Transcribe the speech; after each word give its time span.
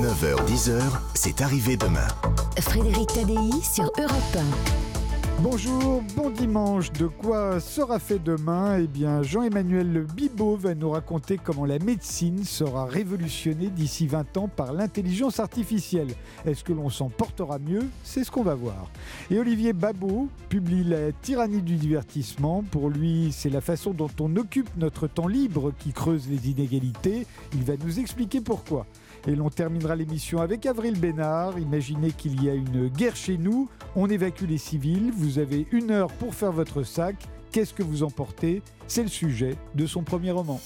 9h-10h, 0.00 0.82
c'est 1.14 1.40
arrivé 1.40 1.78
demain. 1.78 2.06
Frédéric 2.60 3.08
Tadei 3.14 3.50
sur 3.62 3.90
Europe 3.98 4.44
Bonjour, 5.40 6.02
bon 6.14 6.28
dimanche. 6.28 6.92
De 6.92 7.06
quoi 7.06 7.60
sera 7.60 7.98
fait 7.98 8.18
demain? 8.18 8.78
Eh 8.78 8.86
bien, 8.88 9.22
Jean-Emmanuel 9.22 10.06
Bibot 10.14 10.56
va 10.56 10.74
nous 10.74 10.90
raconter 10.90 11.38
comment 11.42 11.64
la 11.64 11.78
médecine 11.78 12.44
sera 12.44 12.84
révolutionnée 12.84 13.68
d'ici 13.68 14.06
20 14.06 14.36
ans 14.36 14.48
par 14.48 14.74
l'intelligence 14.74 15.40
artificielle. 15.40 16.08
Est-ce 16.44 16.62
que 16.62 16.74
l'on 16.74 16.90
s'en 16.90 17.08
portera 17.08 17.58
mieux? 17.58 17.86
C'est 18.04 18.22
ce 18.22 18.30
qu'on 18.30 18.42
va 18.42 18.54
voir. 18.54 18.90
Et 19.30 19.38
Olivier 19.38 19.72
Babot 19.72 20.28
publie 20.50 20.84
La 20.84 21.10
tyrannie 21.12 21.62
du 21.62 21.76
divertissement. 21.76 22.62
Pour 22.70 22.90
lui, 22.90 23.30
c'est 23.32 23.50
la 23.50 23.62
façon 23.62 23.92
dont 23.92 24.10
on 24.20 24.36
occupe 24.36 24.68
notre 24.76 25.06
temps 25.06 25.28
libre 25.28 25.72
qui 25.78 25.92
creuse 25.92 26.28
les 26.28 26.50
inégalités. 26.50 27.26
Il 27.54 27.64
va 27.64 27.74
nous 27.82 27.98
expliquer 27.98 28.42
pourquoi. 28.42 28.86
Et 29.26 29.34
l'on 29.34 29.50
terminera 29.50 29.96
l'émission 29.96 30.40
avec 30.40 30.66
Avril 30.66 30.98
Bénard. 30.98 31.58
Imaginez 31.58 32.12
qu'il 32.12 32.42
y 32.42 32.48
a 32.48 32.54
une 32.54 32.88
guerre 32.88 33.16
chez 33.16 33.38
nous, 33.38 33.68
on 33.96 34.08
évacue 34.08 34.44
les 34.44 34.58
civils, 34.58 35.10
vous 35.12 35.38
avez 35.38 35.66
une 35.72 35.90
heure 35.90 36.12
pour 36.12 36.34
faire 36.34 36.52
votre 36.52 36.82
sac. 36.84 37.16
Qu'est-ce 37.50 37.74
que 37.74 37.82
vous 37.82 38.02
emportez 38.02 38.62
C'est 38.86 39.02
le 39.02 39.08
sujet 39.08 39.56
de 39.74 39.86
son 39.86 40.02
premier 40.02 40.30
roman. 40.30 40.60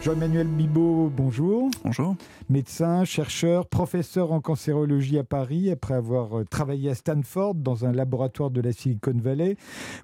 Jean-Emmanuel 0.00 0.46
Bibot, 0.46 1.10
bonjour. 1.14 1.70
Bonjour. 1.84 2.14
Médecin, 2.48 3.04
chercheur, 3.04 3.66
professeur 3.66 4.30
en 4.30 4.40
cancérologie 4.40 5.18
à 5.18 5.24
Paris, 5.24 5.70
après 5.70 5.94
avoir 5.94 6.38
euh, 6.38 6.44
travaillé 6.44 6.88
à 6.90 6.94
Stanford 6.94 7.56
dans 7.56 7.84
un 7.84 7.90
laboratoire 7.90 8.50
de 8.50 8.60
la 8.60 8.72
Silicon 8.72 9.16
Valley. 9.16 9.56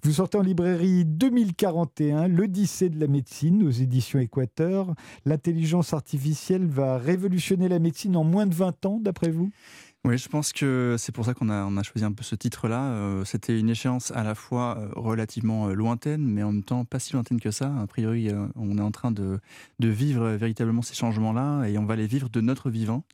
Vous 0.03 0.13
sortez 0.13 0.37
en 0.37 0.43
librairie 0.43 1.05
2041, 1.05 2.27
l'Odyssée 2.27 2.89
de 2.89 2.99
la 2.99 3.07
médecine 3.07 3.63
aux 3.63 3.71
éditions 3.71 4.19
Équateur. 4.19 4.95
L'intelligence 5.27 5.95
artificielle 5.95 6.67
va 6.67 6.99
révolutionner 6.99 7.69
la 7.69 7.79
médecine 7.79 8.17
en 8.17 8.25
moins 8.25 8.47
de 8.47 8.55
20 8.55 8.87
ans, 8.87 8.99
d'après 9.01 9.31
vous? 9.31 9.51
Oui, 10.07 10.19
je 10.19 10.29
pense 10.29 10.53
que 10.53 10.97
c'est 10.99 11.13
pour 11.13 11.25
ça 11.25 11.33
qu'on 11.33 11.49
a, 11.49 11.83
choisi 11.83 12.05
un 12.05 12.13
peu 12.13 12.23
ce 12.23 12.35
titre-là. 12.35 12.91
Euh, 12.91 13.25
c'était 13.25 13.59
une 13.59 13.71
échéance 13.71 14.11
à 14.11 14.23
la 14.23 14.35
fois 14.35 14.77
euh, 14.77 14.89
relativement 14.97 15.69
euh, 15.69 15.73
lointaine, 15.73 16.21
mais 16.21 16.43
en 16.43 16.53
même 16.53 16.63
temps 16.63 16.85
pas 16.85 16.99
si 16.99 17.15
lointaine 17.15 17.41
que 17.41 17.51
ça. 17.51 17.73
A 17.81 17.87
priori, 17.87 18.31
on 18.55 18.77
est 18.77 18.83
en 18.83 18.91
train 18.91 19.13
de, 19.13 19.41
vivre 19.81 20.29
véritablement 20.33 20.83
ces 20.83 20.95
changements-là 20.95 21.69
et 21.69 21.79
on 21.79 21.87
va 21.87 21.97
les 21.97 22.07
vivre 22.07 22.29
de 22.29 22.43
notre 22.43 22.69
vivant. 22.69 23.05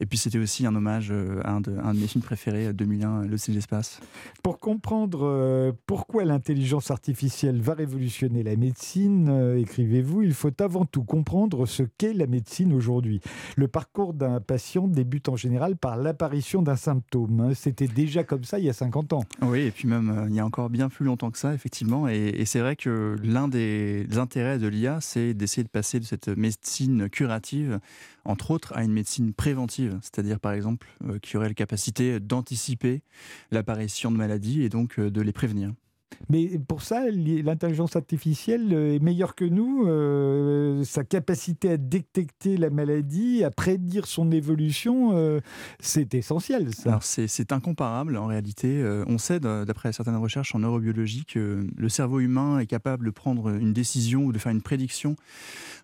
Et 0.00 0.06
puis 0.06 0.18
c'était 0.18 0.38
aussi 0.38 0.64
un 0.66 0.74
hommage 0.74 1.10
à 1.10 1.50
un 1.50 1.60
de, 1.60 1.76
un 1.78 1.92
de 1.92 1.98
mes 1.98 2.06
films 2.06 2.22
préférés, 2.22 2.72
2001, 2.72 3.22
Le 3.22 3.36
de 3.36 3.52
l'espace. 3.52 4.00
Pour 4.42 4.58
comprendre 4.58 5.74
pourquoi 5.86 6.24
l'intelligence 6.24 6.90
artificielle 6.90 7.60
va 7.60 7.74
révolutionner 7.74 8.42
la 8.42 8.56
médecine, 8.56 9.56
écrivez-vous, 9.58 10.22
il 10.22 10.32
faut 10.32 10.52
avant 10.60 10.86
tout 10.86 11.04
comprendre 11.04 11.66
ce 11.66 11.82
qu'est 11.82 12.14
la 12.14 12.26
médecine 12.26 12.72
aujourd'hui. 12.72 13.20
Le 13.56 13.68
parcours 13.68 14.14
d'un 14.14 14.40
patient 14.40 14.88
débute 14.88 15.28
en 15.28 15.36
général 15.36 15.76
par 15.76 15.96
l'apparition 15.96 16.35
d'un 16.62 16.76
symptôme. 16.76 17.40
Hein. 17.40 17.54
C'était 17.54 17.88
déjà 17.88 18.24
comme 18.24 18.44
ça 18.44 18.58
il 18.58 18.64
y 18.64 18.68
a 18.68 18.72
50 18.72 19.12
ans. 19.12 19.24
Oui, 19.42 19.60
et 19.60 19.70
puis 19.70 19.88
même 19.88 20.10
euh, 20.10 20.26
il 20.28 20.34
y 20.34 20.40
a 20.40 20.46
encore 20.46 20.70
bien 20.70 20.88
plus 20.88 21.04
longtemps 21.04 21.30
que 21.30 21.38
ça, 21.38 21.54
effectivement. 21.54 22.08
Et, 22.08 22.44
c'est 22.46 22.60
vrai 22.60 22.76
que 22.76 23.16
l'un 23.22 23.48
des 23.48 24.06
intérêts 24.16 24.58
de 24.58 24.68
l'IA, 24.68 25.00
c'est 25.00 25.34
d'essayer 25.34 25.64
de 25.64 25.68
passer 25.68 25.98
de 25.98 26.04
cette 26.04 26.28
médecine 26.28 27.08
curative, 27.08 27.80
entre 28.24 28.50
autres, 28.50 28.72
à 28.76 28.84
une 28.84 28.92
médecine 28.92 29.32
préventive, 29.32 29.98
c'est-à-dire 30.00 30.38
par 30.38 30.52
exemple 30.52 30.86
euh, 31.08 31.18
qui 31.18 31.36
aurait 31.36 31.48
la 31.48 31.54
capacité 31.54 32.20
d'anticiper 32.20 33.02
l'apparition 33.50 34.10
de 34.12 34.16
maladies 34.16 34.62
et 34.62 34.68
donc 34.68 34.98
euh, 34.98 35.10
de 35.10 35.20
les 35.20 35.32
prévenir. 35.32 35.72
Mais 36.28 36.58
pour 36.58 36.82
ça, 36.82 37.04
l'intelligence 37.10 37.94
artificielle 37.94 38.72
euh, 38.72 38.94
est 38.94 38.98
meilleure 38.98 39.34
que 39.34 39.44
nous. 39.44 39.86
Euh, 39.86 40.82
sa 40.84 41.04
capacité 41.04 41.70
à 41.70 41.76
détecter 41.76 42.56
la 42.56 42.70
maladie, 42.70 43.44
à 43.44 43.50
prédire 43.50 44.06
son 44.06 44.30
évolution, 44.32 45.10
euh, 45.12 45.40
c'est 45.78 46.14
essentiel. 46.14 46.70
C'est 47.00 47.52
incomparable 47.52 48.16
en 48.16 48.26
réalité. 48.26 48.82
on 49.06 49.18
sait, 49.18 49.40
d'après 49.40 49.92
certaines 49.92 50.16
recherches 50.16 50.54
en 50.54 50.60
neurobiologie, 50.60 51.24
que 51.24 51.66
le 51.76 51.88
cerveau 51.88 52.20
humain 52.20 52.58
est 52.58 52.66
capable 52.66 53.06
de 53.06 53.10
prendre 53.10 53.50
une 53.50 53.72
décision 53.72 54.24
ou 54.24 54.32
de 54.32 54.38
faire 54.38 54.52
une 54.52 54.62
prédiction 54.62 55.16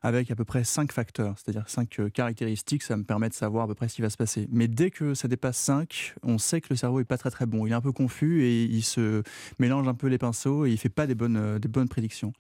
avec 0.03 0.31
à 0.31 0.35
peu 0.35 0.45
près 0.45 0.65
cinq 0.65 0.93
facteurs, 0.93 1.35
c'est-à-dire 1.37 1.69
cinq 1.69 2.01
caractéristiques. 2.13 2.83
Ça 2.83 2.97
me 2.97 3.05
permet 3.05 3.29
de 3.29 3.35
savoir 3.35 3.65
à 3.65 3.69
peu 3.69 3.75
près 3.75 3.89
ce 3.89 3.95
qui 3.95 4.03
va 4.03 4.11
se 4.11 4.17
passer. 4.17 4.49
Mais 4.51 4.69
dès 4.69 4.91
que 4.91 5.15
ça 5.15 5.29
dépasse 5.29 5.59
5, 5.59 6.15
on 6.23 6.39
sait 6.39 6.61
que 6.61 6.69
le 6.71 6.77
cerveau 6.77 7.01
est 7.01 7.05
pas 7.05 7.19
très 7.19 7.31
très 7.31 7.47
bon. 7.47 7.67
Il 7.67 7.73
est 7.73 7.75
un 7.75 7.81
peu 7.81 7.93
confus 7.93 8.43
et 8.43 8.65
il 8.65 8.83
se 8.83 9.23
mélange 9.59 9.87
un 9.87 9.95
peu 9.95 10.09
pinceaux 10.19 10.67
et 10.67 10.71
il 10.71 10.79
fait 10.79 10.89
pas 10.89 11.07
des 11.07 11.15
bonnes, 11.15 11.37
euh, 11.37 11.87
prédictions. 11.89 12.33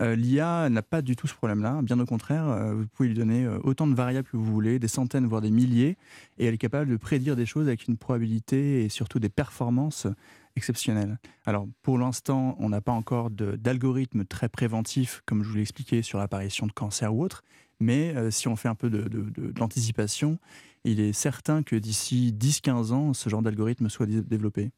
Euh, 0.00 0.14
L'IA 0.14 0.68
n'a 0.70 0.82
pas 0.82 1.02
du 1.02 1.16
tout 1.16 1.26
ce 1.26 1.34
problème-là. 1.34 1.80
Bien 1.82 1.98
au 1.98 2.06
contraire, 2.06 2.48
euh, 2.48 2.74
vous 2.74 2.86
pouvez 2.86 3.08
lui 3.08 3.14
donner 3.14 3.46
autant 3.64 3.86
de 3.86 3.94
variables 3.94 4.28
que 4.28 4.36
vous 4.36 4.44
voulez, 4.44 4.78
des 4.78 4.88
centaines, 4.88 5.26
voire 5.26 5.40
des 5.40 5.50
milliers, 5.50 5.96
et 6.38 6.46
elle 6.46 6.54
est 6.54 6.58
capable 6.58 6.90
de 6.90 6.96
prédire 6.96 7.36
des 7.36 7.46
choses 7.46 7.66
avec 7.66 7.88
une 7.88 7.96
probabilité 7.96 8.84
et 8.84 8.88
surtout 8.88 9.18
des 9.18 9.28
performances 9.28 10.06
exceptionnelles. 10.56 11.18
Alors, 11.46 11.66
pour 11.82 11.98
l'instant, 11.98 12.56
on 12.58 12.68
n'a 12.68 12.80
pas 12.80 12.92
encore 12.92 13.30
d'algorithme 13.30 14.24
très 14.24 14.48
préventif, 14.48 15.22
comme 15.26 15.42
je 15.42 15.48
vous 15.48 15.56
l'ai 15.56 15.62
expliqué, 15.62 16.02
sur 16.02 16.18
l'apparition 16.18 16.66
de 16.66 16.72
cancer 16.72 17.14
ou 17.14 17.22
autre, 17.22 17.42
mais 17.78 18.14
si 18.30 18.48
on 18.48 18.56
fait 18.56 18.68
un 18.68 18.74
peu 18.74 18.90
d'anticipation, 18.90 20.38
il 20.84 21.00
est 21.00 21.12
certain 21.12 21.62
que 21.62 21.76
d'ici 21.76 22.34
10-15 22.38 22.92
ans, 22.92 23.14
ce 23.14 23.28
genre 23.28 23.42
d'algorithme 23.42 23.88
soit 23.88 24.06
développé. 24.06 24.70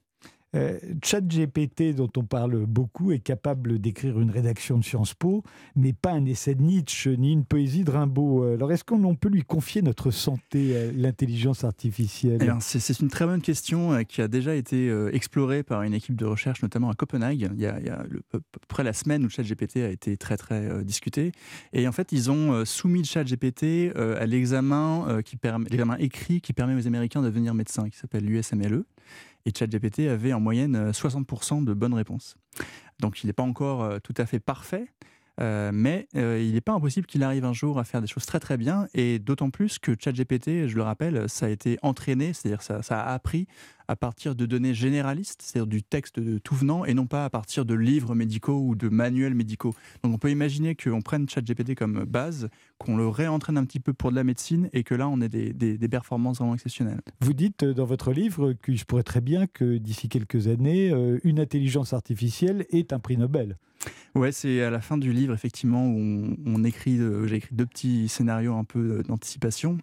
Euh, 0.54 0.78
ChatGPT, 1.02 1.94
dont 1.94 2.10
on 2.16 2.24
parle 2.24 2.66
beaucoup, 2.66 3.12
est 3.12 3.18
capable 3.18 3.78
d'écrire 3.78 4.20
une 4.20 4.30
rédaction 4.30 4.78
de 4.78 4.84
Sciences 4.84 5.14
Po, 5.14 5.42
mais 5.76 5.92
pas 5.92 6.12
un 6.12 6.26
essai 6.26 6.54
de 6.54 6.62
Nietzsche 6.62 7.16
ni 7.16 7.32
une 7.32 7.44
poésie 7.44 7.84
de 7.84 7.90
Rimbaud. 7.90 8.44
Alors, 8.44 8.70
est-ce 8.70 8.84
qu'on 8.84 9.14
peut 9.14 9.30
lui 9.30 9.42
confier 9.42 9.80
notre 9.80 10.10
santé 10.10 10.76
à 10.76 10.92
l'intelligence 10.92 11.64
artificielle? 11.64 12.38
Eh 12.42 12.50
C'est 12.60 13.00
une 13.00 13.08
très 13.08 13.24
bonne 13.24 13.40
question 13.40 13.92
euh, 13.92 14.02
qui 14.02 14.20
a 14.20 14.28
déjà 14.28 14.54
été 14.54 14.88
euh, 14.88 15.10
explorée 15.14 15.62
par 15.62 15.82
une 15.82 15.94
équipe 15.94 16.16
de 16.16 16.26
recherche, 16.26 16.62
notamment 16.62 16.90
à 16.90 16.94
Copenhague. 16.94 17.48
Il 17.54 17.60
y 17.60 17.66
a, 17.66 17.76
à 17.76 18.04
peu 18.32 18.40
près 18.68 18.84
la 18.84 18.92
semaine 18.92 19.24
où 19.24 19.30
ChatGPT 19.30 19.78
a 19.78 19.88
été 19.88 20.16
très, 20.16 20.36
très 20.36 20.84
discuté. 20.84 21.32
Et 21.72 21.88
en 21.88 21.92
fait, 21.92 22.12
ils 22.12 22.30
ont 22.30 22.64
soumis 22.64 23.04
ChatGPT 23.04 23.92
à 23.96 24.26
l'examen 24.26 25.22
qui 25.24 25.38
l'examen 25.42 25.96
écrit 25.98 26.40
qui 26.40 26.52
permet 26.52 26.74
aux 26.74 26.86
Américains 26.86 27.22
de 27.22 27.26
devenir 27.26 27.54
médecins, 27.54 27.88
qui 27.88 27.96
s'appelle 27.96 28.24
l'USMLE 28.24 28.84
et 29.46 29.52
ChatGPT 29.56 30.08
avait 30.08 30.32
en 30.32 30.40
moyenne 30.40 30.90
60% 30.90 31.62
euh, 31.62 31.64
de 31.64 31.74
bonnes 31.74 31.94
réponses. 31.94 32.36
Donc 33.00 33.22
il 33.22 33.26
n'est 33.26 33.32
pas 33.32 33.42
encore 33.42 33.82
euh, 33.82 33.98
tout 33.98 34.14
à 34.16 34.26
fait 34.26 34.40
parfait, 34.40 34.86
euh, 35.40 35.70
mais 35.72 36.06
il 36.14 36.52
n'est 36.52 36.60
pas 36.60 36.72
impossible 36.72 37.06
qu'il 37.06 37.22
arrive 37.22 37.44
un 37.44 37.52
jour 37.52 37.78
à 37.78 37.84
faire 37.84 38.00
des 38.00 38.06
choses 38.06 38.26
très 38.26 38.40
très 38.40 38.56
bien, 38.56 38.86
et 38.94 39.18
d'autant 39.18 39.50
plus 39.50 39.78
que 39.78 39.92
ChatGPT, 39.98 40.68
je 40.68 40.76
le 40.76 40.82
rappelle, 40.82 41.28
ça 41.28 41.46
a 41.46 41.48
été 41.48 41.78
entraîné, 41.82 42.32
c'est-à-dire 42.32 42.62
ça, 42.62 42.82
ça 42.82 43.00
a 43.00 43.12
appris 43.12 43.46
à 43.88 43.96
partir 43.96 44.34
de 44.34 44.46
données 44.46 44.74
généralistes, 44.74 45.42
c'est-à-dire 45.42 45.66
du 45.66 45.82
texte 45.82 46.20
de 46.20 46.38
tout 46.38 46.54
venant, 46.54 46.84
et 46.84 46.94
non 46.94 47.06
pas 47.06 47.24
à 47.24 47.30
partir 47.30 47.64
de 47.64 47.74
livres 47.74 48.14
médicaux 48.14 48.60
ou 48.60 48.74
de 48.74 48.88
manuels 48.88 49.34
médicaux. 49.34 49.74
Donc 50.02 50.14
on 50.14 50.18
peut 50.18 50.30
imaginer 50.30 50.74
qu'on 50.74 51.02
prenne 51.02 51.28
ChatGPT 51.28 51.74
comme 51.74 52.04
base, 52.04 52.48
qu'on 52.78 52.96
le 52.96 53.08
réentraîne 53.08 53.58
un 53.58 53.64
petit 53.64 53.80
peu 53.80 53.92
pour 53.92 54.10
de 54.10 54.16
la 54.16 54.24
médecine, 54.24 54.68
et 54.72 54.84
que 54.84 54.94
là 54.94 55.08
on 55.08 55.20
ait 55.20 55.28
des, 55.28 55.52
des, 55.52 55.88
performances 55.88 56.38
vraiment 56.38 56.54
exceptionnelles. 56.54 57.00
Vous 57.20 57.34
dites 57.34 57.64
euh, 57.64 57.74
dans 57.74 57.84
votre 57.84 58.12
livre 58.12 58.54
que 58.54 58.74
je 58.74 58.84
pourrais 58.84 59.02
très 59.02 59.20
bien 59.20 59.46
que 59.46 59.76
d'ici 59.76 60.08
quelques 60.08 60.48
années, 60.48 60.90
euh, 60.90 61.18
une 61.22 61.38
intelligence 61.38 61.92
artificielle 61.92 62.66
est 62.70 62.92
un 62.92 62.98
prix 62.98 63.16
Nobel. 63.16 63.58
Ouais, 64.14 64.32
c'est 64.32 64.62
à 64.62 64.70
la 64.70 64.80
fin 64.80 64.96
du 64.96 65.12
livre, 65.12 65.34
effectivement, 65.34 65.86
où 65.86 65.98
on, 65.98 66.36
on 66.46 66.64
écrit, 66.64 66.98
euh, 66.98 67.26
j'ai 67.26 67.36
écrit 67.36 67.54
deux 67.54 67.66
petits 67.66 68.08
scénarios 68.08 68.54
un 68.54 68.64
peu 68.64 69.02
d'anticipation. 69.02 69.78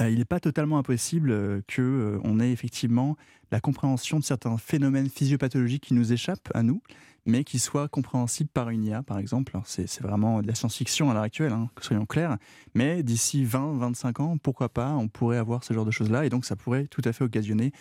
Euh, 0.00 0.10
il 0.10 0.18
n'est 0.18 0.24
pas 0.24 0.40
totalement 0.40 0.78
impossible 0.78 1.30
euh, 1.30 1.60
qu'on 1.74 2.38
euh, 2.38 2.40
ait 2.40 2.52
effectivement 2.52 3.16
la 3.50 3.60
compréhension 3.60 4.18
de 4.18 4.24
certains 4.24 4.58
phénomènes 4.58 5.08
physiopathologiques 5.08 5.84
qui 5.84 5.94
nous 5.94 6.12
échappent 6.12 6.50
à 6.52 6.62
nous, 6.62 6.82
mais 7.24 7.44
qui 7.44 7.58
soient 7.58 7.88
compréhensibles 7.88 8.50
par 8.52 8.70
une 8.70 8.84
IA, 8.84 9.02
par 9.02 9.18
exemple. 9.18 9.58
C'est 9.64 10.02
vraiment 10.02 10.42
de 10.42 10.46
la 10.46 10.54
science-fiction 10.54 11.10
à 11.10 11.14
l'heure 11.14 11.22
actuelle, 11.22 11.52
hein, 11.52 11.70
soyons 11.80 12.06
clairs. 12.06 12.36
Mais 12.74 13.02
d'ici 13.02 13.44
20, 13.44 13.78
25 13.78 14.20
ans, 14.20 14.36
pourquoi 14.36 14.68
pas, 14.68 14.92
on 14.92 15.08
pourrait 15.08 15.38
avoir 15.38 15.64
ce 15.64 15.72
genre 15.72 15.84
de 15.84 15.90
choses-là, 15.90 16.26
et 16.26 16.28
donc 16.28 16.44
ça 16.44 16.56
pourrait 16.56 16.86
tout 16.88 17.02
à 17.04 17.12
fait 17.12 17.24
occasionner 17.24 17.72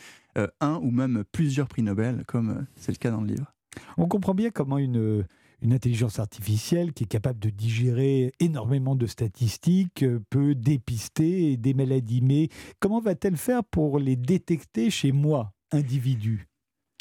un 0.60 0.80
ou 0.84 0.92
même 0.92 1.24
plusieurs 1.31 1.68
prix 1.68 1.81
Nobel, 1.81 2.24
comme 2.28 2.66
c'est 2.75 2.92
le 2.92 2.98
cas 2.98 3.10
dans 3.10 3.22
le 3.22 3.28
livre. 3.28 3.54
On 3.98 4.07
comprend 4.07 4.36
bien 4.36 4.51
comment 4.51 4.78
une 4.78 5.25
une 5.66 5.74
intelligence 5.74 6.20
artificielle 6.20 6.94
qui 6.94 7.06
est 7.06 7.08
capable 7.08 7.40
de 7.40 7.50
digérer 7.50 8.32
énormément 8.40 8.96
de 8.96 9.08
statistiques, 9.08 10.04
euh, 10.04 10.20
peut 10.30 10.54
dépister 10.54 11.58
des 11.58 11.74
maladies. 11.74 12.22
Mais 12.22 12.50
comment 12.80 13.02
va-t-elle 13.02 13.36
faire 13.36 13.64
pour 13.64 13.98
les 13.98 14.16
détecter 14.16 14.92
chez 14.92 15.12
moi, 15.12 15.52
individu? 15.72 16.48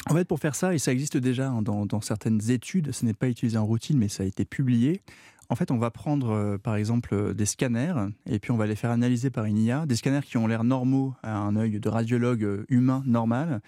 En 0.09 0.13
fait, 0.13 0.25
pour 0.25 0.39
faire 0.39 0.55
ça, 0.55 0.73
et 0.73 0.79
ça 0.79 0.91
existe 0.91 1.17
déjà 1.17 1.49
hein, 1.49 1.61
dans, 1.61 1.85
dans 1.85 2.01
certaines 2.01 2.51
études, 2.51 2.91
ce 2.91 3.05
n'est 3.05 3.13
pas 3.13 3.27
utilisé 3.27 3.57
en 3.57 3.65
routine, 3.65 3.97
mais 3.97 4.07
ça 4.07 4.23
a 4.23 4.25
été 4.25 4.45
publié, 4.45 5.01
en 5.49 5.55
fait, 5.55 5.71
on 5.71 5.77
va 5.77 5.91
prendre 5.91 6.31
euh, 6.31 6.57
par 6.57 6.75
exemple 6.75 7.13
euh, 7.13 7.33
des 7.33 7.45
scanners 7.45 7.93
et 8.25 8.39
puis 8.39 8.51
on 8.51 8.57
va 8.57 8.65
les 8.65 8.75
faire 8.75 8.91
analyser 8.91 9.29
par 9.29 9.45
une 9.45 9.57
IA, 9.57 9.85
des 9.85 9.95
scanners 9.95 10.25
qui 10.25 10.37
ont 10.37 10.47
l'air 10.47 10.63
normaux 10.63 11.13
à 11.23 11.37
un 11.37 11.55
œil 11.55 11.79
de 11.79 11.89
radiologue 11.89 12.43
euh, 12.43 12.65
humain 12.69 13.03
normal. 13.05 13.61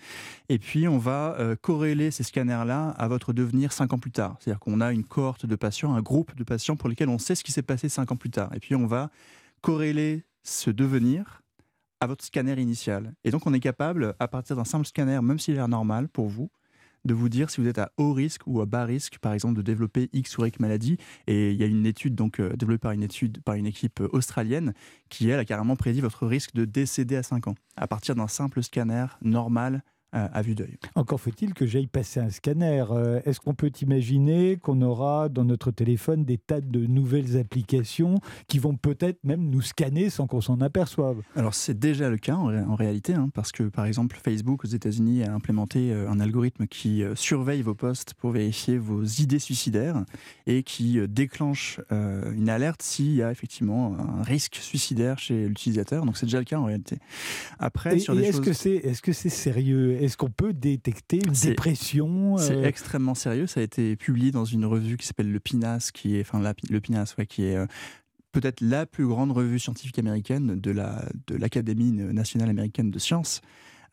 Et 0.50 0.60
puis 0.60 0.88
on 0.88 0.98
va 0.98 1.38
corréler 1.62 2.12
ces 2.12 2.24
scanners-là 2.24 2.90
à 2.90 3.08
votre 3.08 3.34
devenir 3.34 3.72
cinq 3.72 3.94
ans 3.94 4.00
plus 4.00 4.12
tard. 4.12 4.38
C'est-à-dire 4.40 4.60
qu'on 4.60 4.82
a 4.82 4.92
une 4.92 5.04
cohorte 5.04 5.46
de 5.46 5.56
patients, 5.56 5.94
un 5.94 6.02
groupe 6.02 6.36
de 6.36 6.44
patients 6.44 6.76
pour 6.76 6.90
lesquels 6.90 7.10
on 7.10 7.18
sait 7.18 7.36
ce 7.36 7.44
qui 7.44 7.52
s'est 7.52 7.62
passé 7.62 7.90
cinq 7.90 8.12
ans 8.12 8.16
plus 8.16 8.30
tard. 8.30 8.50
Et 8.54 8.60
puis 8.60 8.76
on 8.76 8.88
va 8.88 9.10
corréler 9.62 10.24
ce 10.44 10.70
devenir 10.70 11.44
à 12.00 12.08
votre 12.08 12.24
scanner 12.24 12.60
initial. 12.60 13.14
Et 13.24 13.32
donc 13.32 13.46
on 13.46 13.54
est 13.54 13.60
capable, 13.60 14.16
à 14.20 14.28
partir 14.28 14.56
d'un 14.56 14.66
simple 14.66 14.86
scanner, 14.86 15.20
même 15.22 15.40
s'il 15.40 15.56
est 15.56 15.58
l'air 15.58 15.68
normal 15.68 16.08
pour 16.08 16.28
vous, 16.28 16.50
de 17.08 17.14
vous 17.14 17.30
dire 17.30 17.50
si 17.50 17.62
vous 17.62 17.68
êtes 17.68 17.80
à 17.80 17.92
haut 17.98 18.14
risque 18.14 18.42
ou 18.46 18.62
à 18.62 18.66
bas 18.66 18.86
risque, 18.86 19.18
par 19.20 19.34
exemple, 19.34 19.56
de 19.56 19.62
développer 19.62 20.10
X 20.14 20.38
ou 20.38 20.46
Y 20.46 20.60
maladie. 20.60 20.98
Et 21.26 21.52
il 21.52 21.58
y 21.58 21.64
a 21.64 21.68
une 21.68 21.86
étude 21.86 22.14
donc 22.14 22.40
euh, 22.40 22.56
développée 22.56 22.80
par 22.80 22.92
une 22.92 23.04
étude 23.04 23.42
par 23.44 23.56
une 23.56 23.66
équipe 23.66 24.02
euh, 24.02 24.10
australienne 24.12 24.74
qui 25.10 25.30
elle 25.30 25.40
a 25.40 25.46
carrément 25.46 25.76
prédit 25.76 26.02
votre 26.02 26.28
risque 26.28 26.54
de 26.54 26.66
décéder 26.66 27.16
à 27.16 27.24
5 27.24 27.48
ans 27.48 27.56
à 27.76 27.88
partir 27.88 28.16
d'un 28.16 28.28
simple 28.28 28.62
scanner 28.62 29.06
normal 29.22 29.84
à 30.26 30.42
vue 30.42 30.56
d'œil. 30.56 30.78
Encore 30.96 31.20
faut-il 31.20 31.54
que 31.54 31.66
j'aille 31.66 31.88
passer 31.88 32.20
un 32.20 32.30
scanner. 32.30 32.86
Euh, 32.92 33.22
est-ce 33.26 33.40
qu'on 33.40 33.54
peut 33.54 33.72
imaginer 33.82 34.58
qu'on 34.58 34.82
aura 34.82 35.30
dans 35.30 35.44
notre 35.44 35.72
téléphone 35.72 36.26
des 36.26 36.38
tas 36.38 36.62
de 36.62 36.86
nouvelles 36.86 37.38
applications 37.38 38.20
qui 38.48 38.60
vont 38.60 38.76
peut-être 38.76 39.24
même 39.24 39.50
nous 39.50 39.62
scanner 39.62 40.10
sans 40.10 40.28
qu'on 40.28 40.42
s'en 40.42 40.62
aperçoive? 40.62 41.18
Alors 41.36 41.54
c'est 41.54 41.78
déjà 41.78 42.10
le 42.10 42.18
cas 42.18 42.36
en, 42.36 42.76
réalité, 42.76 43.14
hein, 43.14 43.30
parce 43.34 43.52
que 43.52 43.64
par 43.64 43.86
exemple 43.86 44.20
Facebook 44.24 44.64
aux 44.64 44.68
États-Unis 44.68 45.24
a 45.24 45.34
implémenté 45.34 45.92
euh, 45.92 46.10
un 46.10 46.20
algorithme 46.20 46.68
qui 46.68 47.04
euh, 47.04 47.16
surveille 47.16 47.62
vos 47.62 47.76
posts 47.76 48.14
pour 48.14 48.32
vérifier 48.32 48.78
vos 48.78 49.04
idées 49.04 49.40
suicidaires 49.40 50.04
et 50.46 50.64
qui 50.64 51.00
déclenche 51.08 51.80
une 51.90 52.50
alerte 52.50 52.82
s'il 52.82 53.14
y 53.14 53.22
a 53.22 53.32
effectivement 53.32 53.96
un 53.98 54.24
risque 54.24 54.56
suicidaire 54.56 55.20
chez 55.20 55.48
l'utilisateur. 55.48 56.06
Donc 56.06 56.18
c'est 56.18 56.26
déjà 56.26 56.40
le 56.40 56.46
cas 56.46 56.58
en 56.58 56.66
réalité. 56.66 56.98
Après, 57.60 58.00
sur 58.00 58.18
est-ce 58.20 58.42
que 58.42 58.54
c'est 58.54 58.76
est-ce 58.76 59.02
que 59.02 59.14
c'est 59.14 59.30
sérieux? 59.30 59.98
Est-ce 60.08 60.16
qu'on 60.16 60.30
peut 60.30 60.54
détecter 60.54 61.18
une 61.18 61.34
dépression 61.34 62.38
C'est 62.38 62.56
euh 62.56 62.64
extrêmement 62.64 63.14
sérieux. 63.14 63.46
Ça 63.46 63.60
a 63.60 63.64
été 63.64 63.98
publié 63.98 64.32
dans 64.32 64.46
une 64.46 64.66
revue 64.66 64.96
qui 64.96 65.06
s'appelle 65.06 65.30
le 65.30 65.40
PINAS, 65.42 65.92
qui 65.94 66.16
est, 66.16 66.22
enfin, 66.22 66.42
le 66.70 66.80
PINAS, 66.80 67.16
qui 67.28 67.44
est 67.44 67.58
euh, 67.58 67.68
peut-être 68.32 68.62
la 68.62 68.86
plus 68.86 69.06
grande 69.06 69.34
revue 69.34 69.60
scientifique 69.60 70.00
américaine 70.00 70.60
de 70.60 70.72
l'Académie 71.38 71.98
la, 71.98 72.06
de 72.06 72.12
nationale 72.14 72.50
américaine 72.50 72.90
de 72.90 73.00
sciences. 73.00 73.42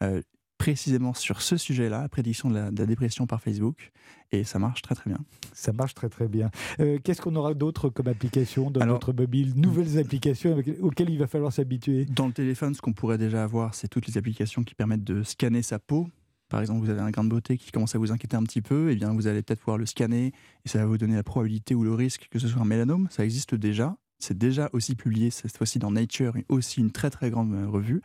Euh, 0.02 0.22
précisément 0.58 1.14
sur 1.14 1.42
ce 1.42 1.56
sujet-là, 1.56 2.02
la 2.02 2.08
prédiction 2.08 2.50
de 2.50 2.54
la, 2.54 2.70
dépression 2.70 3.26
par 3.26 3.40
Facebook, 3.40 3.92
et 4.32 4.44
ça 4.44 4.58
marche 4.58 4.82
très 4.82 4.94
très 4.94 5.10
bien. 5.10 5.18
Ça 5.52 5.72
marche 5.72 5.94
très 5.94 6.08
très 6.08 6.28
bien. 6.28 6.50
Qu'est-ce 6.78 7.20
qu'on 7.20 7.36
aura 7.36 7.54
d'autre 7.54 7.88
comme 7.88 8.08
application 8.08 8.70
dans 8.70 8.84
notre 8.86 9.12
mobile 9.12 9.52
Nouvelles 9.56 9.98
applications 9.98 10.56
auxquelles 10.80 11.10
il 11.10 11.18
va 11.18 11.26
falloir 11.26 11.52
s'habituer? 11.52 12.04
Dans 12.06 12.26
le 12.26 12.32
téléphone, 12.32 12.74
ce 12.74 12.80
qu'on 12.80 12.92
pourrait 12.92 13.18
déjà 13.18 13.44
avoir, 13.44 13.74
c'est 13.74 13.88
toutes 13.88 14.06
les 14.06 14.18
applications 14.18 14.62
qui 14.62 14.74
permettent 14.74 15.04
de 15.04 15.22
scanner 15.22 15.62
sa 15.62 15.78
peau. 15.78 16.08
Par 16.48 16.60
exemple, 16.60 16.80
vous 16.80 16.90
avez 16.90 17.00
un 17.00 17.10
grain 17.10 17.24
de 17.24 17.30
beauté 17.30 17.56
qui 17.58 17.72
commence 17.72 17.94
à 17.94 17.98
vous 17.98 18.12
inquiéter 18.12 18.36
un 18.36 18.42
petit 18.42 18.62
peu, 18.62 18.90
et 18.90 18.92
eh 18.92 18.96
bien 18.96 19.12
vous 19.12 19.26
allez 19.26 19.42
peut-être 19.42 19.60
pouvoir 19.60 19.78
le 19.78 19.86
scanner 19.86 20.32
et 20.64 20.68
ça 20.68 20.78
va 20.78 20.86
vous 20.86 20.98
donner 20.98 21.16
la 21.16 21.22
probabilité 21.22 21.74
ou 21.74 21.84
le 21.84 21.94
risque 21.94 22.28
que 22.30 22.38
ce 22.38 22.48
soit 22.48 22.62
un 22.62 22.66
mélanome. 22.66 23.08
Ça 23.10 23.24
existe 23.24 23.54
déjà. 23.54 23.96
C'est 24.24 24.38
déjà 24.38 24.70
aussi 24.72 24.94
publié 24.94 25.28
cette 25.28 25.54
fois-ci 25.54 25.78
dans 25.78 25.90
Nature, 25.90 26.32
aussi 26.48 26.80
une 26.80 26.90
très 26.90 27.10
très 27.10 27.28
grande 27.28 27.52
euh, 27.52 27.68
revue. 27.68 28.00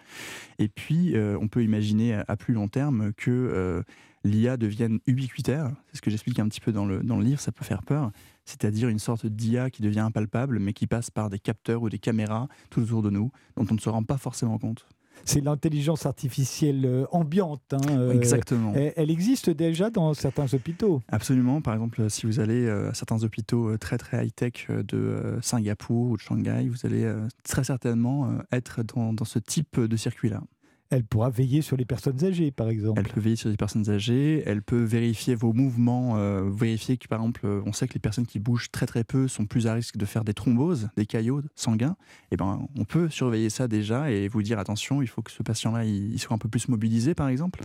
Et 0.57 0.67
puis, 0.67 1.15
euh, 1.15 1.37
on 1.39 1.47
peut 1.47 1.63
imaginer 1.63 2.13
à, 2.13 2.35
plus 2.35 2.53
long 2.53 2.67
terme 2.67 3.13
que 3.13 3.31
euh, 3.31 3.83
l'IA 4.25 4.57
devienne 4.57 4.99
ubiquitaire. 5.07 5.71
C'est 5.87 5.97
ce 5.97 6.01
que 6.01 6.11
j'explique 6.11 6.37
un 6.39 6.49
petit 6.49 6.59
peu 6.59 6.73
dans 6.73 6.85
le, 6.85 6.99
dans 7.03 7.17
le 7.17 7.23
livre, 7.23 7.39
ça 7.39 7.53
peut 7.53 7.63
faire 7.63 7.83
peur. 7.83 8.11
C'est-à-dire 8.43 8.89
une 8.89 8.99
sorte 8.99 9.27
d'IA 9.27 9.69
qui 9.69 9.81
devient 9.81 10.01
impalpable, 10.01 10.59
mais 10.59 10.73
qui 10.73 10.87
passe 10.87 11.09
par 11.09 11.29
des 11.29 11.39
capteurs 11.39 11.83
ou 11.83 11.89
des 11.89 11.99
caméras 11.99 12.49
tout 12.69 12.81
autour 12.81 13.01
de 13.01 13.09
nous, 13.09 13.31
dont 13.55 13.65
on 13.71 13.75
ne 13.75 13.79
se 13.79 13.87
rend 13.87 14.03
pas 14.03 14.17
forcément 14.17 14.57
compte 14.57 14.85
c'est 15.25 15.41
l'intelligence 15.41 16.05
artificielle 16.05 16.85
euh, 16.85 17.05
ambiante. 17.11 17.73
Hein, 17.73 17.79
euh, 17.89 18.11
Exactement. 18.11 18.73
Elle, 18.75 19.11
existe 19.11 19.49
déjà 19.49 19.89
dans 19.89 20.13
certains 20.13 20.53
hôpitaux. 20.53 21.01
Absolument. 21.09 21.61
Par 21.61 21.73
exemple, 21.73 22.09
si 22.09 22.25
vous 22.25 22.39
allez 22.39 22.65
euh, 22.65 22.89
à 22.89 22.93
certains 22.93 23.23
hôpitaux 23.23 23.77
très 23.77 23.97
très 23.97 24.25
high-tech 24.25 24.67
de 24.69 25.37
Singapour 25.41 26.11
ou 26.11 26.17
de 26.17 26.21
Shanghai, 26.21 26.67
vous 26.67 26.85
allez 26.85 27.11
très 27.43 27.63
certainement 27.63 28.29
être 28.51 28.83
dans, 28.83 29.13
dans 29.13 29.25
ce 29.25 29.39
type 29.39 29.79
de 29.79 29.97
circuit-là. 29.97 30.41
Elle 30.89 31.03
pourra 31.03 31.29
veiller 31.29 31.61
sur 31.61 31.77
les 31.77 31.85
personnes 31.85 32.23
âgées, 32.23 32.49
par 32.51 32.69
exemple. 32.69 32.99
Elle 32.99 33.11
peut 33.11 33.19
veiller 33.19 33.35
sur 33.35 33.49
les 33.49 33.57
personnes 33.57 33.89
âgées, 33.89 34.41
elle 34.45 34.63
peut 34.63 34.83
vérifier 34.83 35.35
vos 35.35 35.53
mouvements, 35.53 36.17
euh, 36.17 36.49
vérifier 36.49 36.97
que, 36.97 37.07
par 37.07 37.19
exemple, 37.19 37.45
on 37.45 37.73
sait 37.73 37.87
que 37.87 37.93
les 37.93 37.99
personnes 37.99 38.25
qui 38.25 38.39
bougent 38.39 38.71
très 38.71 38.87
très 38.87 39.03
peu 39.03 39.27
sont 39.27 39.45
plus 39.45 39.67
à 39.67 39.73
risque 39.73 39.97
de 39.97 40.05
faire 40.05 40.23
des 40.23 40.33
thromboses, 40.33 40.89
des 40.97 41.05
caillots 41.05 41.43
sanguins. 41.55 41.95
Et 42.31 42.33
eh 42.33 42.37
ben, 42.37 42.67
on 42.75 42.85
peut 42.85 43.09
surveiller 43.09 43.49
ça 43.49 43.67
déjà 43.67 44.09
et 44.09 44.27
vous 44.27 44.41
dire 44.41 44.57
attention, 44.57 45.01
il 45.01 45.07
faut 45.07 45.21
que 45.21 45.31
ce 45.31 45.43
patient-là 45.43 45.85
il 45.85 46.17
soit 46.19 46.35
un 46.35 46.39
peu 46.39 46.49
plus 46.49 46.67
mobilisé, 46.67 47.13
par 47.13 47.27
exemple. 47.27 47.61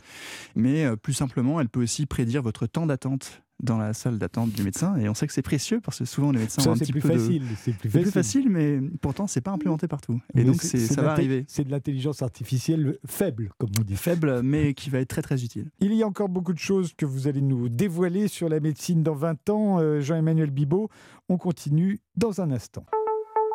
Mais 0.54 0.84
euh, 0.84 0.96
plus 0.96 1.14
simplement, 1.14 1.60
elle 1.60 1.68
peut 1.68 1.82
aussi 1.82 2.06
prédire 2.06 2.42
votre 2.42 2.66
temps 2.66 2.86
d'attente 2.86 3.42
dans 3.62 3.78
la 3.78 3.92
salle 3.94 4.18
d'attente 4.18 4.50
du 4.50 4.62
médecin 4.62 4.96
et 4.96 5.08
on 5.08 5.14
sait 5.14 5.26
que 5.26 5.32
c'est 5.32 5.42
précieux 5.42 5.80
parce 5.80 5.98
que 5.98 6.04
souvent 6.04 6.32
les 6.32 6.40
médecins 6.40 6.66
ont 6.68 6.72
un 6.72 6.76
petit 6.76 6.92
plus 6.92 7.00
peu 7.00 7.08
facile, 7.08 7.42
c'est 7.62 7.72
plus, 7.72 7.88
plus, 7.88 8.10
facile. 8.10 8.48
mais 8.50 8.80
pourtant 9.00 9.26
c'est 9.26 9.40
pas 9.40 9.52
implémenté 9.52 9.88
partout. 9.88 10.20
Et 10.34 10.44
donc 10.44 10.60
ça 10.62 11.02
va 11.02 11.12
arriver. 11.12 11.44
c'est 11.48 11.64
de 11.64 11.70
l'intelligence 11.70 12.22
artificielle 12.22 12.98
faible 13.06 13.50
comme 13.58 13.70
on 13.78 13.82
dit. 13.82 13.96
Faible 13.96 14.42
mais 14.42 14.74
qui 14.74 14.90
va 14.90 15.00
être 15.00 15.08
très 15.08 15.22
très 15.22 15.42
utile. 15.42 15.70
Il 15.80 15.94
y 15.94 16.02
a 16.02 16.06
encore 16.06 16.28
beaucoup 16.28 16.52
de 16.52 16.58
choses 16.58 16.92
que 16.94 17.06
vous 17.06 17.28
allez 17.28 17.40
nous 17.40 17.68
dévoiler 17.68 18.28
sur 18.28 18.48
la 18.48 18.60
médecine 18.60 19.02
dans 19.02 19.14
20 19.14 19.50
ans. 19.50 19.78
Euh, 19.78 20.00
Jean-Emmanuel 20.00 20.50
Bibot 20.50 20.90
on 21.28 21.38
continue 21.38 22.00
dans 22.16 22.40
un 22.40 22.50
instant. 22.50 22.84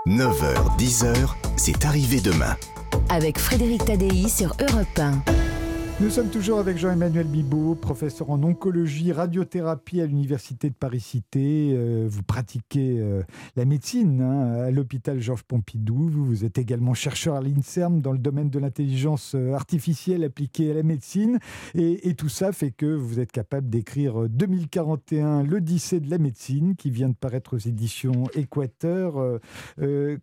9h 0.08 0.78
10h 0.78 1.36
c'est 1.58 1.86
arrivé 1.86 2.22
demain. 2.22 2.56
Avec 3.10 3.38
Frédéric 3.38 3.86
Tadei 3.86 4.28
sur 4.30 4.56
Europe 4.62 4.98
1 4.98 5.49
nous 6.02 6.10
sommes 6.10 6.30
toujours 6.30 6.60
avec 6.60 6.78
Jean-Emmanuel 6.78 7.28
Bibot, 7.28 7.76
professeur 7.76 8.30
en 8.30 8.42
oncologie, 8.42 9.12
radiothérapie 9.12 10.00
à 10.00 10.06
l'Université 10.06 10.70
de 10.70 10.74
Paris-Cité. 10.74 11.74
Euh, 11.74 12.08
vous 12.10 12.24
pratiquez 12.24 13.00
euh, 13.00 13.22
la 13.58 13.66
médecine 13.66 14.22
hein, 14.22 14.64
à 14.64 14.72
l'hôpital 14.72 15.20
Georges 15.20 15.44
Pompidou. 15.44 16.10
Vous, 16.10 16.46
êtes 16.46 16.58
également 16.58 16.94
chercheur 16.94 17.36
à 17.36 17.42
l'INSERM 17.42 18.00
dans 18.00 18.14
le 18.14 18.18
domaine 18.18 18.50
de 18.50 18.60
l'intelligence 18.60 19.36
euh, 19.36 19.54
artificielle 19.54 20.24
appliquée 20.24 20.72
à 20.72 20.74
la 20.74 20.84
médecine. 20.84 21.38
Et, 21.76 22.14
tout 22.14 22.30
ça 22.30 22.54
fait 22.54 22.72
que 22.72 22.86
vous 22.86 23.20
êtes 23.20 23.32
capable 23.32 23.70
d'écrire 23.70 24.30
2041, 24.30 25.44
l'Odyssée 25.44 26.00
de 26.00 26.10
la 26.10 26.18
médecine, 26.18 26.76
qui 26.76 26.92
vient 26.92 27.10
de 27.10 27.16
paraître 27.16 27.56
aux 27.56 27.60
éditions 27.60 28.26
Équateur. 28.34 29.40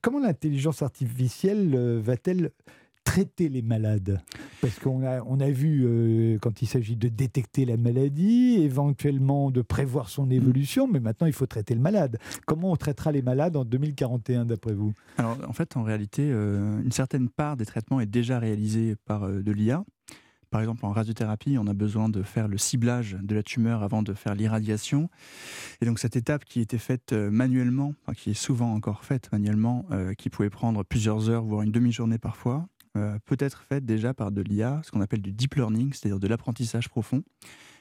comment 0.02 0.20
l'intelligence 0.20 0.82
artificielle 0.82 2.00
va-t-elle 2.00 2.50
traiter 3.06 3.48
les 3.48 3.62
malades 3.62 4.20
Parce 4.60 4.78
qu'on 4.80 5.06
a, 5.06 5.22
on 5.22 5.38
a 5.40 5.48
vu, 5.48 5.84
euh, 5.86 6.38
quand 6.42 6.60
il 6.60 6.66
s'agit 6.66 6.96
de 6.96 7.08
détecter 7.08 7.64
la 7.64 7.76
maladie, 7.76 8.58
éventuellement 8.60 9.50
de 9.50 9.62
prévoir 9.62 10.08
son 10.10 10.28
évolution, 10.28 10.88
mais 10.88 10.98
maintenant 11.00 11.28
il 11.28 11.32
faut 11.32 11.46
traiter 11.46 11.74
le 11.74 11.80
malade. 11.80 12.18
Comment 12.46 12.72
on 12.72 12.76
traitera 12.76 13.12
les 13.12 13.22
malades 13.22 13.56
en 13.56 13.64
2041 13.64 14.44
d'après 14.44 14.74
vous? 14.74 14.92
Alors 15.18 15.38
en 15.48 15.52
fait, 15.52 15.76
en 15.76 15.84
réalité, 15.84 16.28
euh, 16.30 16.82
une 16.82 16.90
certaine 16.90 17.28
part 17.28 17.56
des 17.56 17.64
traitements 17.64 18.00
est 18.00 18.06
déjà 18.06 18.40
réalisée 18.40 18.96
par 19.06 19.22
euh, 19.22 19.40
de 19.40 19.52
l'IA. 19.52 19.84
Par 20.50 20.60
exemple, 20.60 20.84
en 20.84 20.90
radiothérapie, 20.90 21.58
on 21.58 21.66
a 21.68 21.74
besoin 21.74 22.08
de 22.08 22.22
faire 22.22 22.48
le 22.48 22.58
ciblage 22.58 23.16
de 23.22 23.34
la 23.34 23.42
tumeur 23.42 23.82
avant 23.82 24.02
de 24.02 24.14
faire 24.14 24.34
l'irradiation. 24.34 25.10
Et 25.80 25.86
donc 25.86 25.98
cette 25.98 26.16
étape 26.16 26.44
qui 26.44 26.60
était 26.60 26.78
faite 26.78 27.12
manuellement, 27.12 27.94
qui 28.16 28.30
est 28.30 28.34
souvent 28.34 28.72
encore 28.72 29.04
faite 29.04 29.30
manuellement, 29.32 29.86
qui 30.16 30.30
pouvait 30.30 30.48
prendre 30.48 30.84
plusieurs 30.84 31.28
heures, 31.28 31.44
voire 31.44 31.62
une 31.62 31.72
demi-journée 31.72 32.18
parfois, 32.18 32.68
euh, 32.96 33.18
peut 33.24 33.36
être 33.38 33.62
faite 33.62 33.84
déjà 33.84 34.14
par 34.14 34.32
de 34.32 34.42
l'IA, 34.42 34.80
ce 34.84 34.90
qu'on 34.90 35.00
appelle 35.00 35.22
du 35.22 35.32
deep 35.32 35.54
learning, 35.54 35.92
c'est-à-dire 35.92 36.18
de 36.18 36.26
l'apprentissage 36.26 36.88
profond. 36.88 37.22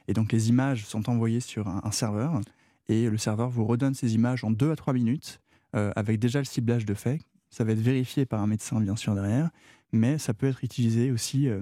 Et 0.07 0.13
donc 0.13 0.31
les 0.31 0.50
images 0.50 0.86
sont 0.86 1.10
envoyées 1.10 1.39
sur 1.39 1.67
un, 1.67 1.91
serveur 1.91 2.39
et 2.89 3.10
le 3.10 3.17
serveur 3.17 3.50
vous 3.50 3.65
redonne 3.65 3.93
ces 3.95 4.13
images 4.13 4.43
en 4.43 4.51
2 4.51 4.72
à 4.72 4.75
3 4.75 4.93
minutes 4.93 5.41
euh, 5.75 5.91
avec 5.95 6.19
déjà 6.19 6.39
le 6.39 6.45
ciblage 6.45 6.86
de 6.86 6.93
fait. 6.93 7.22
Ça 7.50 7.63
va 7.63 7.72
être 7.72 7.79
vérifié 7.79 8.25
par 8.25 8.41
un 8.41 8.48
médecin 8.48 8.79
bien 8.79 8.95
sûr 8.95 9.15
derrière, 9.15 9.50
mais 9.91 10.17
ça 10.17 10.34
peut 10.34 10.48
être 10.48 10.63
utilisé 10.63 11.12
aussi 11.12 11.48
euh, 11.48 11.62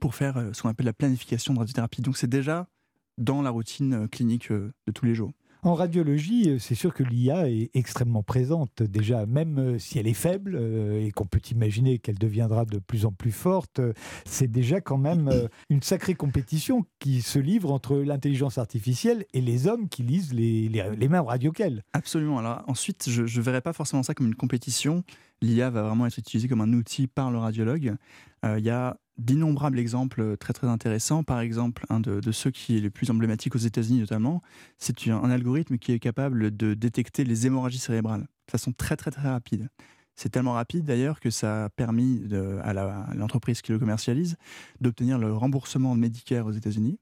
pour 0.00 0.14
faire 0.14 0.50
ce 0.52 0.60
qu'on 0.60 0.68
appelle 0.68 0.86
la 0.86 0.92
planification 0.92 1.54
de 1.54 1.60
radiothérapie. 1.60 2.02
Donc 2.02 2.16
c'est 2.16 2.28
déjà 2.28 2.68
dans 3.16 3.42
la 3.42 3.50
routine 3.50 4.08
clinique 4.08 4.50
de 4.50 4.92
tous 4.92 5.04
les 5.04 5.14
jours. 5.14 5.32
En 5.64 5.74
radiologie, 5.74 6.50
euh, 6.50 6.58
c'est 6.58 6.74
sûr 6.74 6.92
que 6.92 7.04
l'IA 7.04 7.48
est 7.48 7.70
extrêmement 7.74 8.24
présente. 8.24 8.82
Déjà, 8.82 9.26
même 9.26 9.58
euh, 9.58 9.78
si 9.78 10.00
elle 10.00 10.08
est 10.08 10.12
faible 10.12 10.56
euh, 10.56 11.06
et 11.06 11.12
qu'on 11.12 11.24
peut 11.24 11.40
imaginer 11.52 12.00
qu'elle 12.00 12.18
deviendra 12.18 12.64
de 12.64 12.80
plus 12.80 13.06
en 13.06 13.12
plus 13.12 13.30
forte, 13.30 13.80
c'est 14.24 14.50
déjà 14.50 14.80
quand 14.80 14.98
même 14.98 15.30
une 15.70 15.82
sacrée 15.82 16.14
compétition 16.14 16.84
qui 16.98 17.22
se 17.22 17.38
livre 17.38 17.70
entre 17.70 17.96
l'intelligence 17.96 18.58
artificielle 18.58 19.24
et 19.34 19.40
les 19.40 19.68
hommes 19.68 19.88
qui 19.88 20.02
lisent 20.02 20.34
les, 20.34 20.68
les, 20.68 21.08
mêmes 21.08 21.22
radios 21.22 21.52
qu'elle. 21.52 21.84
Absolument. 21.92 22.38
Alors 22.38 22.64
ensuite, 22.66 23.08
je 23.08 23.22
ne 23.22 23.42
verrais 23.44 23.60
pas 23.60 23.72
forcément 23.72 24.02
ça 24.02 24.14
comme 24.14 24.26
une 24.26 24.34
compétition. 24.34 25.04
L'IA 25.42 25.70
va 25.70 25.82
vraiment 25.82 26.06
être 26.06 26.16
utilisée 26.18 26.48
comme 26.48 26.60
un 26.60 26.72
outil 26.72 27.06
par 27.06 27.30
le 27.30 27.38
radiologue. 27.38 27.96
Il 28.44 28.64
y 28.64 28.70
a 28.70 28.96
d'innombrables 29.18 29.78
exemples 29.78 30.36
très 30.36 30.52
très 30.52 30.66
intéressants. 30.66 31.22
Par 31.22 31.40
exemple, 31.40 31.84
un 31.90 32.00
de, 32.00 32.32
ceux 32.32 32.50
qui 32.50 32.76
est 32.76 32.80
le 32.80 32.90
plus 32.90 33.10
emblématique 33.10 33.54
aux 33.54 33.58
États-Unis 33.58 34.00
notamment, 34.00 34.42
c'est 34.78 35.08
un, 35.08 35.30
algorithme 35.30 35.78
qui 35.78 35.92
est 35.92 35.98
capable 35.98 36.56
de 36.56 36.74
détecter 36.74 37.24
les 37.24 37.46
hémorragies 37.46 37.78
cérébrales 37.78 38.22
de 38.22 38.50
façon 38.50 38.72
très 38.72 38.96
très 38.96 39.10
très 39.10 39.28
rapide. 39.28 39.68
C'est 40.14 40.28
tellement 40.28 40.52
rapide 40.52 40.84
d'ailleurs 40.84 41.20
que 41.20 41.30
ça 41.30 41.64
a 41.64 41.68
permis 41.70 42.22
à 42.62 43.14
l'entreprise 43.14 43.62
qui 43.62 43.72
le 43.72 43.78
commercialise 43.78 44.36
d'obtenir 44.80 45.18
le 45.18 45.34
remboursement 45.34 45.94
de 45.94 46.00
Medicare 46.00 46.46
aux 46.46 46.52
États-Unis. 46.52 46.98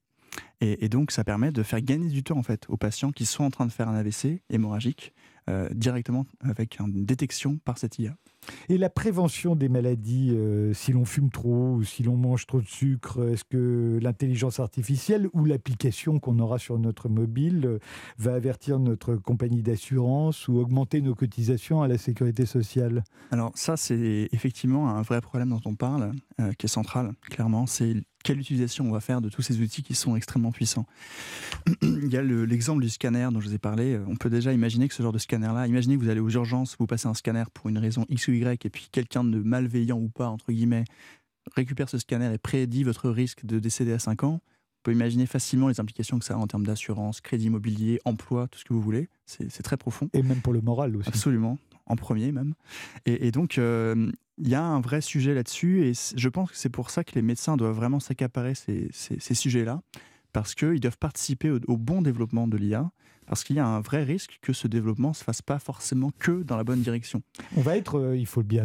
Et, 0.61 0.89
donc 0.89 1.11
ça 1.11 1.25
permet 1.25 1.51
de 1.51 1.63
faire 1.65 1.81
gagner 1.81 2.09
du 2.09 2.23
temps 2.23 2.39
en 2.39 2.45
fait 2.45 2.67
aux 2.69 2.77
patients 2.77 3.11
qui 3.11 3.27
sont 3.27 3.43
en 3.43 3.51
train 3.51 3.67
de 3.67 3.73
faire 3.73 3.89
un 3.89 3.97
AVC 3.97 4.43
hémorragique 4.49 5.13
directement 5.73 6.27
avec 6.41 6.79
une 6.79 7.05
détection 7.05 7.59
par 7.65 7.79
cette 7.79 7.99
IA. 7.99 8.15
Et 8.69 8.79
la 8.79 8.91
prévention 8.91 9.57
des 9.57 9.69
maladies, 9.69 10.31
euh, 10.33 10.73
si 10.73 10.93
l'on 10.93 11.05
fume 11.05 11.31
trop 11.31 11.75
ou 11.75 11.85
si 11.85 12.03
l'on 12.03 12.17
mange 12.17 12.47
trop 12.47 12.61
de 12.61 12.67
sucre, 12.67 13.21
est-ce 13.33 13.45
que 13.45 13.99
l'intelligence 14.01 14.61
artificielle 14.61 15.29
ou 15.33 15.45
l'application 15.45 16.19
qu'on 16.19 16.39
aura 16.39 16.59
sur 16.59 16.79
notre 16.79 17.09
mobile 17.09 17.63
euh, 17.67 17.79
va 18.19 18.35
avertir 18.35 18.79
notre 18.79 19.17
compagnie 19.17 19.63
d'assurance 19.63 20.49
ou 20.49 20.59
augmenter 20.59 21.01
nos 21.01 21.15
cotisations 21.15 21.83
à 21.83 21.89
la 21.89 21.99
sécurité 21.99 22.47
sociale? 22.47 23.05
Alors 23.31 23.53
ça, 23.55 23.77
c'est 23.77 24.29
effectivement 24.33 24.91
un 24.91 25.03
vrai 25.03 25.21
problème 25.21 25.51
dont 25.51 25.61
on 25.65 25.75
parle, 25.75 26.13
euh, 26.41 26.53
qui 26.53 26.67
est 26.67 26.71
central, 26.71 27.13
clairement. 27.31 27.67
C'est 27.67 27.95
quelle 28.23 28.39
utilisation 28.39 28.85
on 28.85 28.93
va 28.93 29.01
faire 29.01 29.23
de 29.23 29.31
tous 29.31 29.41
ces 29.41 29.61
outils 29.61 29.83
qui 29.83 29.95
sont 29.95 30.15
extrêmement 30.15 30.53
puissants. 30.53 30.87
Il 31.83 32.13
y 32.13 32.19
a 32.19 32.23
l'exemple 32.23 32.83
du 32.83 32.91
scanner 32.91 33.29
dont 33.33 33.41
je 33.41 33.49
vous 33.49 33.55
ai 33.55 33.59
parlé. 33.59 33.99
On 34.07 34.17
peut 34.17 34.29
déjà 34.29 34.53
imaginer 34.53 34.89
que 34.89 34.95
ce 34.95 35.03
genre 35.03 35.13
de 35.13 35.19
scanner-là, 35.19 35.67
imaginez 35.67 35.97
que 35.97 36.03
vous 36.03 36.11
allez 36.11 36.21
aux 36.21 36.29
urgences, 36.29 36.77
vous 36.79 36.87
passez 36.87 37.09
un 37.09 37.15
scanner 37.15 37.45
pour 37.55 37.71
une 37.71 37.79
raison 37.79 38.05
X 38.11 38.29
ou 38.31 38.35
Y, 38.35 38.67
et 38.67 38.71
puis 38.71 38.89
quelqu'un 38.91 39.25
de 39.25 39.39
malveillant 39.39 39.99
ou 39.99 40.09
pas, 40.09 40.29
entre 40.29 40.53
guillemets, 40.53 40.85
récupère 41.55 41.89
ce 41.89 41.99
scanner 41.99 42.33
et 42.33 42.39
prédit 42.39 42.85
votre 42.85 43.11
risque 43.11 43.45
de 43.45 43.59
décéder 43.59 43.93
à 43.93 43.99
5 43.99 44.25
ans. 44.25 44.41
On 44.43 44.83
peut 44.85 44.93
imaginer 44.93 45.27
facilement 45.27 45.69
les 45.69 45.79
implications 45.79 46.19
que 46.19 46.25
ça 46.25 46.35
a 46.35 46.37
en 46.39 46.47
termes 46.47 46.65
d'assurance, 46.65 47.21
crédit 47.21 47.47
immobilier, 47.47 48.01
emploi, 48.07 48.49
tout 48.49 48.59
ce 48.59 48.65
que 48.65 48.73
vous 48.73 48.81
voulez. 48.81 49.09
C'est 49.27 49.63
très 49.63 49.77
profond. 49.77 50.09
Et 50.15 50.23
même 50.23 50.41
pour 50.41 50.55
le 50.55 50.63
moral 50.63 50.97
aussi. 50.97 51.09
Absolument, 51.09 51.59
en 51.85 51.97
premier 51.97 52.33
même. 52.33 52.55
Et, 53.05 53.31
donc, 53.31 53.59
euh, 53.59 54.11
il 54.39 54.49
y 54.49 54.55
a 54.55 54.63
un 54.63 54.81
vrai 54.81 55.03
sujet 55.03 55.35
là-dessus, 55.35 55.85
et 55.85 55.93
je 56.17 56.29
pense 56.31 56.53
que 56.53 56.57
c'est 56.57 56.71
pour 56.71 56.89
ça 56.89 57.05
que 57.05 57.15
les 57.15 57.21
médecins 57.21 57.59
doivent 57.59 57.77
vraiment 57.77 58.01
s'accaparer 58.01 58.55
ces, 58.55 58.89
ces, 58.93 59.35
sujets-là, 59.35 59.83
parce 60.33 60.55
qu'ils 60.55 60.81
doivent 60.81 60.99
participer 60.99 61.51
au, 61.51 61.77
bon 61.77 62.01
développement 62.01 62.49
de 62.49 62.57
l'IA, 62.57 62.91
parce 63.31 63.45
qu'il 63.45 63.55
y 63.55 63.61
a 63.61 63.67
un 63.67 63.81
vrai 63.81 64.03
risque 64.03 64.41
que 64.43 64.53
ce 64.53 64.67
développement 64.67 65.11
ne 65.11 65.15
se 65.15 65.23
fasse 65.23 65.41
pas 65.41 65.61
forcément 65.61 66.11
que 66.19 66.43
dans 66.43 66.57
la 66.57 66.65
bonne 66.65 66.81
direction. 66.81 67.23
On 67.57 67.61
va 67.61 67.77
être, 67.77 67.97
euh, 67.97 68.17
il 68.17 68.27
faut 68.27 68.43
bien 68.43 68.65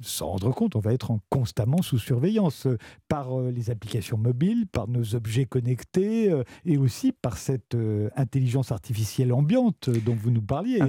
s'en 0.00 0.28
rendre 0.28 0.50
compte, 0.54 0.76
on 0.76 0.80
va 0.80 0.94
être 0.94 1.10
en 1.10 1.20
constamment 1.28 1.82
sous 1.82 1.98
surveillance 1.98 2.64
euh, 2.64 2.78
par 3.08 3.38
euh, 3.38 3.50
les 3.50 3.68
applications 3.68 4.16
mobiles, 4.16 4.66
par 4.66 4.88
nos 4.88 5.14
objets 5.14 5.44
connectés 5.44 6.32
et 6.64 6.78
aussi 6.78 7.12
par 7.12 7.36
cette 7.36 7.76
intelligence 8.16 8.72
artificielle 8.72 9.34
ambiante 9.34 9.90
dont 9.90 10.14
vous 10.14 10.30
nous 10.30 10.40
parliez, 10.40 10.80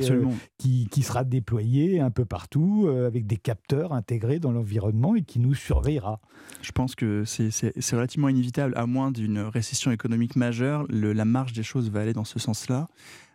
qui, 0.57 0.87
qui, 0.89 1.03
sera 1.03 1.25
déployée 1.25 1.99
un 1.99 2.11
peu 2.11 2.23
partout 2.23 2.87
avec 2.87 3.27
des 3.27 3.37
capteurs 3.37 3.91
intégrés 3.91 4.39
dans 4.39 4.51
l'environnement 4.51 5.15
et 5.15 5.23
qui 5.23 5.39
nous 5.39 5.53
surveillera. 5.53 6.21
Je 6.61 6.71
pense 6.71 6.95
que 6.95 7.25
c'est 7.25 7.95
relativement 7.95 8.29
inévitable, 8.29 8.73
à 8.77 8.85
moins 8.85 9.11
d'une 9.11 9.39
récession 9.39 9.91
économique 9.91 10.35
majeure, 10.35 10.85
le, 10.89 11.13
la 11.13 11.25
marge 11.25 11.53
des 11.53 11.63
choses 11.63 11.89
va 11.89 12.01
aller 12.01 12.13
dans 12.13 12.23
ce 12.23 12.39
sens-là. 12.39 12.87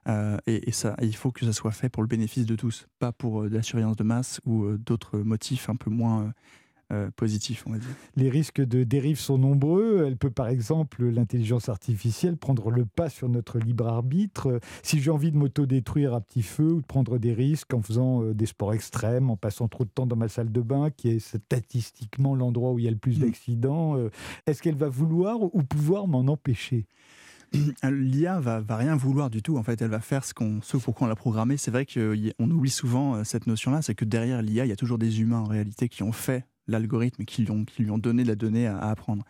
Euh, 0.08 0.36
et, 0.46 0.72
ça, 0.72 0.96
il 1.00 1.16
faut 1.16 1.30
que 1.30 1.44
ça 1.44 1.52
soit 1.52 1.72
fait 1.72 1.88
pour 1.88 2.02
le 2.02 2.08
bénéfice 2.08 2.46
de 2.46 2.56
tous, 2.56 2.86
pas 2.98 3.12
pour 3.12 3.42
euh, 3.42 3.48
de 3.48 3.54
la 3.54 3.62
surveillance 3.62 3.96
de 3.96 4.04
masse 4.04 4.40
ou 4.44 4.64
euh, 4.64 4.78
d'autres 4.78 5.18
motifs 5.18 5.68
un 5.68 5.76
peu 5.76 5.90
moins 5.90 6.32
positifs, 7.16 7.64
on 7.66 7.72
va 7.72 7.78
dire. 7.78 7.88
Les 8.14 8.30
risques 8.30 8.60
de 8.60 8.84
dérive 8.84 9.18
sont 9.18 9.36
nombreux. 9.36 10.04
Elle 10.06 10.16
peut, 10.16 10.30
par 10.30 10.46
exemple, 10.46 11.04
l'intelligence 11.04 11.68
artificielle 11.68 12.36
prendre 12.36 12.70
le 12.70 12.84
pas 12.84 13.08
sur 13.08 13.28
notre 13.28 13.58
libre 13.58 13.88
arbitre. 13.88 14.60
Si 14.84 15.00
j'ai 15.00 15.10
envie 15.10 15.32
de 15.32 15.36
m'auto-détruire 15.36 16.14
à 16.14 16.20
petit 16.20 16.42
feu 16.42 16.74
ou 16.74 16.80
de 16.82 16.86
prendre 16.86 17.18
des 17.18 17.32
risques 17.32 17.74
en 17.74 17.82
faisant 17.82 18.22
des 18.22 18.46
sports 18.46 18.74
extrêmes, 18.74 19.28
en 19.28 19.36
passant 19.36 19.66
trop 19.66 19.84
de 19.84 19.88
temps 19.88 20.06
dans 20.06 20.14
ma 20.14 20.28
salle 20.28 20.52
de 20.52 20.60
bain, 20.60 20.90
qui 20.90 21.08
est 21.08 21.18
statistiquement 21.18 22.36
l'endroit 22.36 22.70
où 22.70 22.78
il 22.78 22.84
y 22.84 22.88
a 22.88 22.92
le 22.92 22.96
plus 22.96 23.18
mmh. 23.18 23.22
d'accidents, 23.22 23.96
est-ce 24.46 24.62
qu'elle 24.62 24.76
va 24.76 24.88
vouloir 24.88 25.42
ou 25.42 25.64
pouvoir 25.64 26.06
m'en 26.06 26.28
empêcher? 26.28 26.86
L'IA 27.90 28.40
va, 28.40 28.60
va 28.60 28.76
rien 28.76 28.96
vouloir 28.96 29.30
du 29.30 29.42
tout. 29.42 29.56
En 29.56 29.62
fait, 29.62 29.80
elle 29.82 29.90
va 29.90 30.00
faire 30.00 30.24
ce, 30.24 30.34
qu'on, 30.34 30.60
ce 30.62 30.76
pourquoi 30.76 31.06
on 31.06 31.08
l'a 31.08 31.16
programmé. 31.16 31.56
C'est 31.56 31.70
vrai 31.70 31.86
qu'on 31.86 32.50
oublie 32.50 32.70
souvent 32.70 33.16
euh, 33.16 33.24
cette 33.24 33.46
notion-là, 33.46 33.82
c'est 33.82 33.94
que 33.94 34.04
derrière 34.04 34.42
l'IA, 34.42 34.64
il 34.64 34.68
y 34.68 34.72
a 34.72 34.76
toujours 34.76 34.98
des 34.98 35.20
humains 35.20 35.40
en 35.40 35.44
réalité 35.44 35.88
qui 35.88 36.02
ont 36.02 36.12
fait 36.12 36.46
l'algorithme 36.66 37.24
qui 37.24 37.42
lui 37.42 37.90
ont, 37.90 37.98
donné 37.98 38.24
la 38.24 38.36
donnée 38.36 38.66
à, 38.66 38.78
apprendre. 38.78 39.24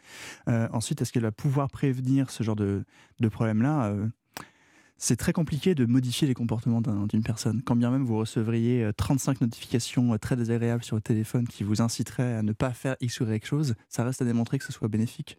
Euh, 0.49 0.69
ensuite, 0.73 1.03
est-ce 1.03 1.13
qu'elle 1.13 1.25
va 1.25 1.33
pouvoir 1.33 1.69
prévenir 1.69 2.31
ce 2.31 2.45
genre 2.45 2.55
de, 2.55 2.85
de 3.19 3.29
problème-là? 3.29 3.87
Euh, 3.87 4.07
c'est 4.97 5.17
très 5.17 5.33
compliqué 5.33 5.75
de 5.75 5.85
modifier 5.85 6.29
les 6.29 6.35
comportements 6.35 6.81
d'une 6.81 7.25
personne. 7.25 7.61
Quand 7.63 7.75
bien 7.75 7.91
même 7.91 8.05
vous 8.05 8.17
recevriez 8.17 8.89
35 8.97 9.41
notifications 9.41 10.17
très 10.19 10.37
désagréables 10.37 10.85
sur 10.85 10.97
votre 10.97 11.09
téléphone 11.09 11.49
qui 11.49 11.65
vous 11.65 11.83
inciteraient 11.83 12.37
à 12.37 12.43
ne 12.43 12.53
pas 12.53 12.71
faire 12.71 12.95
X 13.01 13.21
ou 13.21 13.27
Y 13.27 13.45
chose, 13.45 13.75
ça 13.89 14.05
reste 14.05 14.23
à 14.23 14.25
démontrer 14.25 14.57
que 14.59 14.65
ce 14.65 14.73
soit 14.73 14.87
bénéfique. 14.87 15.37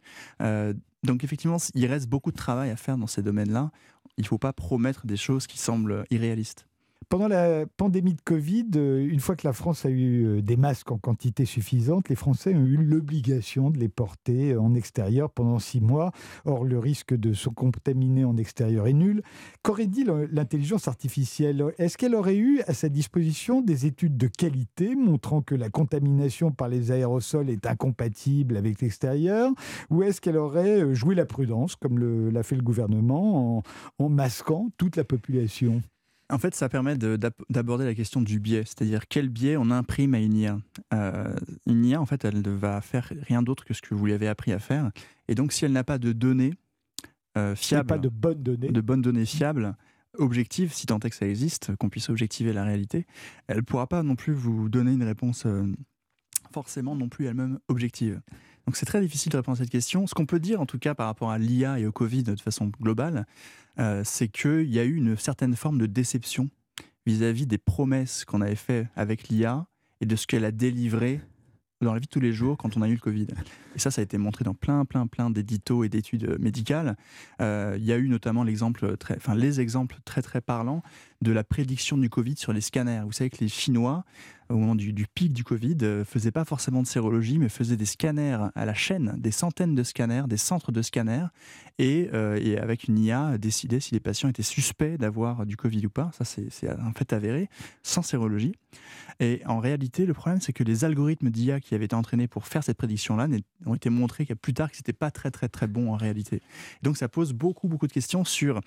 Donc 1.06 1.24
effectivement, 1.24 1.58
il 1.74 1.86
reste 1.86 2.08
beaucoup 2.08 2.32
de 2.32 2.38
travail 2.38 2.70
à 2.70 2.76
faire 2.76 2.98
dans 2.98 3.08
ces 3.08 3.22
domaines-là. 3.22 3.72
Il 4.18 4.22
ne 4.22 4.28
faut 4.28 4.38
pas 4.38 4.54
promettre 4.54 5.06
des 5.06 5.18
choses 5.18 5.48
qui 5.48 5.58
semblent 5.58 6.06
irréalistes. 6.10 6.68
Pendant 7.10 7.28
la 7.28 7.66
pandémie 7.78 8.16
de 8.16 8.22
Covid, 8.22 8.66
euh, 8.76 9.08
une 9.08 9.20
fois 9.20 9.36
que 9.36 9.46
la 9.46 9.54
France 9.54 9.86
a 9.86 9.90
eu 9.90 10.26
euh, 10.26 10.42
des 10.42 10.58
masques 10.58 10.92
en 10.92 10.98
quantité 10.98 11.46
suffisante, 11.46 12.10
les 12.10 12.16
Français 12.16 12.56
ont 12.56 12.66
eu 12.66 12.78
l'obligation 12.78 13.70
de 13.70 13.78
les 13.78 13.90
porter 13.90 14.58
en 14.58 14.74
extérieur 14.74 15.30
pendant 15.30 15.60
six 15.60 15.82
mois. 15.82 16.12
Or, 16.46 16.64
le 16.64 16.80
risque 16.80 17.14
de 17.14 17.34
se 17.34 17.50
contaminer 17.50 18.26
en 18.26 18.38
extérieur 18.38 18.88
est 18.88 18.94
nul. 18.94 19.22
Qu'aurait 19.62 19.86
dit 19.86 20.04
l'intelligence 20.32 20.88
artificielle? 20.88 21.64
Est-ce 21.78 21.98
qu'elle 21.98 22.16
aurait 22.16 22.38
eu 22.38 22.62
à 22.68 22.74
sa 22.74 22.90
disposition 22.90 23.62
des 23.62 23.86
études 23.86 24.18
de 24.18 24.28
qualité 24.28 24.96
montrant 24.96 25.42
que 25.42 25.54
la 25.54 25.70
contamination 25.70 26.52
par 26.52 26.70
les 26.70 26.92
aérosols 26.92 27.50
est 27.50 27.68
incompatible 27.68 28.58
avec 28.58 28.82
l'extérieur? 28.82 29.52
Ou 29.92 30.02
est-ce 30.04 30.22
qu'elle 30.22 30.38
aurait 30.38 30.82
euh, 30.82 30.94
joué 30.96 31.14
la 31.14 31.26
prudence, 31.26 31.76
comme 31.76 32.00
l'a 32.32 32.44
fait 32.44 32.56
le 32.56 32.64
gouvernement, 32.64 33.64
en 34.00 34.10
masquant 34.10 34.70
toute 34.78 34.96
la 34.96 35.04
population? 35.04 35.82
En 36.30 36.40
fait, 36.40 36.56
ça 36.56 36.70
permet 36.70 36.98
d'aborder 36.98 37.86
la 37.86 37.94
question 37.94 38.22
du 38.22 38.40
biais, 38.40 38.64
c'est-à-dire 38.66 39.08
quel 39.08 39.30
biais 39.30 39.58
on 39.58 39.70
imprime 39.70 40.16
à 40.16 40.20
une 40.20 40.36
IA. 40.36 40.58
Euh, 40.94 41.36
une 41.68 41.86
IA, 41.86 42.02
en 42.02 42.06
fait, 42.06 42.26
elle 42.26 42.42
ne 42.42 42.50
va 42.50 42.82
faire 42.82 43.12
rien 43.22 43.44
d'autre 43.44 43.64
que 43.64 43.74
ce 43.74 43.82
que 43.82 43.94
vous 43.94 44.08
lui 44.08 44.14
avez 44.14 44.28
appris 44.28 44.52
à 44.52 44.60
faire. 44.60 44.92
Et 45.28 45.36
donc, 45.36 45.52
si 45.52 45.66
elle 45.66 45.72
n'a 45.72 45.84
pas 45.84 46.00
de 46.00 46.14
données 46.14 46.54
euh, 47.38 47.56
fiables, 47.56 47.88
pas 47.88 47.98
de 47.98 48.10
bonnes 48.10 48.42
données, 48.42 48.70
de 48.70 48.82
bonnes 48.82 49.02
données 49.02 49.26
fiables, 49.26 49.76
objectives, 50.18 50.74
si 50.74 50.88
tant 50.88 51.00
est 51.00 51.10
que 51.10 51.16
ça 51.16 51.28
existe, 51.28 51.76
qu'on 51.76 51.90
puisse 51.90 52.10
objectiver 52.10 52.54
la 52.54 52.64
réalité, 52.64 53.06
elle 53.48 53.58
ne 53.58 53.62
pourra 53.62 53.88
pas 53.88 54.02
non 54.02 54.16
plus 54.16 54.34
vous 54.34 54.70
donner 54.70 54.94
une 54.94 55.04
réponse 55.04 55.46
euh, 55.46 55.66
forcément 56.52 56.96
non 56.96 57.10
plus 57.10 57.26
elle-même 57.26 57.60
objective. 57.68 58.22
Donc 58.66 58.78
c'est 58.78 58.86
très 58.86 59.02
difficile 59.02 59.32
de 59.32 59.38
répondre 59.38 59.60
à 59.60 59.64
cette 59.64 59.72
question. 59.72 60.08
Ce 60.08 60.14
qu'on 60.14 60.26
peut 60.26 60.40
dire 60.40 60.60
en 60.60 60.66
tout 60.66 60.80
cas 60.80 60.96
par 60.96 61.08
rapport 61.08 61.32
à 61.32 61.38
l'IA 61.38 61.80
et 61.80 61.86
au 61.86 61.92
Covid 61.92 62.24
de 62.24 62.36
façon 62.36 62.72
globale, 62.82 63.26
euh, 63.80 64.02
c'est 64.04 64.28
qu'il 64.28 64.70
y 64.74 64.80
a 64.80 64.84
eu 64.84 64.96
une 64.96 65.18
certaine 65.18 65.56
forme 65.56 65.78
de 65.78 65.86
déception 65.86 66.50
vis-à-vis 67.06 67.46
des 67.46 67.58
promesses 67.58 68.26
qu'on 68.26 68.42
avait 68.42 68.56
faites 68.56 68.88
avec 68.96 69.28
l'IA 69.28 69.68
et 70.02 70.06
de 70.06 70.16
ce 70.16 70.26
qu'elle 70.26 70.46
a 70.46 70.52
délivré 70.52 71.22
dans 71.82 71.94
la 71.94 72.00
vie 72.00 72.06
de 72.06 72.12
tous 72.12 72.20
les 72.20 72.34
jours 72.34 72.58
quand 72.58 72.78
on 72.78 72.82
a 72.82 72.88
eu 72.88 72.94
le 72.94 73.00
Covid. 73.00 73.28
Et 73.76 73.80
ça, 73.80 73.92
ça 73.92 74.02
a 74.02 74.04
été 74.04 74.18
montré 74.18 74.44
dans 74.44 74.54
plein, 74.54 74.86
plein, 74.86 75.08
plein 75.08 75.30
d'éditos 75.30 75.84
et 75.84 75.90
d'études 75.90 76.38
médicales. 76.40 76.96
Euh, 77.42 77.76
il 77.78 77.86
y 77.86 77.92
a 77.92 77.98
eu 77.98 78.08
notamment 78.08 78.44
l'exemple 78.44 78.98
très, 78.98 79.18
enfin, 79.18 79.36
les 79.36 79.60
exemples 79.60 79.98
très, 80.06 80.22
très 80.22 80.42
parlants 80.42 80.82
de 81.22 81.32
la 81.32 81.44
prédiction 81.44 81.98
du 81.98 82.10
Covid 82.10 82.38
sur 82.38 82.54
les 82.54 82.62
scanners. 82.62 83.02
Vous 83.06 83.12
savez 83.12 83.30
que 83.30 83.38
les 83.42 83.50
Chinois 83.50 84.06
au 84.50 84.58
moment 84.58 84.76
du, 84.76 84.94
pic 85.14 85.34
du 85.34 85.44
Covid, 85.44 85.76
ne 85.76 85.86
euh, 85.86 86.06
faisaient 86.06 86.32
pas 86.32 86.46
forcément 86.46 86.82
de 86.82 86.88
sérologie, 86.88 87.40
mais 87.40 87.50
faisaient 87.50 87.78
des 87.78 87.86
scanners 87.86 88.38
à 88.54 88.66
la 88.66 88.74
chaîne, 88.74 89.16
des 89.18 89.32
centaines 89.32 89.76
de 89.76 89.84
scanners, 89.84 90.24
des 90.28 90.38
centres 90.38 90.72
de 90.72 90.82
scanners, 90.82 91.28
et, 91.80 92.10
euh, 92.14 92.62
avec 92.62 92.86
une 92.86 93.00
IA, 93.00 93.38
décider 93.38 93.80
si 93.80 93.94
les 93.94 94.00
patients 94.00 94.30
étaient 94.30 94.44
suspects 94.44 94.98
d'avoir 94.98 95.46
du 95.46 95.58
Covid 95.58 95.86
ou 95.86 95.90
pas. 95.90 96.12
Ça, 96.14 96.26
c'est 96.26 96.70
un 96.70 96.94
fait 96.94 97.14
avéré, 97.14 97.50
sans 97.84 98.02
sérologie. 98.02 98.54
Et 99.20 99.42
en 99.46 99.60
réalité, 99.60 100.06
le 100.06 100.14
problème, 100.14 100.42
c'est 100.42 100.54
que 100.54 100.64
les 100.64 100.84
algorithmes 100.84 101.30
d'IA 101.30 101.60
qui 101.60 101.74
avaient 101.74 101.86
été 101.86 101.96
entraînés 101.96 102.28
pour 102.28 102.48
faire 102.48 102.64
cette 102.64 102.78
prédiction-là 102.78 103.28
ont 103.66 103.76
été 103.76 103.90
montrés 103.90 104.26
plus 104.26 104.54
tard 104.54 104.70
que 104.70 104.76
ce 104.76 104.82
n'était 104.82 104.94
pas 104.94 105.12
très, 105.12 105.32
très, 105.32 105.48
très 105.48 105.68
bon 105.68 105.94
en 105.94 105.96
réalité. 105.96 106.42
donc, 106.82 106.98
ça 106.98 107.08
pose 107.08 107.34
beaucoup, 107.34 107.68
beaucoup 107.68 107.88
de 107.88 107.94
questions 107.94 108.26
sur 108.26 108.62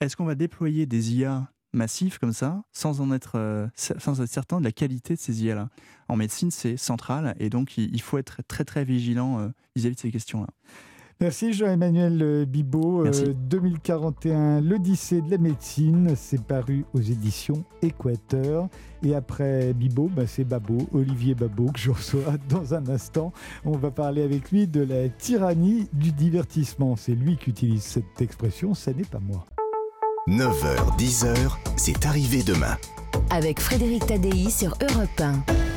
est-ce 0.00 0.16
qu'on 0.16 0.24
va 0.24 0.34
déployer 0.34 0.86
des 0.86 1.14
IA 1.14 1.48
massif 1.72 2.18
comme 2.18 2.32
ça, 2.32 2.62
sans 2.72 3.00
en 3.00 3.12
être, 3.12 3.32
euh, 3.36 3.66
sans 3.74 4.20
être 4.20 4.28
certain 4.28 4.58
de 4.58 4.64
la 4.64 4.72
qualité 4.72 5.14
de 5.14 5.18
ces 5.18 5.44
IA-là. 5.44 5.68
En 6.08 6.16
médecine, 6.16 6.50
c'est 6.50 6.76
central 6.76 7.34
et 7.38 7.48
donc 7.48 7.78
il, 7.78 8.00
faut 8.00 8.18
être 8.18 8.42
très 8.46 8.64
très 8.64 8.84
vigilant 8.84 9.38
euh, 9.38 9.48
vis-à-vis 9.76 9.94
de 9.94 10.00
ces 10.00 10.10
questions-là. 10.10 10.48
Merci 11.20 11.52
Jean-Emmanuel 11.52 12.20
euh, 12.20 12.44
Bibot. 12.44 13.04
2041, 13.08 14.60
l'Odyssée 14.60 15.20
de 15.20 15.30
la 15.30 15.38
médecine, 15.38 16.14
c'est 16.16 16.42
paru 16.42 16.84
aux 16.94 17.00
éditions 17.00 17.64
Équateur. 17.80 18.68
Et 19.04 19.14
après 19.14 19.72
Bibot, 19.72 20.10
bah, 20.14 20.26
c'est 20.26 20.44
Babo, 20.44 20.78
Olivier 20.92 21.34
Babo, 21.34 21.66
que 21.66 21.78
je 21.78 21.90
reçois 21.90 22.36
dans 22.48 22.74
un 22.74 22.88
instant. 22.88 23.32
On 23.64 23.76
va 23.76 23.92
parler 23.92 24.22
avec 24.22 24.50
lui 24.50 24.66
de 24.66 24.80
la 24.80 25.08
tyrannie 25.08 25.88
du 25.92 26.10
divertissement. 26.10 26.96
C'est 26.96 27.14
lui 27.14 27.36
qui 27.36 27.50
utilise 27.50 27.84
cette 27.84 28.20
expression, 28.20 28.74
ce 28.74 28.90
n'est 28.90 29.04
pas 29.04 29.20
moi. 29.20 29.46
9h, 30.28 30.96
10h, 30.98 31.34
c'est 31.76 32.06
arrivé 32.06 32.44
demain. 32.44 32.76
Avec 33.30 33.58
Frédéric 33.58 34.06
Tadei 34.06 34.50
sur 34.50 34.76
Europe 34.80 35.20
1. 35.20 35.71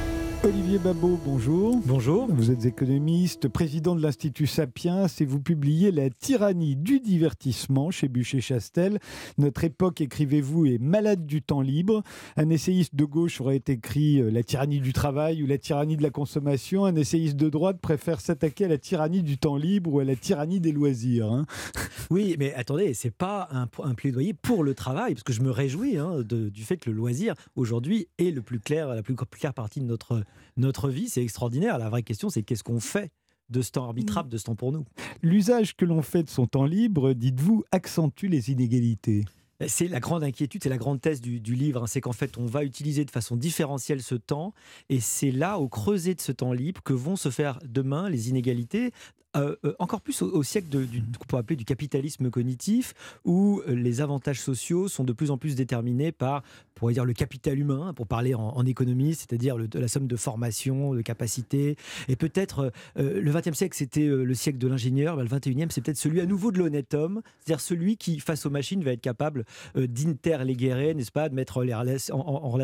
Olivier 0.46 0.78
Babot, 0.78 1.20
bonjour. 1.26 1.82
Bonjour. 1.88 2.28
Vous 2.30 2.52
êtes 2.52 2.66
économiste, 2.66 3.48
président 3.48 3.96
de 3.96 4.02
l'Institut 4.04 4.46
Sapiens 4.46 5.08
et 5.20 5.26
vous 5.26 5.40
publiez 5.40 5.92
La 5.92 6.12
tyrannie 6.12 6.76
du 6.76 7.00
divertissement 7.00 7.90
chez 7.90 8.08
Bûcher-Chastel. 8.08 9.00
Notre 9.40 9.64
époque, 9.64 10.02
écrivez-vous, 10.02 10.68
est 10.68 10.78
malade 10.78 11.26
du 11.26 11.42
temps 11.42 11.62
libre. 11.62 12.04
Un 12.38 12.52
essayiste 12.52 12.94
de 12.94 13.06
gauche 13.06 13.42
aurait 13.42 13.64
écrit 13.68 14.22
euh, 14.22 14.30
La 14.30 14.44
tyrannie 14.44 14.82
du 14.82 14.94
travail 14.94 15.42
ou 15.42 15.48
La 15.48 15.58
tyrannie 15.58 15.98
de 15.98 16.04
la 16.04 16.12
consommation. 16.12 16.86
Un 16.86 16.96
essayiste 16.96 17.38
de 17.38 17.50
droite 17.50 17.80
préfère 17.82 18.22
s'attaquer 18.22 18.66
à 18.66 18.68
la 18.68 18.78
tyrannie 18.78 19.24
du 19.24 19.40
temps 19.40 19.58
libre 19.58 19.96
ou 19.96 20.00
à 20.00 20.04
la 20.04 20.16
tyrannie 20.16 20.60
des 20.60 20.72
loisirs. 20.72 21.26
Hein. 21.26 21.48
Oui, 22.12 22.36
mais 22.38 22.54
attendez, 22.54 22.94
c'est 22.94 23.10
pas 23.10 23.50
un, 23.52 23.66
plaidoyer 23.96 24.36
pour 24.36 24.64
le 24.64 24.76
travail, 24.76 25.16
parce 25.16 25.24
que 25.24 25.34
je 25.34 25.42
me 25.42 25.50
réjouis 25.50 25.98
hein, 25.98 26.22
du 26.22 26.64
fait 26.64 26.78
que 26.78 26.92
le 26.92 26.96
loisir, 26.96 27.34
aujourd'hui, 27.56 28.08
est 28.20 28.30
le 28.30 28.44
plus 28.44 28.60
clair, 28.60 28.90
la 28.90 29.02
plus 29.02 29.16
claire 29.16 29.56
partie 29.56 29.80
de 29.80 29.86
notre 29.86 30.24
notre 30.58 30.90
vie, 30.90 31.10
c'est 31.10 31.22
extraordinaire. 31.22 31.78
La 31.78 31.90
vraie 31.90 32.04
question, 32.04 32.30
c'est 32.30 32.44
qu'est-ce 32.44 32.64
qu'on 32.64 32.80
fait 32.80 33.12
de 33.50 33.62
ce 33.62 33.72
temps 33.72 33.86
arbitrable, 33.86 34.30
de 34.30 34.38
ce 34.38 34.46
temps 34.46 34.56
pour 34.56 34.72
nous? 34.72 34.86
L'usage 35.22 35.76
que 35.76 35.86
l'on 35.86 36.02
fait 36.02 36.24
de 36.24 36.30
son 36.30 36.48
temps 36.48 36.66
libre, 36.66 37.14
dites-vous, 37.14 37.64
accentue 37.72 38.28
les 38.28 38.52
inégalités 38.52 39.24
c'est 39.68 39.88
la 39.88 40.00
grande 40.00 40.24
inquiétude, 40.24 40.64
c'est 40.64 40.70
la 40.70 40.78
grande 40.78 41.00
thèse 41.00 41.22
du, 41.22 41.40
livre, 41.40 41.84
hein. 41.84 41.88
c'est 41.88 42.02
qu'en 42.02 42.12
fait 42.12 42.38
on 42.38 42.46
va 42.46 42.64
utiliser 42.64 43.06
de 43.06 43.12
façon 43.12 43.36
différentielle 43.36 44.02
ce 44.02 44.16
temps, 44.16 44.54
et 44.90 45.00
c'est 45.00 45.32
là, 45.32 45.60
au 45.60 45.70
creuset 45.70 46.14
de 46.14 46.22
ce 46.22 46.32
temps 46.32 46.52
libre, 46.52 46.82
que 46.84 46.94
vont 46.94 47.16
se 47.16 47.30
faire 47.30 47.60
demain 47.66 48.10
les 48.10 48.30
inégalités 48.30 48.92
euh, 49.36 49.56
euh, 49.66 49.74
encore 49.80 50.02
plus 50.02 50.22
au, 50.22 50.44
siècle 50.44 50.70
de, 50.70 50.86
du, 50.86 51.02
qu'on 51.02 51.26
peut 51.26 51.38
appeler 51.38 51.56
du 51.56 51.66
capitalisme 51.66 52.30
cognitif, 52.30 52.94
où 53.26 53.62
euh, 53.68 53.76
les 53.76 54.02
avantages 54.02 54.40
sociaux 54.40 54.88
sont 54.88 55.04
de 55.04 55.14
plus 55.14 55.32
en 55.32 55.38
plus 55.38 55.56
déterminés 55.56 56.12
par, 56.12 56.44
pour 56.74 56.90
dire, 56.92 57.06
le 57.06 57.14
capital 57.14 57.60
humain, 57.60 57.94
pour 57.94 58.08
parler 58.08 58.34
en, 58.34 58.66
économie, 58.66 59.14
c'est-à-dire 59.14 59.58
la 59.74 59.88
somme 59.88 60.08
de 60.08 60.16
formation, 60.16 60.94
de 60.94 61.02
capacité. 61.02 61.78
Et 62.08 62.16
peut-être 62.16 62.72
le 62.96 63.32
XXe 63.32 63.56
siècle, 63.56 63.78
c'était 63.78 64.08
le 64.08 64.34
siècle 64.34 64.58
de 64.58 64.68
l'ingénieur, 64.68 65.16
ben, 65.16 65.24
le 65.24 65.30
XXIe, 65.30 65.68
c'est 65.70 65.82
peut-être 65.82 65.98
celui 65.98 66.20
à 66.20 66.26
nouveau 66.26 66.52
de 66.52 66.58
l'honnête 66.58 66.94
homme, 66.96 67.22
c'est-à-dire 67.40 67.62
celui 67.62 67.96
qui, 67.96 68.20
face 68.20 68.46
aux 68.46 68.50
machines, 68.50 68.84
va 68.84 68.92
être 68.92 69.02
capable 69.02 69.46
d'interléguer, 69.76 70.94
n'est-ce 70.96 71.12
pas, 71.12 71.30
de 71.30 71.36
mettre 71.36 71.64
les, 71.64 71.76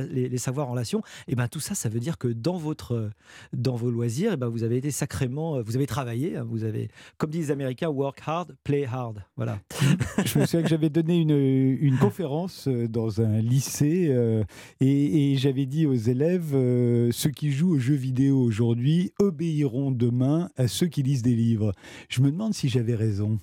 les, 0.10 0.30
les, 0.30 0.38
savoirs 0.38 0.68
en 0.68 0.72
relation. 0.72 1.04
Et 1.28 1.36
ben 1.36 1.48
tout 1.48 1.60
ça, 1.60 1.76
ça 1.76 1.88
veut 1.88 2.00
dire 2.00 2.18
que 2.18 2.28
dans, 2.28 2.58
votre, 2.58 3.12
dans 3.54 3.76
vos 3.76 3.92
loisirs, 3.92 4.34
et 4.34 4.38
ben, 4.38 4.48
vous 4.48 4.64
avez 4.64 4.78
été 4.78 4.90
sacrément, 4.90 5.62
vous 5.62 5.76
avez 5.76 5.88
travaillé, 5.88 6.38
hein, 6.38 6.46
vous 6.48 6.61
comme 7.18 7.30
disent 7.30 7.48
les 7.48 7.52
Américains, 7.52 7.90
work 7.90 8.22
hard, 8.26 8.56
play 8.64 8.86
hard. 8.86 9.24
Voilà. 9.36 9.60
Je 10.26 10.40
me 10.40 10.46
souviens 10.46 10.64
que 10.64 10.70
j'avais 10.70 10.90
donné 10.90 11.20
une, 11.20 11.32
une, 11.32 11.98
conférence 11.98 12.68
euh, 12.68 12.88
dans 12.88 13.22
un 13.22 13.40
lycée 13.40 14.08
euh, 14.10 14.44
et, 14.80 15.36
j'avais 15.38 15.66
dit 15.66 15.86
aux 15.86 15.96
élèves 15.96 16.52
euh, 16.54 17.10
ceux 17.12 17.30
qui 17.30 17.52
jouent 17.52 17.76
aux 17.76 17.80
jeux 17.80 17.96
vidéo 17.96 18.40
aujourd'hui 18.40 19.12
obéiront 19.20 19.92
demain 19.92 20.50
à 20.58 20.68
ceux 20.68 20.88
qui 20.88 21.04
lisent 21.04 21.24
des 21.24 21.36
livres. 21.36 21.74
Je 22.10 22.22
me 22.22 22.32
demande 22.32 22.54
si 22.54 22.70
j'avais 22.70 22.96
raison. 22.96 23.40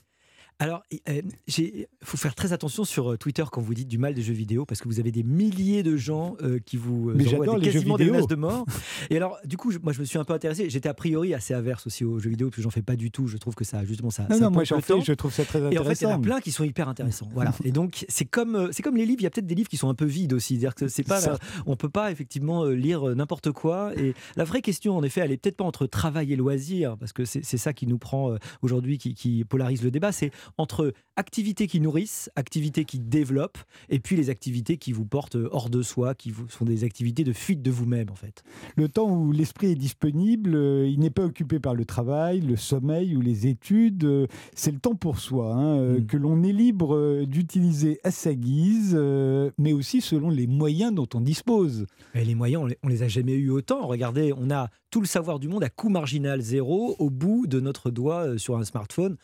Alors, 0.60 0.82
il 0.90 1.86
faut 2.02 2.16
faire 2.16 2.34
très 2.34 2.52
attention 2.52 2.82
sur 2.82 3.12
euh, 3.12 3.16
Twitter 3.16 3.44
quand 3.50 3.60
vous 3.60 3.74
dites 3.74 3.86
du 3.86 3.96
mal 3.96 4.14
des 4.14 4.22
jeux 4.22 4.32
vidéo, 4.32 4.64
parce 4.64 4.80
que 4.80 4.88
vous 4.88 4.98
avez 4.98 5.12
des 5.12 5.22
milliers 5.22 5.84
de 5.84 5.96
gens 5.96 6.36
euh, 6.42 6.58
qui 6.58 6.76
vous 6.76 7.10
euh, 7.10 7.14
Mais 7.14 7.32
envoient 7.32 7.60
des, 7.60 7.70
quasiment 7.70 7.96
des 7.96 8.06
de 8.06 8.34
mort. 8.34 8.66
Et 9.10 9.16
alors, 9.16 9.38
du 9.44 9.56
coup, 9.56 9.72
moi, 9.84 9.92
je 9.92 10.00
me 10.00 10.04
suis 10.04 10.18
un 10.18 10.24
peu 10.24 10.32
intéressé. 10.32 10.68
J'étais 10.68 10.88
a 10.88 10.94
priori 10.94 11.32
assez 11.32 11.54
averse 11.54 11.86
aussi 11.86 12.04
aux 12.04 12.18
jeux 12.18 12.30
vidéo, 12.30 12.48
parce 12.48 12.56
que 12.56 12.62
j'en 12.62 12.70
fais 12.70 12.82
pas 12.82 12.96
du 12.96 13.12
tout. 13.12 13.28
Je 13.28 13.36
trouve 13.36 13.54
que 13.54 13.62
ça, 13.62 13.84
justement, 13.84 14.10
ça. 14.10 14.26
Non, 14.28 14.40
non 14.40 14.50
moi, 14.50 14.64
j'en 14.64 14.80
fais. 14.80 15.00
Je 15.00 15.12
trouve 15.12 15.32
ça 15.32 15.44
très 15.44 15.60
intéressant. 15.60 15.84
Et 15.84 15.86
en 15.86 15.88
fait, 15.88 16.00
il 16.00 16.04
y 16.04 16.06
en 16.08 16.16
a 16.16 16.18
plein 16.18 16.40
qui 16.40 16.50
sont 16.50 16.64
hyper 16.64 16.88
intéressants. 16.88 17.28
Voilà. 17.32 17.54
Et 17.62 17.70
donc, 17.70 18.04
c'est 18.08 18.24
comme, 18.24 18.70
c'est 18.72 18.82
comme 18.82 18.96
les 18.96 19.06
livres. 19.06 19.20
Il 19.20 19.24
y 19.24 19.28
a 19.28 19.30
peut-être 19.30 19.46
des 19.46 19.54
livres 19.54 19.68
qui 19.68 19.76
sont 19.76 19.88
un 19.88 19.94
peu 19.94 20.06
vides 20.06 20.32
aussi. 20.32 20.54
C'est-à-dire 20.54 20.74
que 20.74 20.88
c'est 20.88 21.04
pas, 21.04 21.20
on 21.66 21.76
peut 21.76 21.88
pas 21.88 22.10
effectivement 22.10 22.64
lire 22.64 23.14
n'importe 23.14 23.52
quoi. 23.52 23.92
Et 23.96 24.14
la 24.34 24.42
vraie 24.42 24.62
question, 24.62 24.96
en 24.96 25.04
effet, 25.04 25.20
elle 25.20 25.30
est 25.30 25.36
peut-être 25.36 25.58
pas 25.58 25.64
entre 25.64 25.86
travail 25.86 26.32
et 26.32 26.36
loisir, 26.36 26.96
parce 26.98 27.12
que 27.12 27.24
c'est 27.24 27.44
ça 27.44 27.72
qui 27.72 27.86
nous 27.86 27.98
prend 27.98 28.34
aujourd'hui, 28.62 28.98
qui, 28.98 29.14
qui 29.14 29.44
polarise 29.44 29.84
le 29.84 29.92
débat. 29.92 30.10
C'est 30.10 30.32
entre 30.56 30.92
activités 31.16 31.66
qui 31.66 31.80
nourrissent, 31.80 32.30
activités 32.36 32.84
qui 32.84 32.98
développent, 32.98 33.58
et 33.88 33.98
puis 33.98 34.16
les 34.16 34.30
activités 34.30 34.76
qui 34.76 34.92
vous 34.92 35.04
portent 35.04 35.36
hors 35.50 35.68
de 35.68 35.82
soi, 35.82 36.14
qui 36.14 36.32
sont 36.48 36.64
des 36.64 36.84
activités 36.84 37.24
de 37.24 37.32
fuite 37.32 37.62
de 37.62 37.70
vous-même 37.70 38.10
en 38.10 38.14
fait. 38.14 38.42
Le 38.76 38.88
temps 38.88 39.10
où 39.10 39.32
l'esprit 39.32 39.72
est 39.72 39.76
disponible, 39.76 40.54
euh, 40.54 40.86
il 40.86 41.00
n'est 41.00 41.10
pas 41.10 41.24
occupé 41.24 41.58
par 41.58 41.74
le 41.74 41.84
travail, 41.84 42.40
le 42.40 42.56
sommeil 42.56 43.16
ou 43.16 43.20
les 43.20 43.46
études, 43.46 44.04
euh, 44.04 44.26
c'est 44.54 44.72
le 44.72 44.78
temps 44.78 44.94
pour 44.94 45.18
soi, 45.18 45.54
hein, 45.54 45.78
euh, 45.78 46.00
mm. 46.00 46.06
que 46.06 46.16
l'on 46.16 46.42
est 46.42 46.52
libre 46.52 47.24
d'utiliser 47.24 47.98
à 48.04 48.10
sa 48.10 48.34
guise, 48.34 48.98
mais 49.58 49.72
aussi 49.72 50.00
selon 50.00 50.30
les 50.30 50.46
moyens 50.46 50.92
dont 50.94 51.08
on 51.14 51.20
dispose. 51.20 51.86
Et 52.14 52.24
les 52.24 52.34
moyens, 52.34 52.62
on 52.62 52.66
les, 52.66 52.78
les 52.84 53.02
a 53.02 53.08
jamais 53.08 53.34
eu 53.34 53.50
autant. 53.50 53.86
Regardez, 53.86 54.32
on 54.36 54.50
a 54.50 54.68
tout 54.90 55.00
le 55.00 55.06
savoir 55.06 55.38
du 55.38 55.48
monde 55.48 55.64
à 55.64 55.68
coût 55.68 55.90
marginal 55.90 56.40
zéro 56.40 56.96
au 56.98 57.10
bout 57.10 57.46
de 57.46 57.60
notre 57.60 57.90
doigt 57.90 58.38
sur 58.38 58.56
un 58.56 58.64
smartphone. 58.64 59.16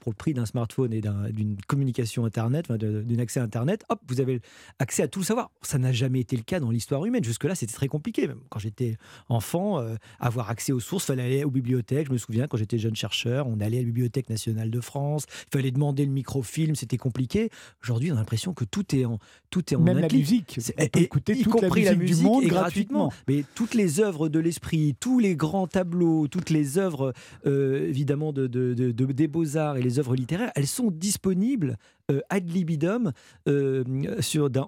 Pour 0.00 0.12
le 0.12 0.16
prix 0.16 0.34
d'un 0.34 0.46
smartphone 0.46 0.71
et 0.80 1.32
d'une 1.32 1.56
communication 1.66 2.24
Internet, 2.24 2.70
d'un 2.70 3.18
accès 3.18 3.40
à 3.40 3.42
Internet, 3.42 3.84
hop, 3.88 4.00
vous 4.06 4.20
avez 4.20 4.40
accès 4.78 5.02
à 5.02 5.08
tout 5.08 5.20
le 5.20 5.24
savoir. 5.24 5.50
Ça 5.62 5.78
n'a 5.78 5.92
jamais 5.92 6.20
été 6.20 6.36
le 6.36 6.42
cas 6.42 6.60
dans 6.60 6.70
l'histoire 6.70 7.04
humaine. 7.04 7.24
Jusque-là, 7.24 7.54
c'était 7.54 7.72
très 7.72 7.88
compliqué. 7.88 8.26
Même 8.26 8.40
quand 8.48 8.58
j'étais 8.58 8.96
enfant, 9.28 9.80
euh, 9.80 9.94
avoir 10.20 10.50
accès 10.50 10.72
aux 10.72 10.80
sources, 10.80 11.04
il 11.04 11.06
fallait 11.08 11.22
aller 11.22 11.44
aux 11.44 11.50
bibliothèques. 11.50 12.08
Je 12.08 12.12
me 12.12 12.18
souviens, 12.18 12.46
quand 12.46 12.56
j'étais 12.56 12.78
jeune 12.78 12.96
chercheur, 12.96 13.46
on 13.46 13.60
allait 13.60 13.78
à 13.78 13.80
la 13.80 13.86
Bibliothèque 13.86 14.30
nationale 14.30 14.70
de 14.70 14.80
France, 14.80 15.26
il 15.28 15.58
fallait 15.58 15.70
demander 15.70 16.04
le 16.04 16.12
microfilm, 16.12 16.74
c'était 16.74 16.96
compliqué. 16.96 17.50
Aujourd'hui, 17.82 18.10
on 18.12 18.14
a 18.14 18.18
l'impression 18.18 18.54
que 18.54 18.64
tout 18.64 18.94
est 18.94 19.04
en, 19.04 19.18
tout 19.50 19.72
est 19.72 19.76
en 19.76 19.80
Même 19.80 19.98
la 19.98 20.08
musique, 20.08 20.58
on 20.78 20.86
peut 20.86 21.00
écouter 21.00 21.32
y 21.38 21.42
toute 21.42 21.52
compris 21.52 21.84
la 21.84 21.94
musique, 21.94 22.16
du 22.16 22.22
monde 22.22 22.44
gratuitement. 22.44 23.12
Mais 23.28 23.44
toutes 23.54 23.74
les 23.74 24.00
œuvres 24.00 24.28
de 24.28 24.38
l'esprit, 24.38 24.94
tous 24.98 25.18
les 25.18 25.36
grands 25.36 25.66
tableaux, 25.66 26.28
toutes 26.28 26.50
les 26.50 26.78
œuvres, 26.78 27.12
euh, 27.46 27.88
évidemment, 27.88 28.32
de, 28.32 28.46
de, 28.46 28.92
des 28.92 29.28
beaux-arts 29.28 29.76
et 29.76 29.82
les 29.82 29.98
œuvres 29.98 30.14
littéraires, 30.14 30.52
elles 30.62 30.68
sont 30.68 30.92
disponibles 30.92 31.76
euh, 32.12 32.20
ad 32.30 32.48
libidum 32.48 33.12
euh, 33.48 33.82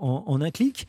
en, 0.01 0.41
un 0.41 0.51
clic. 0.51 0.89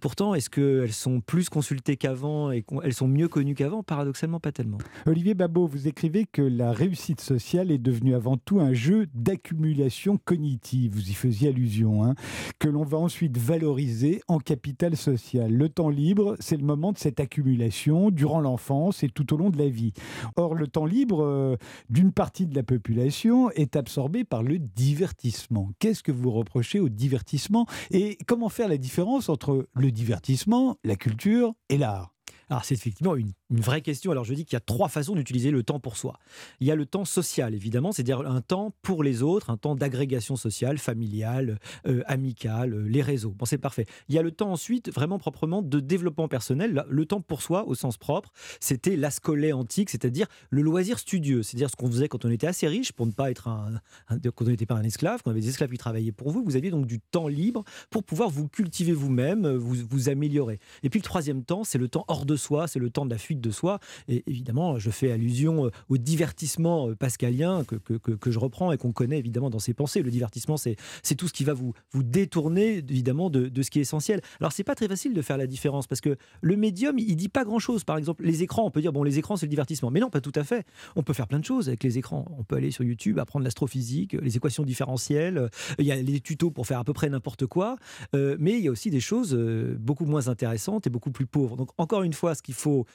Pourtant, 0.00 0.34
est-ce 0.34 0.48
qu'elles 0.48 0.92
sont 0.92 1.20
plus 1.20 1.48
consultées 1.48 1.96
qu'avant 1.96 2.50
et 2.50 2.62
qu'elles 2.62 2.94
sont 2.94 3.08
mieux 3.08 3.28
connues 3.28 3.54
qu'avant? 3.54 3.82
Paradoxalement, 3.82 4.38
pas 4.38 4.52
tellement. 4.52 4.78
Olivier 5.06 5.34
Babot, 5.34 5.66
vous 5.66 5.88
écrivez 5.88 6.24
que 6.24 6.42
la 6.42 6.72
réussite 6.72 7.20
sociale 7.20 7.70
est 7.70 7.78
devenue 7.78 8.14
avant 8.14 8.36
tout 8.36 8.60
un 8.60 8.72
jeu 8.72 9.06
d'accumulation 9.14 10.18
cognitive. 10.24 10.94
Vous 10.94 11.10
y 11.10 11.14
faisiez 11.14 11.48
allusion, 11.48 12.04
hein, 12.04 12.14
que 12.58 12.68
l'on 12.68 12.84
va 12.84 12.98
ensuite 12.98 13.36
valoriser 13.36 14.22
en 14.28 14.38
capital 14.38 14.96
social. 14.96 15.52
Le 15.52 15.68
temps 15.68 15.88
libre, 15.88 16.36
c'est 16.38 16.56
le 16.56 16.64
moment 16.64 16.92
de 16.92 16.98
cette 16.98 17.20
accumulation 17.20 18.10
durant 18.10 18.40
l'enfance 18.40 19.02
et 19.02 19.08
tout 19.08 19.34
au 19.34 19.36
long 19.36 19.50
de 19.50 19.58
la 19.58 19.68
vie. 19.68 19.92
Or, 20.36 20.54
le 20.54 20.68
temps 20.68 20.86
libre 20.86 21.24
euh, 21.24 21.56
d'une 21.90 22.12
partie 22.12 22.46
de 22.46 22.54
la 22.54 22.62
population 22.62 23.50
est 23.50 23.76
absorbé 23.76 24.24
par 24.24 24.42
le 24.42 24.58
divertissement. 24.58 25.70
Qu'est-ce 25.78 26.02
que 26.02 26.12
vous 26.12 26.30
reprochez 26.30 26.80
au 26.80 26.88
divertissement? 26.88 27.66
Et 27.90 28.18
comment 28.26 28.48
faire 28.48 28.68
la 28.68 28.78
différence 28.78 29.28
entre 29.28 29.66
le 29.74 29.87
le 29.88 29.92
divertissement, 29.92 30.76
la 30.84 30.96
culture 30.96 31.54
et 31.70 31.78
l'art. 31.78 32.14
Alors 32.50 32.64
c'est 32.64 32.74
effectivement 32.74 33.16
une 33.16 33.32
une 33.50 33.60
vraie 33.60 33.80
question. 33.80 34.10
Alors 34.10 34.24
je 34.24 34.34
dis 34.34 34.44
qu'il 34.44 34.54
y 34.54 34.56
a 34.56 34.60
trois 34.60 34.88
façons 34.88 35.14
d'utiliser 35.14 35.50
le 35.50 35.62
temps 35.62 35.80
pour 35.80 35.96
soi. 35.96 36.18
Il 36.60 36.66
y 36.66 36.70
a 36.70 36.74
le 36.74 36.86
temps 36.86 37.04
social, 37.04 37.54
évidemment, 37.54 37.92
c'est-à-dire 37.92 38.20
un 38.20 38.40
temps 38.40 38.72
pour 38.82 39.02
les 39.02 39.22
autres, 39.22 39.50
un 39.50 39.56
temps 39.56 39.74
d'agrégation 39.74 40.36
sociale, 40.36 40.78
familiale, 40.78 41.58
euh, 41.86 42.02
amicale, 42.06 42.74
euh, 42.74 42.88
les 42.88 43.02
réseaux. 43.02 43.30
Bon, 43.30 43.44
c'est 43.44 43.58
parfait. 43.58 43.86
Il 44.08 44.14
y 44.14 44.18
a 44.18 44.22
le 44.22 44.30
temps 44.30 44.52
ensuite, 44.52 44.92
vraiment 44.92 45.18
proprement, 45.18 45.62
de 45.62 45.80
développement 45.80 46.28
personnel. 46.28 46.84
Le 46.88 47.06
temps 47.06 47.20
pour 47.20 47.42
soi, 47.42 47.66
au 47.66 47.74
sens 47.74 47.96
propre, 47.96 48.30
c'était 48.60 48.96
l'ascolé 48.96 49.52
antique, 49.52 49.90
c'est-à-dire 49.90 50.26
le 50.50 50.62
loisir 50.62 50.98
studieux, 50.98 51.42
c'est-à-dire 51.42 51.70
ce 51.70 51.76
qu'on 51.76 51.90
faisait 51.90 52.08
quand 52.08 52.24
on 52.24 52.30
était 52.30 52.46
assez 52.46 52.68
riche, 52.68 52.92
pour 52.92 53.06
ne 53.06 53.12
pas 53.12 53.30
être 53.30 53.48
un, 53.48 53.80
quand 54.08 54.44
on 54.44 54.50
n'était 54.50 54.66
pas 54.66 54.74
un 54.74 54.82
esclave, 54.82 55.22
quand 55.22 55.30
on 55.30 55.32
avait 55.32 55.40
des 55.40 55.48
esclaves 55.48 55.70
qui 55.70 55.78
travaillaient 55.78 56.12
pour 56.12 56.30
vous, 56.30 56.42
vous 56.44 56.56
aviez 56.56 56.70
donc 56.70 56.86
du 56.86 57.00
temps 57.00 57.28
libre 57.28 57.64
pour 57.90 58.04
pouvoir 58.04 58.28
vous 58.28 58.48
cultiver 58.48 58.92
vous-même, 58.92 59.48
vous, 59.48 59.76
vous 59.88 60.08
améliorer. 60.08 60.58
Et 60.82 60.90
puis 60.90 61.00
le 61.00 61.04
troisième 61.04 61.44
temps, 61.44 61.64
c'est 61.64 61.78
le 61.78 61.88
temps 61.88 62.04
hors 62.08 62.26
de 62.26 62.36
soi, 62.36 62.68
c'est 62.68 62.78
le 62.78 62.90
temps 62.90 63.06
de 63.06 63.10
la 63.10 63.18
fuite 63.18 63.37
de 63.40 63.50
soi. 63.50 63.78
Et 64.08 64.24
évidemment, 64.26 64.78
je 64.78 64.90
fais 64.90 65.10
allusion 65.12 65.66
euh, 65.66 65.70
au 65.88 65.98
divertissement 65.98 66.88
euh, 66.88 66.94
pascalien 66.94 67.64
que, 67.64 67.76
que, 67.76 68.30
je 68.30 68.38
reprends 68.38 68.72
et 68.72 68.76
qu'on 68.76 68.92
connaît 68.92 69.18
évidemment 69.18 69.50
dans 69.50 69.58
ses 69.58 69.74
pensées. 69.74 70.02
Le 70.02 70.10
divertissement, 70.10 70.56
c'est 70.56 70.76
tout 71.16 71.28
ce 71.28 71.32
qui 71.32 71.44
va 71.44 71.54
vous, 71.54 71.72
vous 71.92 72.02
détourner 72.02 72.78
évidemment 72.78 73.30
de, 73.30 73.48
de 73.48 73.62
ce 73.62 73.70
qui 73.70 73.78
est 73.78 73.82
essentiel. 73.82 74.20
Alors, 74.40 74.52
c'est 74.52 74.64
pas 74.64 74.74
très 74.74 74.88
facile 74.88 75.14
de 75.14 75.22
faire 75.22 75.38
la 75.38 75.46
différence 75.46 75.86
parce 75.86 76.00
que 76.00 76.16
le 76.40 76.56
médium, 76.56 76.98
il 76.98 77.16
dit 77.16 77.28
pas 77.28 77.44
grand-chose. 77.44 77.84
Par 77.84 77.96
exemple, 77.96 78.24
les 78.24 78.42
écrans, 78.42 78.66
on 78.66 78.70
peut 78.70 78.80
dire, 78.80 78.92
bon, 78.92 79.02
les 79.02 79.18
écrans, 79.18 79.36
c'est 79.36 79.46
le 79.46 79.50
divertissement. 79.50 79.90
Mais 79.90 80.00
non, 80.00 80.10
pas 80.10 80.20
tout 80.20 80.32
à 80.34 80.44
fait. 80.44 80.66
On 80.96 81.02
peut 81.02 81.12
faire 81.12 81.26
plein 81.26 81.38
de 81.38 81.44
choses 81.44 81.68
avec 81.68 81.82
les 81.82 81.98
écrans. 81.98 82.26
On 82.38 82.44
peut 82.44 82.56
aller 82.56 82.70
sur 82.70 82.84
YouTube, 82.84 83.18
apprendre 83.18 83.44
l'astrophysique, 83.44 84.14
les 84.20 84.36
équations 84.36 84.64
différentielles. 84.64 85.50
Il 85.78 85.86
y 85.86 85.92
a 85.92 85.96
les 85.96 86.20
tutos 86.20 86.50
pour 86.50 86.66
faire 86.66 86.78
à 86.78 86.84
peu 86.84 86.92
près 86.92 87.08
n'importe 87.08 87.46
quoi. 87.46 87.76
Euh, 88.14 88.36
mais 88.38 88.52
il 88.58 88.64
y 88.64 88.68
a 88.68 88.70
aussi 88.70 88.90
des 88.90 89.00
choses 89.00 89.34
beaucoup 89.78 90.06
moins 90.06 90.28
intéressantes 90.28 90.86
et 90.86 90.90
beaucoup 90.90 91.10
plus 91.10 91.26
pauvres. 91.26 91.56
Donc, 91.56 91.70
encore 91.78 92.02
une 92.02 92.12
fois, 92.12 92.34
ce 92.34 92.42
qu'il 92.42 92.54
faut 92.54 92.86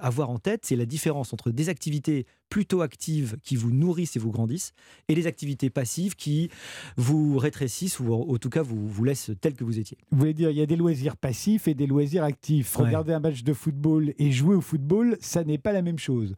avoir 0.00 0.30
en 0.30 0.38
tête, 0.38 0.64
c'est 0.64 0.76
la 0.76 0.86
différence 0.86 1.32
entre 1.32 1.50
des 1.50 1.68
activités 1.68 2.26
plutôt 2.48 2.80
actives 2.80 3.36
qui 3.42 3.56
vous 3.56 3.70
nourrissent 3.70 4.16
et 4.16 4.18
vous 4.18 4.30
grandissent, 4.30 4.72
et 5.08 5.14
les 5.14 5.26
activités 5.26 5.70
passives 5.70 6.16
qui 6.16 6.50
vous 6.96 7.38
rétrécissent 7.38 8.00
ou 8.00 8.12
en 8.12 8.36
tout 8.38 8.50
cas 8.50 8.62
vous, 8.62 8.88
vous 8.88 9.04
laissent 9.04 9.30
tel 9.40 9.54
que 9.54 9.64
vous 9.64 9.78
étiez. 9.78 9.98
Vous 10.10 10.18
voulez 10.18 10.34
dire, 10.34 10.50
il 10.50 10.56
y 10.56 10.62
a 10.62 10.66
des 10.66 10.76
loisirs 10.76 11.16
passifs 11.16 11.68
et 11.68 11.74
des 11.74 11.86
loisirs 11.86 12.24
actifs. 12.24 12.76
Regarder 12.76 13.12
un 13.12 13.20
match 13.20 13.42
de 13.42 13.52
football 13.52 14.14
et 14.18 14.32
jouer 14.32 14.54
au 14.54 14.60
football, 14.60 15.16
ça 15.20 15.44
n'est 15.44 15.58
pas 15.58 15.72
la 15.72 15.82
même 15.82 15.98
chose. 15.98 16.34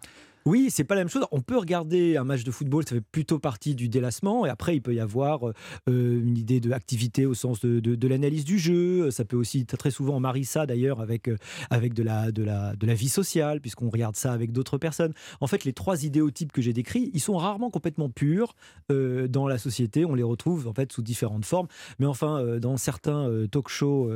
Oui, 0.51 0.67
c'est 0.69 0.83
pas 0.83 0.97
la 0.97 1.03
même 1.03 1.09
chose. 1.09 1.25
On 1.31 1.43
peut 1.43 1.57
regarder 1.57 2.17
un 2.17 2.25
match 2.25 2.43
de 2.43 2.51
football, 2.51 2.83
ça 2.83 2.97
fait 2.97 3.01
plutôt 3.01 3.39
partie 3.39 3.77
du 3.77 3.89
délassement. 3.89 4.45
Et 4.47 4.49
après, 4.49 4.75
il 4.75 4.83
peut 4.83 4.93
y 4.93 4.99
avoir 4.99 5.45
euh, 5.45 5.53
une 5.87 6.37
idée 6.37 6.59
d'activité 6.59 7.25
au 7.25 7.35
sens 7.35 7.61
de, 7.61 8.09
l'analyse 8.09 8.45
du 8.45 8.59
jeu. 8.59 9.13
Ça 9.13 9.25
peut 9.25 9.37
aussi 9.37 9.65
très 9.65 9.93
souvent, 9.93 10.21
on 10.21 10.43
ça 10.43 10.67
d'ailleurs 10.67 11.01
avec, 11.01 11.29
euh, 11.29 11.37
avec 11.71 11.95
de, 11.95 12.03
la, 12.03 12.33
de, 12.33 12.43
la, 12.43 12.75
de 12.75 12.85
la 12.85 12.95
vie 12.95 13.09
sociale, 13.09 13.61
puisqu'on 13.61 13.91
regarde 13.91 14.17
ça 14.17 14.33
avec 14.33 14.51
d'autres 14.51 14.77
personnes. 14.77 15.13
En 15.41 15.47
fait, 15.47 15.65
les 15.65 15.73
trois 15.73 16.03
idéotypes 16.03 16.51
que 16.51 16.63
j'ai 16.63 16.73
décrits, 16.73 17.13
ils 17.15 17.21
sont 17.21 17.37
rarement 17.37 17.71
complètement 17.71 18.11
purs 18.11 18.57
euh, 18.91 19.29
dans 19.29 19.47
la 19.47 19.57
société. 19.57 20.05
On 20.05 20.17
les 20.17 20.25
retrouve 20.25 20.67
en 20.67 20.75
fait 20.75 20.91
sous 20.91 21.03
différentes 21.03 21.45
formes. 21.45 21.69
Mais 22.01 22.07
enfin, 22.07 22.59
dans 22.59 22.77
certains 22.77 23.31
talk 23.53 23.69
shows 23.69 24.11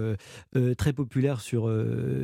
très 0.77 0.93
populaires 0.93 1.41
sur, 1.41 1.73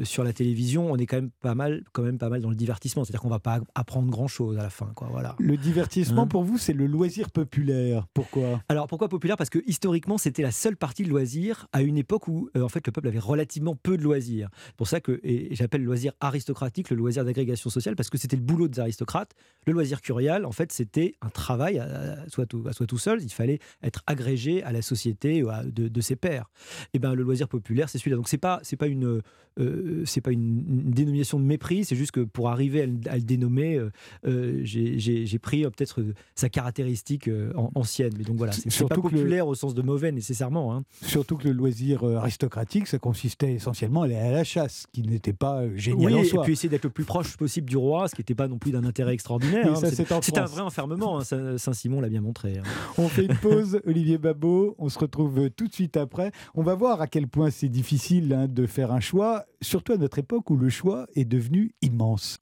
sur 0.03 0.25
la 0.25 0.33
télévision, 0.33 0.90
on 0.90 0.96
est 0.96 1.07
quand 1.07 1.18
même 1.18 1.31
pas 1.31 1.55
mal, 1.55 1.85
quand 1.92 2.03
même 2.03 2.18
pas 2.18 2.29
mal 2.29 2.40
dans 2.40 2.51
le 2.51 2.57
divertissement. 2.57 3.05
C'est-à-dire 3.05 3.20
qu'on 3.20 3.29
va 3.29 3.38
pas 3.38 3.61
apprendre 4.00 4.10
grand-chose 4.10 4.58
à 4.58 4.62
la 4.62 4.70
fin. 4.70 4.90
Quoi, 4.94 5.08
voilà. 5.10 5.36
Le 5.38 5.56
divertissement, 5.56 6.22
hein 6.22 6.26
pour 6.26 6.42
vous, 6.42 6.58
c'est 6.58 6.72
le 6.72 6.86
loisir 6.86 7.30
populaire. 7.30 8.06
Pourquoi? 8.14 8.62
Alors, 8.68 8.86
pourquoi 8.86 9.08
populaire? 9.08 9.36
Parce 9.36 9.50
que 9.50 9.58
historiquement, 9.66 10.18
c'était 10.18 10.42
la 10.42 10.52
seule 10.52 10.76
partie 10.76 11.02
de 11.04 11.08
loisir 11.08 11.66
à 11.72 11.82
une 11.82 11.98
époque 11.98 12.28
où, 12.28 12.48
euh, 12.56 12.62
en 12.62 12.68
fait, 12.68 12.86
le 12.86 12.92
peuple 12.92 13.08
avait 13.08 13.18
relativement 13.18 13.76
peu 13.76 13.96
de 13.96 14.02
loisirs. 14.02 14.48
C'est 14.66 14.76
pour 14.76 14.88
ça 14.88 15.00
que, 15.00 15.20
j'appelle 15.50 15.82
le 15.82 15.86
loisir 15.86 16.12
aristocratique 16.20 16.90
le 16.90 16.96
loisir 16.96 17.24
d'agrégation 17.24 17.70
sociale, 17.70 17.94
parce 17.94 18.10
que 18.10 18.18
c'était 18.18 18.36
le 18.36 18.42
boulot 18.42 18.68
des 18.68 18.80
aristocrates. 18.80 19.32
Le 19.66 19.72
loisir 19.72 20.00
curial, 20.00 20.46
en 20.46 20.52
fait, 20.52 20.72
c'était 20.72 21.14
un 21.20 21.28
travail 21.28 21.78
à, 21.78 22.28
soi 22.28 22.46
tout, 22.46 22.64
à 22.66 22.72
soi 22.72 22.86
tout 22.86 22.98
seul. 22.98 23.22
Il 23.22 23.30
fallait 23.30 23.58
être 23.82 24.02
agrégé 24.06 24.62
à 24.62 24.72
la 24.72 24.82
société 24.82 25.42
de, 25.42 25.88
de 25.88 26.00
ses 26.00 26.16
pairs. 26.16 26.50
Et 26.94 26.98
ben, 26.98 27.14
le 27.14 27.22
loisir 27.22 27.48
populaire, 27.48 27.88
c'est 27.88 27.98
celui-là. 27.98 28.16
Donc, 28.16 28.28
c'est 28.28 28.38
pas, 28.38 28.60
c'est 28.62 28.76
pas 28.76 28.86
une, 28.86 29.20
euh, 29.58 30.02
c'est 30.06 30.20
pas 30.20 30.30
une, 30.30 30.90
dénomination 30.90 31.38
de 31.38 31.44
mépris. 31.44 31.84
C'est 31.84 31.96
juste 31.96 32.12
que 32.12 32.20
pour 32.20 32.48
arriver 32.48 32.82
à, 32.82 33.16
le 33.16 33.22
dénommer, 33.22 33.79
euh, 33.80 33.90
euh, 34.26 34.60
j'ai 34.62 35.38
pris 35.38 35.64
euh, 35.64 35.70
peut-être 35.70 36.02
sa 36.34 36.48
caractéristique 36.48 37.30
ancienne. 37.74 38.12
Mais 38.16 38.24
donc 38.24 38.36
voilà, 38.36 38.52
c'est 38.52 38.88
pas 38.88 38.94
populaire 38.94 39.46
au 39.46 39.54
sens 39.54 39.74
de 39.74 39.82
mauvais 39.82 40.12
nécessairement. 40.12 40.74
Hein. 40.74 40.84
Surtout 41.02 41.36
que 41.36 41.44
le 41.44 41.52
loisir 41.52 42.04
aristocratique, 42.04 42.86
ça 42.86 42.98
consistait 42.98 43.54
essentiellement 43.54 44.02
à 44.02 44.04
aller 44.06 44.16
à 44.16 44.30
la 44.30 44.44
chasse, 44.44 44.86
qui 44.92 45.02
n'était 45.02 45.32
pas 45.32 45.62
génial 45.76 46.14
en 46.14 46.24
soi. 46.24 46.42
Et 46.42 46.44
puis 46.44 46.52
essayer 46.54 46.68
d'être 46.68 46.84
le 46.84 46.90
plus 46.90 47.04
proche 47.04 47.36
possible 47.36 47.68
du 47.68 47.76
roi, 47.76 48.08
ce 48.08 48.14
qui 48.14 48.20
n'était 48.20 48.34
pas 48.34 48.48
non 48.48 48.58
plus 48.58 48.72
d'un 48.72 48.84
intérêt 48.84 49.14
extraordinaire. 49.14 49.66
Hein. 49.68 49.90
C'est 50.22 50.38
un 50.38 50.44
vrai 50.44 50.62
enfermement, 50.62 51.20
hein. 51.20 51.56
Saint-Simon 51.56 52.00
l'a 52.00 52.08
bien 52.08 52.20
montré. 52.20 52.60
On 52.98 53.08
fait 53.08 53.24
une 53.24 53.36
pause, 53.42 53.80
Olivier 53.86 54.18
Babot, 54.18 54.74
on 54.78 54.88
se 54.88 54.98
retrouve 54.98 55.50
tout 55.50 55.68
de 55.68 55.72
suite 55.72 55.96
après. 55.96 56.32
On 56.54 56.62
va 56.62 56.74
voir 56.74 57.00
à 57.00 57.06
quel 57.06 57.28
point 57.28 57.50
c'est 57.50 57.68
difficile 57.68 58.48
de 58.48 58.66
faire 58.66 58.92
un 58.92 59.00
choix, 59.00 59.44
surtout 59.60 59.92
à 59.92 59.96
notre 59.96 60.18
époque 60.18 60.50
où 60.50 60.56
le 60.56 60.68
choix 60.68 61.06
est 61.14 61.24
devenu 61.24 61.74
immense. 61.82 62.38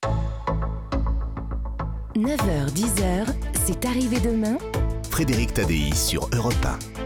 9h-10h, 2.16 3.26
c'est 3.66 3.84
arrivé 3.84 4.18
demain. 4.20 4.56
Frédéric 5.10 5.54
Tadei 5.54 5.94
sur 5.94 6.28
Europe 6.32 6.54
1. 6.64 6.97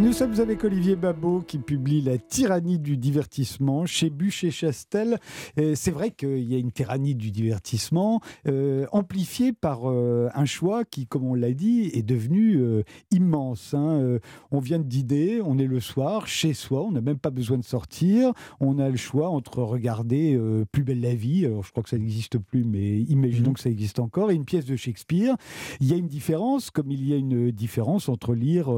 Nous 0.00 0.12
sommes 0.12 0.38
avec 0.38 0.62
Olivier 0.62 0.94
Babot 0.94 1.40
qui 1.40 1.58
publie 1.58 2.00
La 2.00 2.18
tyrannie 2.18 2.78
du 2.78 2.96
divertissement 2.96 3.84
chez 3.84 4.10
Bûcher-Chastel. 4.10 5.18
C'est 5.74 5.90
vrai 5.90 6.12
qu'il 6.12 6.44
y 6.44 6.54
a 6.54 6.58
une 6.58 6.70
tyrannie 6.70 7.16
du 7.16 7.32
divertissement 7.32 8.20
euh, 8.46 8.86
amplifiée 8.92 9.52
par 9.52 9.90
euh, 9.90 10.28
un 10.36 10.44
choix 10.44 10.84
qui, 10.84 11.08
comme 11.08 11.24
on 11.24 11.34
l'a 11.34 11.52
dit, 11.52 11.90
est 11.94 12.04
devenu 12.04 12.58
euh, 12.58 12.84
immense. 13.10 13.74
Hein. 13.74 14.18
on 14.52 14.60
vient 14.60 14.78
d'idées, 14.78 15.40
on 15.44 15.58
est 15.58 15.66
le 15.66 15.80
soir, 15.80 16.28
chez 16.28 16.54
soi, 16.54 16.84
on 16.84 16.92
n'a 16.92 17.00
même 17.00 17.18
pas 17.18 17.30
besoin 17.30 17.58
de 17.58 17.64
sortir. 17.64 18.32
On 18.60 18.78
a 18.78 18.88
le 18.88 18.96
choix 18.96 19.28
entre 19.30 19.62
regarder 19.62 20.38
Plus 20.70 20.84
belle 20.84 21.00
la 21.00 21.14
vie, 21.14 21.44
alors 21.44 21.64
je 21.64 21.72
crois 21.72 21.82
que 21.82 21.88
ça 21.88 21.98
n'existe 21.98 22.38
plus, 22.38 22.62
mais 22.62 23.00
imaginons 23.00 23.50
mmh. 23.50 23.54
que 23.54 23.60
ça 23.60 23.70
existe 23.70 23.98
encore, 23.98 24.30
et 24.30 24.34
une 24.36 24.44
pièce 24.44 24.64
de 24.64 24.76
Shakespeare. 24.76 25.36
Il 25.80 25.88
y 25.88 25.92
a 25.92 25.96
une 25.96 26.06
différence, 26.06 26.70
comme 26.70 26.92
il 26.92 27.06
y 27.06 27.12
a 27.12 27.16
une 27.16 27.50
différence 27.50 28.08
entre 28.08 28.34
lire 28.34 28.72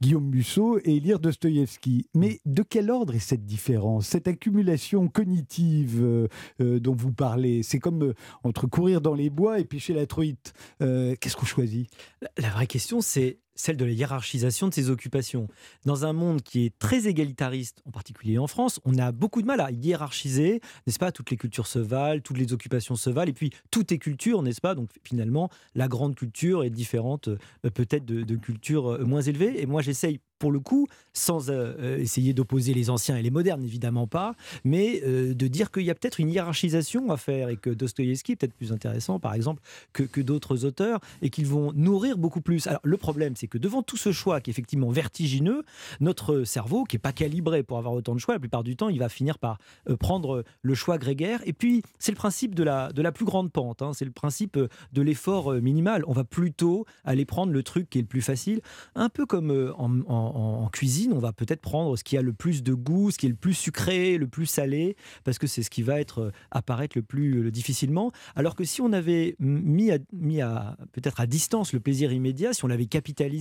Guillaume 0.00 0.26
Musso 0.26 0.55
et 0.84 1.00
lire 1.00 1.18
Dostoïevski. 1.18 2.08
Mais 2.14 2.40
de 2.44 2.62
quel 2.62 2.90
ordre 2.90 3.14
est 3.14 3.20
cette 3.20 3.44
différence 3.44 4.06
Cette 4.06 4.28
accumulation 4.28 5.08
cognitive 5.08 6.00
euh, 6.02 6.28
euh, 6.60 6.80
dont 6.80 6.94
vous 6.94 7.12
parlez, 7.12 7.62
c'est 7.62 7.78
comme 7.78 8.02
euh, 8.02 8.14
entre 8.42 8.66
courir 8.66 9.00
dans 9.00 9.14
les 9.14 9.30
bois 9.30 9.60
et 9.60 9.64
pêcher 9.64 9.92
la 9.92 10.06
truite. 10.06 10.52
Qu'est-ce 10.78 11.36
qu'on 11.36 11.46
choisit? 11.46 11.90
La 12.38 12.50
vraie 12.50 12.66
question, 12.66 13.00
c'est 13.00 13.38
celle 13.56 13.76
de 13.76 13.84
la 13.84 13.90
hiérarchisation 13.90 14.68
de 14.68 14.74
ses 14.74 14.90
occupations. 14.90 15.48
Dans 15.84 16.04
un 16.04 16.12
monde 16.12 16.42
qui 16.42 16.64
est 16.64 16.78
très 16.78 17.06
égalitariste, 17.08 17.82
en 17.86 17.90
particulier 17.90 18.38
en 18.38 18.46
France, 18.46 18.80
on 18.84 18.96
a 18.98 19.12
beaucoup 19.12 19.42
de 19.42 19.46
mal 19.46 19.60
à 19.60 19.70
hiérarchiser, 19.70 20.60
n'est-ce 20.86 20.98
pas 20.98 21.10
Toutes 21.10 21.30
les 21.30 21.36
cultures 21.36 21.66
se 21.66 21.78
valent, 21.78 22.20
toutes 22.20 22.38
les 22.38 22.52
occupations 22.52 22.96
se 22.96 23.10
valent, 23.10 23.30
et 23.30 23.34
puis 23.34 23.50
tout 23.70 23.92
est 23.92 23.98
culture, 23.98 24.42
n'est-ce 24.42 24.60
pas? 24.60 24.74
Donc 24.74 24.90
finalement, 25.02 25.50
la 25.74 25.88
grande 25.88 26.14
culture 26.14 26.62
est 26.62 26.70
différente 26.70 27.28
peut-être 27.74 28.04
de, 28.04 28.36
cultures 28.36 29.04
moins 29.06 29.22
élevées. 29.22 29.60
Et 29.60 29.66
moi, 29.66 29.82
j'essaye 29.82 30.20
pour 30.38 30.52
le 30.52 30.60
coup, 30.60 30.86
sans 31.12 31.50
euh, 31.50 31.74
euh, 31.78 31.98
essayer 31.98 32.34
d'opposer 32.34 32.74
les 32.74 32.90
anciens 32.90 33.16
et 33.16 33.22
les 33.22 33.30
modernes, 33.30 33.64
évidemment 33.64 34.06
pas, 34.06 34.34
mais 34.64 35.02
euh, 35.04 35.34
de 35.34 35.46
dire 35.46 35.70
qu'il 35.70 35.84
y 35.84 35.90
a 35.90 35.94
peut-être 35.94 36.20
une 36.20 36.28
hiérarchisation 36.28 37.10
à 37.10 37.16
faire 37.16 37.48
et 37.48 37.56
que 37.56 37.70
Dostoïevski 37.70 38.32
est 38.32 38.36
peut-être 38.36 38.54
plus 38.54 38.72
intéressant, 38.72 39.18
par 39.18 39.34
exemple, 39.34 39.62
que, 39.92 40.02
que 40.02 40.20
d'autres 40.20 40.64
auteurs 40.64 41.00
et 41.22 41.30
qu'ils 41.30 41.46
vont 41.46 41.72
nourrir 41.72 42.18
beaucoup 42.18 42.40
plus. 42.40 42.66
Alors, 42.66 42.80
le 42.84 42.96
problème, 42.96 43.34
c'est 43.36 43.45
que 43.48 43.58
devant 43.58 43.82
tout 43.82 43.96
ce 43.96 44.12
choix 44.12 44.40
qui 44.40 44.50
est 44.50 44.52
effectivement 44.52 44.90
vertigineux, 44.90 45.64
notre 46.00 46.44
cerveau, 46.44 46.84
qui 46.84 46.96
n'est 46.96 47.00
pas 47.00 47.12
calibré 47.12 47.62
pour 47.62 47.78
avoir 47.78 47.94
autant 47.94 48.14
de 48.14 48.20
choix, 48.20 48.34
la 48.34 48.40
plupart 48.40 48.64
du 48.64 48.76
temps, 48.76 48.88
il 48.88 48.98
va 48.98 49.08
finir 49.08 49.38
par 49.38 49.58
prendre 49.98 50.44
le 50.62 50.74
choix 50.74 50.98
grégaire. 50.98 51.40
Et 51.46 51.52
puis, 51.52 51.82
c'est 51.98 52.12
le 52.12 52.16
principe 52.16 52.54
de 52.54 52.62
la, 52.62 52.92
de 52.92 53.02
la 53.02 53.12
plus 53.12 53.24
grande 53.24 53.52
pente, 53.52 53.82
hein. 53.82 53.92
c'est 53.92 54.04
le 54.04 54.10
principe 54.10 54.58
de 54.58 55.02
l'effort 55.02 55.52
minimal. 55.54 56.04
On 56.06 56.12
va 56.12 56.24
plutôt 56.24 56.86
aller 57.04 57.24
prendre 57.24 57.52
le 57.52 57.62
truc 57.62 57.90
qui 57.90 57.98
est 57.98 58.02
le 58.02 58.08
plus 58.08 58.22
facile, 58.22 58.60
un 58.94 59.08
peu 59.08 59.26
comme 59.26 59.74
en 59.78 60.68
cuisine, 60.72 61.12
on 61.12 61.18
va 61.18 61.32
peut-être 61.32 61.60
prendre 61.60 61.96
ce 61.96 62.04
qui 62.04 62.16
a 62.16 62.22
le 62.22 62.32
plus 62.32 62.62
de 62.62 62.74
goût, 62.74 63.10
ce 63.10 63.18
qui 63.18 63.26
est 63.26 63.30
le 63.30 63.34
plus 63.34 63.54
sucré, 63.54 64.18
le 64.18 64.28
plus 64.28 64.46
salé, 64.46 64.96
parce 65.24 65.38
que 65.38 65.46
c'est 65.46 65.62
ce 65.62 65.70
qui 65.70 65.82
va 65.82 66.00
être 66.00 66.20
euh, 66.20 66.30
apparaître 66.50 66.96
le 66.96 67.02
plus 67.02 67.50
difficilement. 67.50 68.12
Alors 68.34 68.54
que 68.54 68.64
si 68.64 68.80
on 68.80 68.92
avait 68.92 69.36
mis 69.38 69.90
mis 70.12 70.40
à 70.40 70.76
peut-être 70.92 71.20
à 71.20 71.26
distance 71.26 71.72
le 71.72 71.80
plaisir 71.80 72.12
immédiat, 72.12 72.52
si 72.52 72.64
on 72.64 72.68
l'avait 72.68 72.86
capitalisé, 72.86 73.35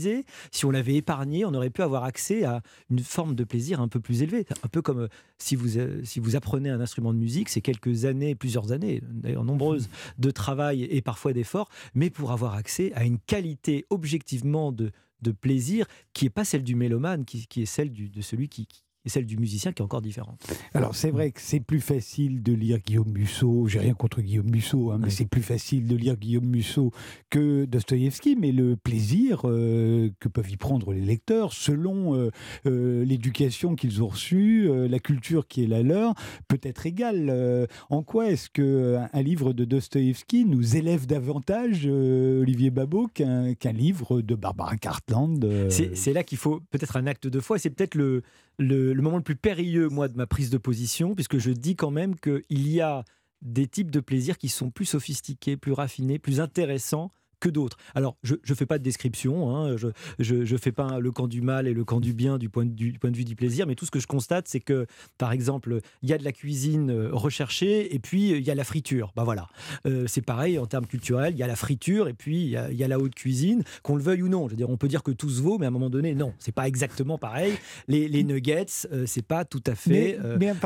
si 0.52 0.66
on 0.66 0.72
l'avait 0.72 0.96
épargné, 0.96 1.46
on 1.46 1.54
aurait 1.54 1.70
pu 1.70 1.82
avoir 1.82 2.04
accès 2.04 2.44
à 2.44 2.62
une 2.90 3.00
forme 3.00 3.36
de 3.36 3.44
plaisir 3.44 3.82
un 3.82 3.88
peu 3.88 4.00
plus 4.00 4.22
élevé. 4.22 4.46
Un 4.64 4.68
peu 4.68 4.82
comme 4.82 5.02
euh, 5.02 5.08
si 5.38 5.56
vous, 5.56 5.78
euh, 5.78 6.02
si 6.04 6.20
vous 6.20 6.36
apprenez 6.36 6.70
un 6.70 6.80
instrument 6.80 7.14
de 7.14 7.20
musique, 7.20 7.50
c'est 7.50 7.62
quelques 7.62 8.06
années, 8.06 8.36
plusieurs 8.36 8.72
années, 8.72 9.02
d'ailleurs 9.04 9.44
nombreuses, 9.44 9.90
de 10.18 10.32
travail 10.32 10.84
et 10.84 11.02
parfois 11.02 11.34
d'effort, 11.34 11.70
mais 11.94 12.10
pour 12.10 12.32
avoir 12.32 12.56
accès 12.56 12.94
à 12.94 13.04
une 13.04 13.20
qualité 13.20 13.86
objectivement 13.90 14.72
de, 14.72 14.92
de 15.22 15.32
plaisir 15.32 15.86
qui 16.14 16.26
n'est 16.26 16.30
pas 16.30 16.46
celle 16.46 16.64
du 16.64 16.76
mélomane, 16.76 17.26
qui, 17.26 17.48
est 17.62 17.66
celle 17.66 17.92
de 17.92 18.22
celui 18.22 18.50
qui, 18.50 18.68
et 19.06 19.10
celle 19.10 19.26
du 19.26 19.38
musicien 19.38 19.72
qui 19.72 19.82
est 19.82 19.86
encore 19.86 20.02
différente. 20.02 20.42
Alors 20.74 20.96
c'est 20.96 21.12
vrai 21.12 21.32
que 21.32 21.42
c'est 21.42 21.60
plus 21.60 21.82
facile 21.82 22.42
de 22.42 22.54
lire 22.54 22.80
Guillaume 22.80 23.12
Musso, 23.12 23.68
j'ai 23.68 23.80
rien 23.80 23.94
contre 23.94 24.22
Guillaume 24.22 24.50
Musso, 24.50 24.92
hein, 24.92 25.00
mais 25.02 25.10
c'est 25.10 25.26
plus 25.26 25.44
facile 25.44 25.88
de 25.88 25.96
lire 25.96 26.18
Guillaume 26.18 26.46
Musso 26.46 26.92
que 27.30 27.66
Dostoïevski, 27.66 28.36
mais 28.36 28.52
le 28.52 28.76
plaisir 28.76 29.42
euh, 29.46 30.10
que 30.20 30.28
peuvent 30.28 30.50
y 30.50 30.58
prendre 30.58 30.94
les 30.94 31.02
lecteurs, 31.02 31.54
selon 31.54 32.16
euh, 32.16 32.32
euh, 32.66 33.06
l'éducation 33.06 33.76
qu'ils 33.76 34.02
ont 34.02 34.08
reçue, 34.08 34.70
la 34.90 35.00
culture 35.00 35.48
qui 35.48 35.64
est 35.64 35.68
la 35.68 35.84
leur, 35.84 36.14
peut 36.48 36.60
être 36.64 36.86
égale. 36.86 37.68
en 37.90 38.04
quoi 38.04 38.30
est-ce 38.32 38.50
qu'un 38.50 39.10
un 39.12 39.22
livre 39.22 39.54
de 39.54 39.66
Dostoïevski 39.66 40.46
nous 40.46 40.76
élève 40.76 41.06
davantage, 41.06 41.86
Olivier 41.86 42.72
Babot, 42.72 43.08
qu'un 43.08 43.72
livre 43.72 44.22
de 44.22 44.36
Barbara 44.36 44.78
Cartland 44.78 45.70
C'est 45.70 46.14
là 46.14 46.24
qu'il 46.24 46.38
faut 46.38 46.62
peut-être 46.72 46.98
un 46.98 47.08
acte 47.08 47.28
de 47.28 47.40
foi, 47.40 47.60
c'est 47.60 47.70
peut-être 47.70 47.96
le 47.96 48.24
le, 48.58 48.94
moment 48.94 49.18
le 49.18 49.24
plus 49.24 49.36
périlleux, 49.36 49.90
moi, 49.90 50.08
de 50.08 50.18
ma 50.18 50.28
prise 50.28 50.50
de 50.50 50.58
position, 50.58 51.16
puisque 51.16 51.38
je 51.38 51.52
dis 51.52 51.76
quand 51.76 51.92
même 51.92 52.16
qu'il 52.16 52.44
y 52.70 52.82
a 52.82 53.04
des 53.42 53.68
types 53.68 53.92
de 53.92 54.00
plaisirs 54.00 54.38
qui 54.38 54.50
sont 54.50 54.72
plus 54.72 54.86
sophistiqués, 54.86 55.58
plus 55.58 55.72
raffinés, 55.72 56.20
plus 56.20 56.40
intéressants 56.40 57.12
que 57.40 57.50
d'autres. 57.50 57.78
Alors, 57.94 58.18
je 58.24 58.36
ne 58.36 58.56
fais 58.56 58.66
pas 58.66 58.78
de 58.78 58.84
description, 58.84 59.56
hein, 59.56 59.76
je 60.20 60.36
ne 60.36 60.58
fais 60.58 60.72
pas 60.72 61.00
le 61.00 61.12
camp 61.12 61.28
du 61.28 61.42
mal 61.42 61.68
et 61.68 61.74
le 61.74 61.84
camp 61.84 62.00
du 62.00 62.14
bien 62.14 62.38
du 62.38 62.50
point 62.50 62.66
de, 62.66 62.72
du 62.72 62.94
point 63.00 63.12
de 63.12 63.18
vue 63.18 63.26
du 63.26 63.36
plaisir, 63.36 63.68
mais 63.68 63.76
tout 63.76 63.86
ce 63.86 63.92
que 63.92 64.00
je 64.00 64.08
constate, 64.08 64.48
c'est 64.48 64.60
que, 64.60 64.88
par 65.18 65.32
exemple, 65.32 65.80
il 66.02 66.10
y 66.10 66.14
a 66.14 66.18
de 66.18 66.24
la 66.24 66.32
cuisine 66.32 66.92
euh, 66.92 67.10
recherchée 67.12 67.94
et 67.94 68.00
puis 68.00 68.32
il 68.32 68.44
y 68.44 68.52
a 68.52 68.56
la 68.56 68.64
friture. 68.64 69.12
Bah 69.16 69.24
voilà, 69.24 69.48
euh, 69.86 70.06
c'est 70.08 70.22
pareil 70.22 70.58
en 70.60 70.66
termes 70.66 70.88
culturels, 70.88 71.34
il 71.34 71.40
y 71.40 71.44
a 71.44 71.48
la 71.48 71.56
friture 71.56 72.08
et 72.08 72.14
puis 72.14 72.44
il 72.44 72.50
y 72.50 72.58
a, 72.58 72.72
y 72.72 72.84
a 72.84 72.88
la 72.88 73.00
haute 73.00 73.16
cuisine, 73.16 73.64
qu'on 73.84 73.96
le 73.96 74.04
veuille 74.04 74.24
ou 74.24 74.30
non. 74.30 74.48
Je 74.48 74.52
veux 74.52 74.58
dire, 74.58 74.70
on 74.70 74.78
peut 74.78 74.88
dire 74.88 75.04
que 75.04 75.12
tout 75.12 75.30
se 75.30 75.42
vaut, 75.42 75.58
mais 75.58 75.66
à 75.66 75.70
un 75.70 75.72
moment 75.72 75.90
donné, 75.90 76.16
non, 76.16 76.34
c'est 76.40 76.54
pas 76.54 76.68
exactement 76.68 77.18
pareil. 77.18 77.54
Les, 77.88 78.08
les 78.08 78.24
nuggets, 78.24 78.66
euh, 78.92 79.06
c'est 79.06 79.26
pas 79.26 79.46
tout 79.46 79.64
à 79.68 79.76
fait 79.76 80.18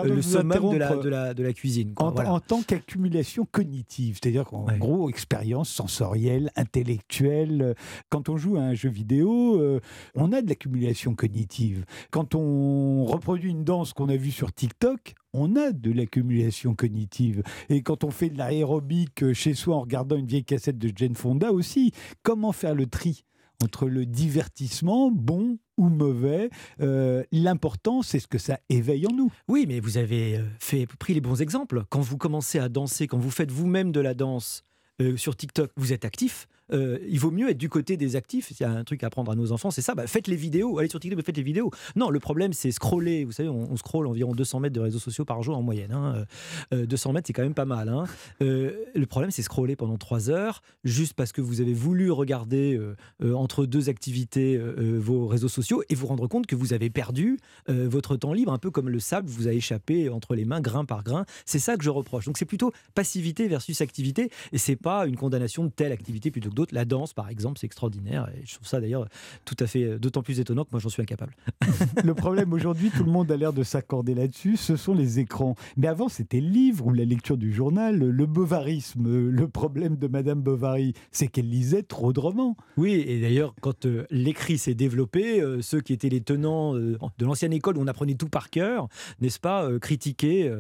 le 0.03 0.21
summum 0.21 0.73
de 0.73 0.77
la, 0.77 0.95
de, 0.95 1.10
la, 1.10 1.34
de 1.34 1.43
la, 1.43 1.53
cuisine. 1.53 1.93
En, 1.97 2.15
en, 2.15 2.39
tant 2.39 2.62
qu'accumulation 2.62 3.47
cognitive, 3.51 4.19
c'est-à-dire 4.21 4.45
qu'en 4.45 4.65
gros, 4.77 5.10
expérience 5.10 5.69
sensorielle, 5.69 6.51
intellectuelle. 6.59 7.75
Quand 8.09 8.29
on 8.29 8.37
joue 8.37 8.57
à 8.57 8.61
un 8.61 8.73
jeu 8.73 8.89
vidéo, 8.89 9.79
on 10.15 10.31
a 10.31 10.41
de 10.41 10.49
l'accumulation 10.49 11.15
cognitive. 11.15 11.85
Quand 12.11 12.35
on 12.35 13.05
reproduit 13.05 13.51
une 13.51 13.63
danse 13.63 13.93
qu'on 13.93 14.09
a 14.09 14.15
vue 14.15 14.31
sur 14.31 14.53
TikTok, 14.53 15.13
on 15.33 15.55
a 15.55 15.71
de 15.71 15.91
l'accumulation 15.91 16.75
cognitive. 16.75 17.43
Et 17.69 17.81
quand 17.81 18.03
on 18.03 18.11
fait 18.11 18.29
de 18.29 18.37
l'aérobic 18.37 19.33
chez 19.33 19.53
soi 19.53 19.75
en 19.75 19.81
regardant 19.81 20.15
une 20.15 20.27
vieille 20.27 20.45
cassette 20.45 20.77
de 20.77 20.91
Jane 20.95 21.15
Fonda 21.15 21.51
aussi, 21.51 21.91
comment 22.23 22.51
faire 22.51 22.75
le 22.75 22.85
tri 22.85 23.23
entre 23.63 23.87
le 23.87 24.05
divertissement, 24.05 25.11
bon 25.11 25.57
ou 25.77 25.89
mauvais. 25.89 26.49
Euh, 26.81 27.23
l'important, 27.31 28.01
c'est 28.01 28.19
ce 28.19 28.27
que 28.27 28.37
ça 28.37 28.59
éveille 28.69 29.05
en 29.07 29.13
nous. 29.13 29.31
Oui, 29.47 29.65
mais 29.67 29.79
vous 29.79 29.97
avez 29.97 30.37
euh, 30.37 30.43
fait, 30.59 30.85
pris 30.97 31.13
les 31.13 31.21
bons 31.21 31.41
exemples. 31.41 31.83
Quand 31.89 32.01
vous 32.01 32.17
commencez 32.17 32.59
à 32.59 32.69
danser, 32.69 33.07
quand 33.07 33.17
vous 33.17 33.31
faites 33.31 33.51
vous-même 33.51 33.91
de 33.91 33.99
la 33.99 34.13
danse 34.13 34.63
euh, 35.01 35.17
sur 35.17 35.35
TikTok, 35.35 35.71
vous 35.75 35.93
êtes 35.93 36.05
actif. 36.05 36.47
Euh, 36.71 36.99
il 37.08 37.19
vaut 37.19 37.32
mieux 37.32 37.49
être 37.49 37.58
du 37.58 37.69
côté 37.69 37.97
des 37.97 38.15
actifs. 38.15 38.47
S'il 38.47 38.62
y 38.62 38.63
a 38.63 38.71
un 38.71 38.84
truc 38.84 39.03
à 39.03 39.08
apprendre 39.08 39.32
à 39.32 39.36
nos 39.36 39.51
enfants, 39.51 39.71
c'est 39.71 39.82
ça. 39.82 39.95
Bah, 39.95 40.08
faites 40.08 40.27
les 40.27 40.36
vidéos, 40.36 40.79
allez 40.79 40.89
sur 40.89 40.99
TikTok, 40.99 41.23
faites 41.25 41.38
les 41.38 41.43
vidéos. 41.43 41.71
Non, 41.95 42.10
le 42.10 42.19
problème, 42.19 42.53
c'est 42.53 42.71
scroller. 42.71 43.25
Vous 43.25 43.32
savez, 43.32 43.49
on, 43.49 43.75
scrolle 43.77 44.08
environ 44.08 44.34
200 44.34 44.60
mètres 44.60 44.75
de 44.75 44.79
réseaux 44.79 44.99
sociaux 44.99 45.25
par 45.25 45.41
jour 45.43 45.58
en 45.58 45.62
moyenne. 45.62 45.89
200 45.89 45.95
hein. 46.01 46.25
euh, 46.73 47.13
mètres, 47.13 47.27
c'est 47.27 47.34
quand 47.34 47.43
même 47.43 47.53
pas 47.53 47.65
mal. 47.65 47.89
Hein. 47.89 48.05
Euh, 48.41 48.86
le 48.93 49.05
problème, 49.05 49.32
c'est 49.32 49.41
scroller 49.41 49.75
pendant 49.75 49.97
3 49.97 50.29
heures, 50.29 50.62
juste 50.84 51.13
parce 51.13 51.32
que 51.32 51.41
vous 51.41 51.62
avez 51.62 51.73
voulu 51.73 52.12
regarder 52.12 52.79
entre 53.21 53.65
deux 53.65 53.89
activités 53.89 54.58
vos 54.58 55.27
réseaux 55.27 55.47
sociaux 55.47 55.84
et 55.89 55.95
vous 55.95 56.08
rendre 56.08 56.27
compte 56.27 56.45
que 56.45 56.55
vous 56.55 56.73
avez 56.73 56.89
perdu 56.89 57.39
votre 57.67 58.15
temps 58.15 58.34
libre, 58.34 58.51
un 58.51 58.58
peu 58.58 58.71
comme 58.71 58.89
le 58.89 58.99
sable 58.99 59.27
vous 59.27 59.47
a 59.47 59.53
échappé 59.53 60.10
entre 60.10 60.36
les 60.36 60.45
mains, 60.45 60.62
grain 60.62 60.86
par 60.86 61.03
grain. 61.03 61.25
C'est 61.45 61.60
ça 61.60 61.77
que 61.77 61.84
je 61.84 61.89
reproche. 61.89 62.25
Donc 62.25 62.38
c'est 62.38 62.45
plutôt 62.45 62.71
passivité 62.95 63.47
versus 63.47 63.82
activité, 63.82 64.29
et 64.51 64.58
c'est 64.58 64.75
pas 64.75 65.05
une 65.05 65.15
condamnation 65.15 65.63
de 65.63 65.69
telle 65.69 65.91
activité 65.91 66.32
plutôt 66.32 66.49
que 66.49 66.55
la 66.71 66.85
danse, 66.85 67.13
par 67.13 67.29
exemple, 67.29 67.59
c'est 67.59 67.65
extraordinaire. 67.65 68.29
Et 68.35 68.45
je 68.45 68.55
trouve 68.55 68.67
ça 68.67 68.79
d'ailleurs 68.79 69.07
tout 69.45 69.55
à 69.59 69.67
fait 69.67 69.83
euh, 69.83 69.99
d'autant 69.99 70.21
plus 70.21 70.39
étonnant 70.39 70.63
que 70.63 70.69
moi, 70.71 70.79
j'en 70.79 70.89
suis 70.89 71.01
incapable. 71.01 71.35
le 72.03 72.13
problème 72.13 72.53
aujourd'hui, 72.53 72.91
tout 72.95 73.03
le 73.03 73.11
monde 73.11 73.31
a 73.31 73.37
l'air 73.37 73.53
de 73.53 73.63
s'accorder 73.63 74.13
là-dessus, 74.13 74.57
ce 74.57 74.75
sont 74.75 74.93
les 74.93 75.19
écrans. 75.19 75.55
Mais 75.77 75.87
avant, 75.87 76.09
c'était 76.09 76.41
le 76.41 76.49
livre 76.49 76.87
ou 76.87 76.93
la 76.93 77.05
lecture 77.05 77.37
du 77.37 77.53
journal, 77.53 77.97
le 77.97 78.25
bovarisme. 78.25 79.29
Le 79.29 79.47
problème 79.47 79.97
de 79.97 80.07
Madame 80.07 80.41
Bovary, 80.41 80.93
c'est 81.11 81.27
qu'elle 81.27 81.49
lisait 81.49 81.83
trop 81.83 82.13
de 82.13 82.19
romans. 82.19 82.55
Oui, 82.77 82.93
et 82.93 83.21
d'ailleurs, 83.21 83.53
quand 83.61 83.85
euh, 83.85 84.05
l'écrit 84.11 84.57
s'est 84.57 84.73
développé, 84.73 85.41
euh, 85.41 85.61
ceux 85.61 85.81
qui 85.81 85.93
étaient 85.93 86.09
les 86.09 86.21
tenants 86.21 86.73
de 86.73 87.25
l'ancienne 87.25 87.53
école 87.53 87.77
où 87.77 87.81
on 87.81 87.87
apprenait 87.87 88.15
tout 88.15 88.29
par 88.29 88.49
cœur, 88.49 88.87
n'est-ce 89.21 89.39
pas, 89.39 89.67
critiquaient 89.79 90.51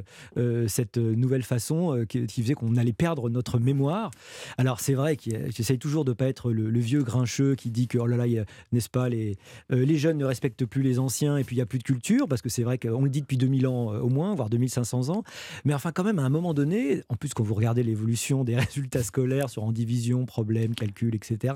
cette 0.67 0.97
nouvelle 0.97 1.43
façon 1.43 2.05
qui, 2.07 2.25
qui 2.27 2.41
faisait 2.41 2.53
qu'on 2.53 2.75
allait 2.75 2.93
perdre 2.93 3.29
notre 3.29 3.59
mémoire. 3.59 4.11
Alors, 4.57 4.79
c'est 4.79 4.93
vrai 4.93 5.15
que 5.15 5.29
j'essaye 5.49 5.79
toujours 5.79 5.88
de 6.05 6.13
pas 6.13 6.27
être 6.27 6.51
le, 6.51 6.79
vieux 6.79 7.03
grincheux 7.03 7.55
qui 7.55 7.71
dit 7.71 7.87
que, 7.87 7.97
oh 7.97 8.05
là 8.05 8.17
là, 8.17 8.25
n'est-ce 8.71 8.89
pas, 8.89 9.09
les, 9.09 9.37
euh, 9.71 9.85
les 9.85 9.97
jeunes 9.97 10.17
ne 10.17 10.25
respectent 10.25 10.65
plus 10.65 10.81
les 10.81 10.99
anciens 10.99 11.37
et 11.37 11.43
puis 11.43 11.55
il 11.55 11.59
n'y 11.59 11.63
a 11.63 11.65
plus 11.65 11.79
de 11.79 11.83
culture, 11.83 12.27
parce 12.27 12.41
que 12.41 12.49
c'est 12.49 12.63
vrai 12.63 12.77
qu'on 12.77 13.03
le 13.03 13.09
dit 13.09 13.21
depuis 13.21 13.37
2000 13.37 13.67
ans 13.67 13.93
euh, 13.93 13.99
au 13.99 14.09
moins, 14.09 14.35
voire 14.35 14.49
2500 14.49 15.09
ans. 15.09 15.23
Mais 15.65 15.73
enfin, 15.73 15.91
quand 15.91 16.03
même, 16.03 16.19
à 16.19 16.23
un 16.23 16.29
moment 16.29 16.53
donné, 16.53 17.01
en 17.09 17.15
plus, 17.15 17.33
quand 17.33 17.43
vous 17.43 17.53
regardez 17.53 17.83
l'évolution 17.83 18.43
des 18.43 18.55
résultats 18.59 19.03
scolaires 19.03 19.49
sur 19.49 19.63
en 19.63 19.71
division, 19.71 20.25
problème, 20.25 20.75
calcul, 20.75 21.15
etc., 21.15 21.53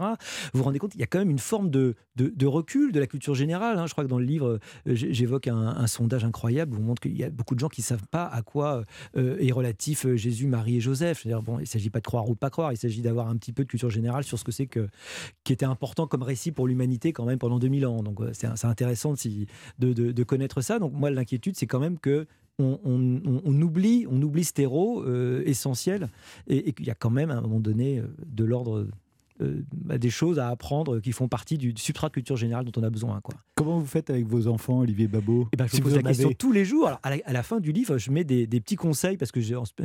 vous 0.53 0.59
vous 0.59 0.63
rendez 0.63 0.79
compte 0.79 0.91
qu'il 0.91 1.01
y 1.01 1.03
a 1.03 1.07
quand 1.07 1.19
même 1.19 1.31
une 1.31 1.39
forme 1.39 1.69
de, 1.69 1.95
de, 2.15 2.45
recul 2.45 2.91
de 2.91 2.99
la 2.99 3.07
culture 3.07 3.35
générale. 3.35 3.77
Hein. 3.77 3.87
Je 3.87 3.91
crois 3.93 4.03
que 4.03 4.09
dans 4.09 4.19
le 4.19 4.25
livre, 4.25 4.59
euh, 4.87 4.95
j'évoque 4.95 5.47
un, 5.47 5.87
sondage 5.87 6.23
incroyable 6.23 6.75
où 6.75 6.79
on 6.79 6.83
montre 6.83 7.01
qu'il 7.01 7.15
y 7.15 7.23
a 7.23 7.29
beaucoup 7.29 7.55
de 7.55 7.59
gens 7.59 7.67
qui 7.67 7.81
ne 7.81 7.85
savent 7.85 8.07
pas 8.09 8.25
à 8.25 8.41
quoi 8.41 8.83
est 9.15 9.51
relatif 9.51 10.07
Jésus, 10.15 10.47
Marie 10.47 10.77
et 10.77 10.79
Joseph. 10.79 11.27
bon, 11.43 11.59
il 11.59 11.63
ne 11.63 11.67
s'agit 11.67 11.89
pas 11.89 11.99
de 11.99 12.05
croire 12.05 12.27
ou 12.29 12.33
de 12.33 12.39
pas 12.39 12.49
croire, 12.49 12.71
il 12.71 12.77
s'agit 12.77 13.01
d'avoir 13.01 13.27
un 13.27 13.35
petit 13.35 13.51
peu 13.51 13.63
de 13.63 13.69
culture 13.69 13.89
générale 13.89 14.22
sur 14.23 14.39
ce 14.39 14.43
que 14.43 14.51
c'est 14.51 14.67
que 14.67 14.87
qui 15.43 15.53
était 15.53 15.65
important 15.65 16.07
comme 16.07 16.23
récit 16.23 16.51
pour 16.51 16.67
l'humanité 16.67 17.13
quand 17.13 17.25
même 17.25 17.39
pendant 17.39 17.59
2000 17.59 17.85
ans. 17.85 18.03
Donc 18.03 18.19
c'est 18.33 18.65
intéressant 18.65 19.13
de, 19.79 19.93
de, 19.93 20.23
connaître 20.23 20.61
ça. 20.61 20.79
Donc 20.79 20.93
moi 20.93 21.09
l'inquiétude 21.09 21.55
c'est 21.55 21.67
quand 21.67 21.79
même 21.79 21.99
que 21.99 22.27
on, 22.59 23.61
oublie, 23.61 24.05
on 24.09 24.21
oublie 24.21 24.43
ce 24.43 24.53
terreau 24.53 25.03
euh, 25.03 25.41
essentiel 25.45 26.09
et, 26.47 26.69
et 26.69 26.73
qu'il 26.73 26.85
y 26.85 26.91
a 26.91 26.95
quand 26.95 27.09
même 27.09 27.31
à 27.31 27.35
un 27.35 27.41
moment 27.41 27.59
donné 27.59 27.99
euh, 27.99 28.07
de 28.25 28.43
l'ordre 28.43 28.87
euh, 29.41 29.63
bah, 29.73 29.97
des 29.97 30.09
choses 30.09 30.37
à 30.37 30.49
apprendre 30.49 30.99
qui 30.99 31.11
font 31.11 31.27
partie 31.27 31.57
du 31.57 31.73
substrat 31.75 32.09
de 32.09 32.13
culture 32.13 32.37
générale 32.37 32.65
dont 32.65 32.79
on 32.79 32.83
a 32.83 32.89
besoin. 32.89 33.19
Quoi. 33.21 33.35
Comment 33.55 33.79
vous 33.79 33.85
faites 33.85 34.09
avec 34.09 34.27
vos 34.27 34.47
enfants, 34.47 34.79
Olivier 34.79 35.07
Babot 35.07 35.47
eh 35.51 35.57
ben, 35.57 35.65
Je 35.71 35.81
pose 35.81 35.95
la 35.95 36.03
question 36.03 36.31
tous 36.37 36.51
les 36.51 36.65
jours. 36.65 36.87
Alors, 36.87 36.99
à, 37.03 37.33
la, 37.33 37.43
fin 37.43 37.59
du 37.59 37.71
livre, 37.71 37.97
je 37.97 38.11
mets 38.11 38.23
des, 38.23 38.47
petits 38.47 38.75
conseils 38.75 39.17
parce 39.17 39.31
que 39.31 39.39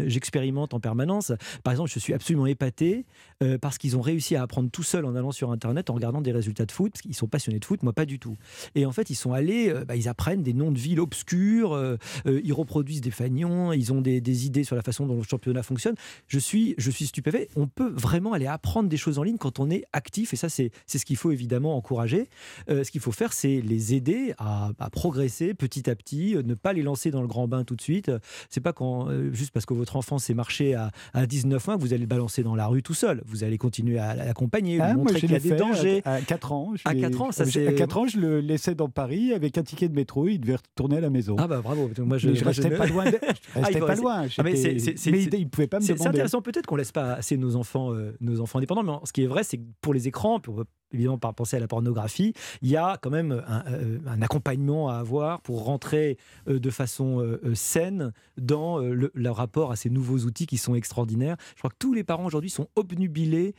j'expérimente 0.07 0.75
en 0.75 0.81
permanence. 0.81 1.33
Par 1.65 1.73
exemple, 1.73 1.91
je 1.91 1.99
suis 1.99 2.13
absolument 2.13 2.47
épaté 2.47 3.07
euh, 3.43 3.57
parce 3.57 3.79
qu'ils 3.79 3.97
ont 3.97 4.03
réussi 4.03 4.37
à 4.37 4.43
apprendre 4.43 4.71
tout 4.71 4.83
seuls 4.83 5.07
en 5.07 5.15
allant 5.15 5.33
sur 5.33 5.51
Internet, 5.51 5.89
en 5.91 5.95
regardant 5.95 6.21
des 6.21 6.33
résultats 6.33 6.67
de 6.67 6.73
foot, 6.73 6.93
parce 6.93 7.03
qu'ils 7.03 7.15
sont 7.15 7.27
passionnés 7.27 7.59
de 7.59 7.65
foot, 7.65 7.83
moi 7.83 7.93
pas 7.93 8.05
du 8.05 8.19
tout. 8.19 8.37
Et 8.75 8.85
en 8.85 8.93
fait, 8.93 9.09
ils 9.11 9.17
sont 9.17 9.33
allés, 9.33 9.71
euh, 9.71 9.85
bah, 9.85 9.97
ils 9.97 10.09
apprennent 10.09 10.43
des 10.43 10.55
noms 10.55 10.71
de 10.71 10.79
villes 10.79 11.01
obscures, 11.01 11.99
ils 12.27 12.53
reproduisent 12.53 13.01
des 13.01 13.11
fanions, 13.11 13.73
ils 13.73 13.93
ont 13.93 14.01
des, 14.01 14.21
des, 14.21 14.47
idées 14.47 14.65
sur 14.65 14.77
la 14.77 14.83
façon 14.83 15.07
dont 15.07 15.17
le 15.17 15.23
championnat 15.23 15.63
fonctionne. 15.63 15.95
Je 16.27 16.39
suis, 16.39 16.75
je 16.77 16.91
suis 16.91 17.07
stupéfait. 17.07 17.49
On 17.57 17.67
peut 17.67 17.89
vraiment 17.89 18.35
aller 18.35 18.47
apprendre 18.47 18.89
des 18.89 18.97
choses 18.97 19.19
en 19.19 19.23
ligne 19.23 19.38
quand 19.39 19.61
on 19.61 19.71
est 19.71 19.85
actif, 19.93 20.33
et 20.35 20.37
ça 20.37 20.49
c'est 20.49 20.71
ce 20.87 21.05
qu'il 21.05 21.17
faut 21.17 21.31
évidemment 21.31 21.77
encourager, 21.77 22.29
euh, 22.71 22.85
ce 22.85 22.91
qu'il 22.91 23.01
faut 23.01 23.13
faire 23.13 23.33
c'est 23.33 23.61
les 23.61 23.95
aider 23.95 24.35
à, 24.39 24.71
progresser 24.93 25.55
petit 25.55 25.89
à 25.89 25.95
petit, 25.95 26.37
euh, 26.37 26.43
ne 26.43 26.55
pas 26.55 26.73
les 26.73 26.83
lancer 26.83 27.11
dans 27.11 27.21
le 27.21 27.29
grand 27.29 27.49
bain 27.49 27.65
tout 27.65 27.77
de 27.77 27.81
suite. 27.81 28.11
C'est 28.51 28.61
pas 28.61 28.73
quand, 28.73 29.09
euh, 29.09 29.33
juste 29.33 29.53
parce 29.53 29.67
que 29.67 29.75
votre 29.75 29.97
enfant 29.97 30.19
s'est 30.19 30.35
marché 30.35 30.75
à, 30.75 30.91
à 31.13 31.27
19 31.27 31.67
mois 31.67 31.77
que 31.77 31.83
vous 31.83 31.93
allez 31.93 32.03
le 32.03 32.07
balancer 32.07 32.43
dans 32.43 32.55
la 32.55 32.67
rue 32.67 32.83
tout 32.83 32.95
seul. 32.95 33.23
Vous 33.27 33.45
allez 33.45 33.59
continuer 33.59 33.99
à 33.99 34.15
l'accompagner, 34.15 34.81
ah, 34.81 34.95
montrer 34.95 35.21
qu'il 35.21 35.31
y 35.31 35.35
a 35.35 35.41
des 35.41 35.51
dangers. 35.51 36.03
À, 36.05 36.21
4 36.21 36.53
ans, 36.53 36.75
à 36.85 36.95
4 36.95 37.21
ans, 37.21 37.33
ça 37.33 37.45
À 37.45 37.73
4 37.73 37.97
ans, 37.99 38.07
je 38.07 38.19
le 38.19 38.41
laissais 38.41 38.75
dans 38.75 38.89
Paris 38.89 39.33
avec 39.33 39.59
un 39.59 39.63
ticket 39.63 39.89
de 39.89 39.95
métro, 39.95 40.29
il 40.29 40.39
devait 40.39 40.57
retourner 40.57 40.97
à 40.97 41.01
la 41.01 41.11
maison. 41.11 41.37
Ah 41.39 41.47
bah 41.47 41.61
bravo, 41.63 41.91
moi 41.99 42.19
je, 42.19 42.35
je 42.35 42.45
restais 42.45 42.71
pas 42.71 42.87
loin. 42.87 43.05
Je 43.55 43.61
restais 43.61 43.81
ah, 43.83 43.87
pas 43.87 43.95
loin. 43.95 44.27
Ah, 44.37 44.43
mais, 44.43 44.61
il, 44.61 45.49
pouvait 45.49 45.67
pas 45.67 45.79
me 45.79 45.85
demander. 45.85 46.03
C'est 46.03 46.09
intéressant 46.09 46.43
peut-être 46.43 46.67
qu'on 46.67 46.77
laisse 46.77 46.93
pas 46.93 47.15
assez 47.15 47.37
nos 47.37 47.57
enfants, 47.57 47.93
nos 48.21 48.41
enfants 48.41 48.59
indépendants, 48.59 48.83
mais 48.83 48.93
ce 49.05 49.13
qui 49.13 49.23
est 49.23 49.27
vrai, 49.29 49.45
c'est 49.45 49.59
que 49.59 49.65
pour 49.81 49.95
les 49.95 50.09
écrans, 50.09 50.41
pour 50.41 50.65
évidemment 50.93 51.19
par 51.19 51.35
penser 51.35 51.57
à 51.57 51.61
la 51.61 51.69
pornographie, 51.69 52.33
il 52.63 52.69
y 52.69 52.77
a 52.77 52.99
quand 53.01 53.11
même 53.11 53.43
un, 53.47 53.65
euh, 53.69 53.99
accompagnement 54.21 54.89
à 54.89 54.97
avoir 54.97 55.41
pour 55.43 55.65
rentrer 55.65 56.17
euh, 56.49 56.59
de 56.59 56.71
façon 56.71 57.21
euh, 57.21 57.55
saine 57.55 58.13
dans 58.37 58.79
le, 58.79 59.11
rapport 59.31 59.71
à 59.71 59.77
ces 59.77 59.91
nouveaux 59.91 60.21
outils 60.21 60.47
qui 60.47 60.57
sont 60.57 60.75
extraordinaires. 60.75 61.37
Je 61.55 61.61
crois 61.61 61.71
que 61.71 61.77
tous 61.79 61.93
les 61.93 62.03
parents 62.03 62.25
aujourd'hui 62.25 62.51
sont 62.51 62.69
obnubilés 62.77 63.55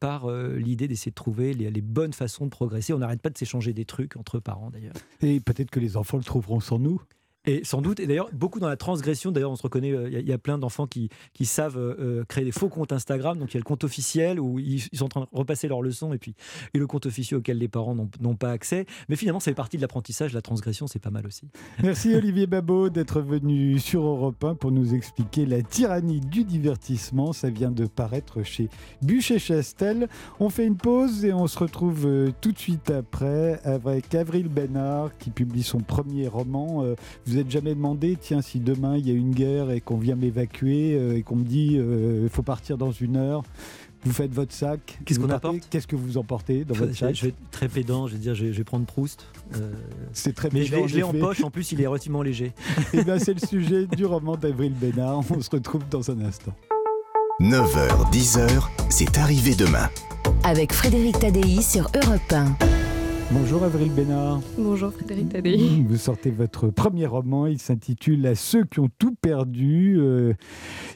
par 0.00 0.30
l'idée 0.30 0.88
d'essayer 0.88 1.10
de 1.10 1.14
trouver 1.14 1.52
les, 1.52 1.70
les, 1.70 1.80
bonnes 1.82 2.14
façons 2.14 2.46
de 2.46 2.50
progresser. 2.50 2.94
On 2.94 2.98
n'arrête 2.98 3.20
pas 3.20 3.28
de 3.28 3.36
s'échanger 3.36 3.74
des 3.74 3.84
trucs 3.84 4.16
entre 4.16 4.38
parents 4.38 4.70
d'ailleurs. 4.70 4.94
Et 5.20 5.40
peut-être 5.40 5.70
que 5.70 5.78
les 5.78 5.96
enfants 5.98 6.16
le 6.16 6.24
trouveront 6.24 6.60
sans 6.60 6.78
nous. 6.78 7.02
Et 7.46 7.62
sans 7.62 7.82
doute, 7.82 8.00
et 8.00 8.06
d'ailleurs, 8.06 8.30
beaucoup 8.32 8.58
dans 8.58 8.68
la 8.68 8.76
transgression, 8.76 9.30
d'ailleurs, 9.30 9.50
on 9.50 9.56
se 9.56 9.62
reconnaît, 9.62 9.92
euh, 9.92 10.08
il 10.08 10.26
y, 10.26 10.32
a 10.32 10.38
plein 10.38 10.56
d'enfants 10.56 10.86
qui, 10.86 11.10
savent 11.44 11.76
euh, 11.76 11.94
euh, 12.00 12.24
créer 12.24 12.44
des 12.44 12.52
faux 12.52 12.70
comptes 12.70 12.92
Instagram. 12.92 13.38
Donc, 13.38 13.52
il 13.52 13.54
y 13.54 13.58
a 13.58 13.60
le 13.60 13.64
compte 13.64 13.84
officiel 13.84 14.40
où 14.40 14.58
ils, 14.58 14.80
sont 14.94 15.04
en 15.04 15.08
train 15.08 15.20
de 15.20 15.26
repasser 15.32 15.68
leurs 15.68 15.82
leçons 15.82 16.14
et 16.14 16.18
puis 16.18 16.34
le 16.72 16.86
compte 16.86 17.04
officiel 17.04 17.38
auquel 17.38 17.58
les 17.58 17.68
parents 17.68 17.94
n'ont 17.94 18.36
pas 18.36 18.50
accès. 18.50 18.86
Mais 19.10 19.16
finalement, 19.16 19.40
ça 19.40 19.50
fait 19.50 19.54
partie 19.54 19.76
de 19.76 19.82
l'apprentissage. 19.82 20.32
La 20.32 20.40
transgression, 20.40 20.86
c'est 20.86 20.98
pas 20.98 21.10
mal 21.10 21.26
aussi. 21.26 21.48
Merci 21.82 22.14
Olivier 22.14 22.46
Babot 22.46 22.88
d'être 22.88 23.20
venu 23.20 23.78
sur 23.78 24.02
Europe 24.02 24.42
1 24.42 24.54
pour 24.54 24.72
nous 24.72 24.94
expliquer 24.94 25.44
la 25.44 25.62
tyrannie 25.62 26.20
du 26.20 26.44
divertissement. 26.44 27.34
Ça 27.34 27.50
vient 27.50 27.70
de 27.70 27.86
paraître 27.86 28.42
chez 28.42 28.70
Bûcher-Chastel. 29.02 30.08
On 30.40 30.48
fait 30.48 30.66
une 30.66 30.76
pause 30.76 31.26
et 31.26 31.34
on 31.34 31.46
se 31.46 31.58
retrouve 31.58 32.08
tout 32.40 32.52
de 32.52 32.58
suite 32.58 32.90
après 32.90 33.60
avec 33.64 34.14
Avril 34.14 34.48
Bénard 34.48 35.16
qui 35.18 35.28
publie 35.30 35.62
son 35.62 35.80
premier 35.80 36.26
roman. 36.26 36.94
Êtes 37.38 37.50
jamais 37.50 37.74
demandé, 37.74 38.16
tiens, 38.20 38.42
si 38.42 38.60
demain 38.60 38.96
il 38.96 39.08
y 39.08 39.10
a 39.10 39.14
une 39.14 39.34
guerre 39.34 39.70
et 39.70 39.80
qu'on 39.80 39.96
vient 39.96 40.16
m'évacuer 40.16 40.94
euh, 40.94 41.16
et 41.16 41.22
qu'on 41.22 41.36
me 41.36 41.44
dit 41.44 41.72
il 41.72 41.80
euh, 41.80 42.28
faut 42.28 42.42
partir 42.42 42.76
dans 42.78 42.92
une 42.92 43.16
heure, 43.16 43.42
vous 44.04 44.12
faites 44.12 44.32
votre 44.32 44.52
sac. 44.52 44.98
Qu'est-ce 45.04 45.18
qu'on 45.18 45.30
apporte 45.30 45.56
Qu'est-ce 45.70 45.86
que 45.86 45.96
vous 45.96 46.18
emportez 46.18 46.64
dans 46.64 46.74
votre 46.74 46.94
sac 46.94 47.14
Je 47.14 47.22
vais 47.22 47.28
être 47.28 47.50
très 47.50 47.68
pédant, 47.68 48.06
je 48.06 48.14
vais 48.14 48.18
dire, 48.18 48.34
je 48.34 48.46
vais, 48.46 48.64
prendre 48.64 48.84
Proust. 48.84 49.26
Euh, 49.54 49.72
c'est 50.12 50.34
très 50.34 50.50
Mais 50.52 50.64
je 50.64 50.96
l'ai 50.96 51.02
en 51.02 51.12
poche, 51.12 51.42
en 51.42 51.50
plus 51.50 51.72
il 51.72 51.80
est 51.80 51.86
relativement 51.86 52.22
léger. 52.22 52.46
et 52.46 52.52
eh 52.98 53.04
bien 53.04 53.18
c'est 53.18 53.34
le 53.34 53.46
sujet 53.46 53.86
du 53.86 54.04
roman 54.04 54.36
d'Avril 54.36 54.72
Bénard. 54.72 55.22
On 55.30 55.40
se 55.40 55.50
retrouve 55.50 55.82
dans 55.90 56.10
un 56.10 56.20
instant. 56.20 56.54
9h, 57.40 58.12
10h, 58.12 58.68
c'est 58.90 59.18
arrivé 59.18 59.54
demain. 59.54 59.88
avec 60.44 60.72
Frédéric 60.72 61.18
Tadei 61.18 61.62
sur 61.62 61.90
Europe 61.94 62.32
1. 62.32 62.73
Bonjour 63.36 63.64
Avril 63.64 63.90
Bénard. 63.90 64.40
Bonjour 64.56 64.92
Frédéric 64.92 65.30
Tadei. 65.30 65.84
Vous 65.88 65.96
sortez 65.96 66.30
votre 66.30 66.68
premier 66.68 67.06
roman, 67.06 67.48
il 67.48 67.58
s'intitule 67.58 68.24
À 68.28 68.36
ceux 68.36 68.64
qui 68.64 68.78
ont 68.78 68.88
tout 68.96 69.16
perdu. 69.20 69.96
Euh, 69.98 70.34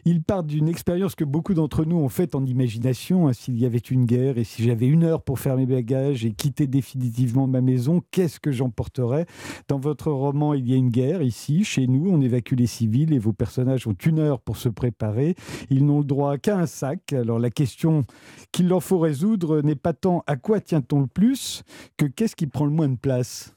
il 0.04 0.22
part 0.22 0.44
d'une 0.44 0.68
expérience 0.68 1.16
que 1.16 1.24
beaucoup 1.24 1.52
d'entre 1.52 1.84
nous 1.84 1.96
ont 1.96 2.08
faite 2.08 2.36
en 2.36 2.46
imagination. 2.46 3.26
Hein, 3.26 3.32
s'il 3.32 3.58
y 3.58 3.66
avait 3.66 3.78
une 3.78 4.06
guerre 4.06 4.38
et 4.38 4.44
si 4.44 4.62
j'avais 4.62 4.86
une 4.86 5.02
heure 5.02 5.22
pour 5.22 5.40
faire 5.40 5.56
mes 5.56 5.66
bagages 5.66 6.24
et 6.24 6.30
quitter 6.30 6.68
définitivement 6.68 7.48
ma 7.48 7.60
maison, 7.60 8.02
qu'est-ce 8.12 8.38
que 8.38 8.52
j'emporterais 8.52 9.26
Dans 9.66 9.80
votre 9.80 10.12
roman, 10.12 10.54
il 10.54 10.70
y 10.70 10.74
a 10.74 10.76
une 10.76 10.90
guerre 10.90 11.22
ici, 11.22 11.64
chez 11.64 11.88
nous, 11.88 12.08
on 12.08 12.20
évacue 12.20 12.54
les 12.54 12.68
civils 12.68 13.12
et 13.12 13.18
vos 13.18 13.32
personnages 13.32 13.88
ont 13.88 13.96
une 14.06 14.20
heure 14.20 14.40
pour 14.40 14.58
se 14.58 14.68
préparer. 14.68 15.34
Ils 15.70 15.84
n'ont 15.84 15.98
le 15.98 16.04
droit 16.04 16.38
qu'à 16.38 16.56
un 16.56 16.66
sac. 16.66 17.12
Alors 17.12 17.40
la 17.40 17.50
question 17.50 18.04
qu'il 18.52 18.68
leur 18.68 18.84
faut 18.84 19.00
résoudre 19.00 19.60
n'est 19.60 19.74
pas 19.74 19.92
tant 19.92 20.22
à 20.28 20.36
quoi 20.36 20.60
tient-on 20.60 21.00
le 21.00 21.08
plus? 21.08 21.64
que 21.96 22.06
qu'est-ce 22.06 22.27
qui 22.36 22.46
prend 22.46 22.64
le 22.64 22.70
moins 22.70 22.88
de 22.88 22.96
place 22.96 23.54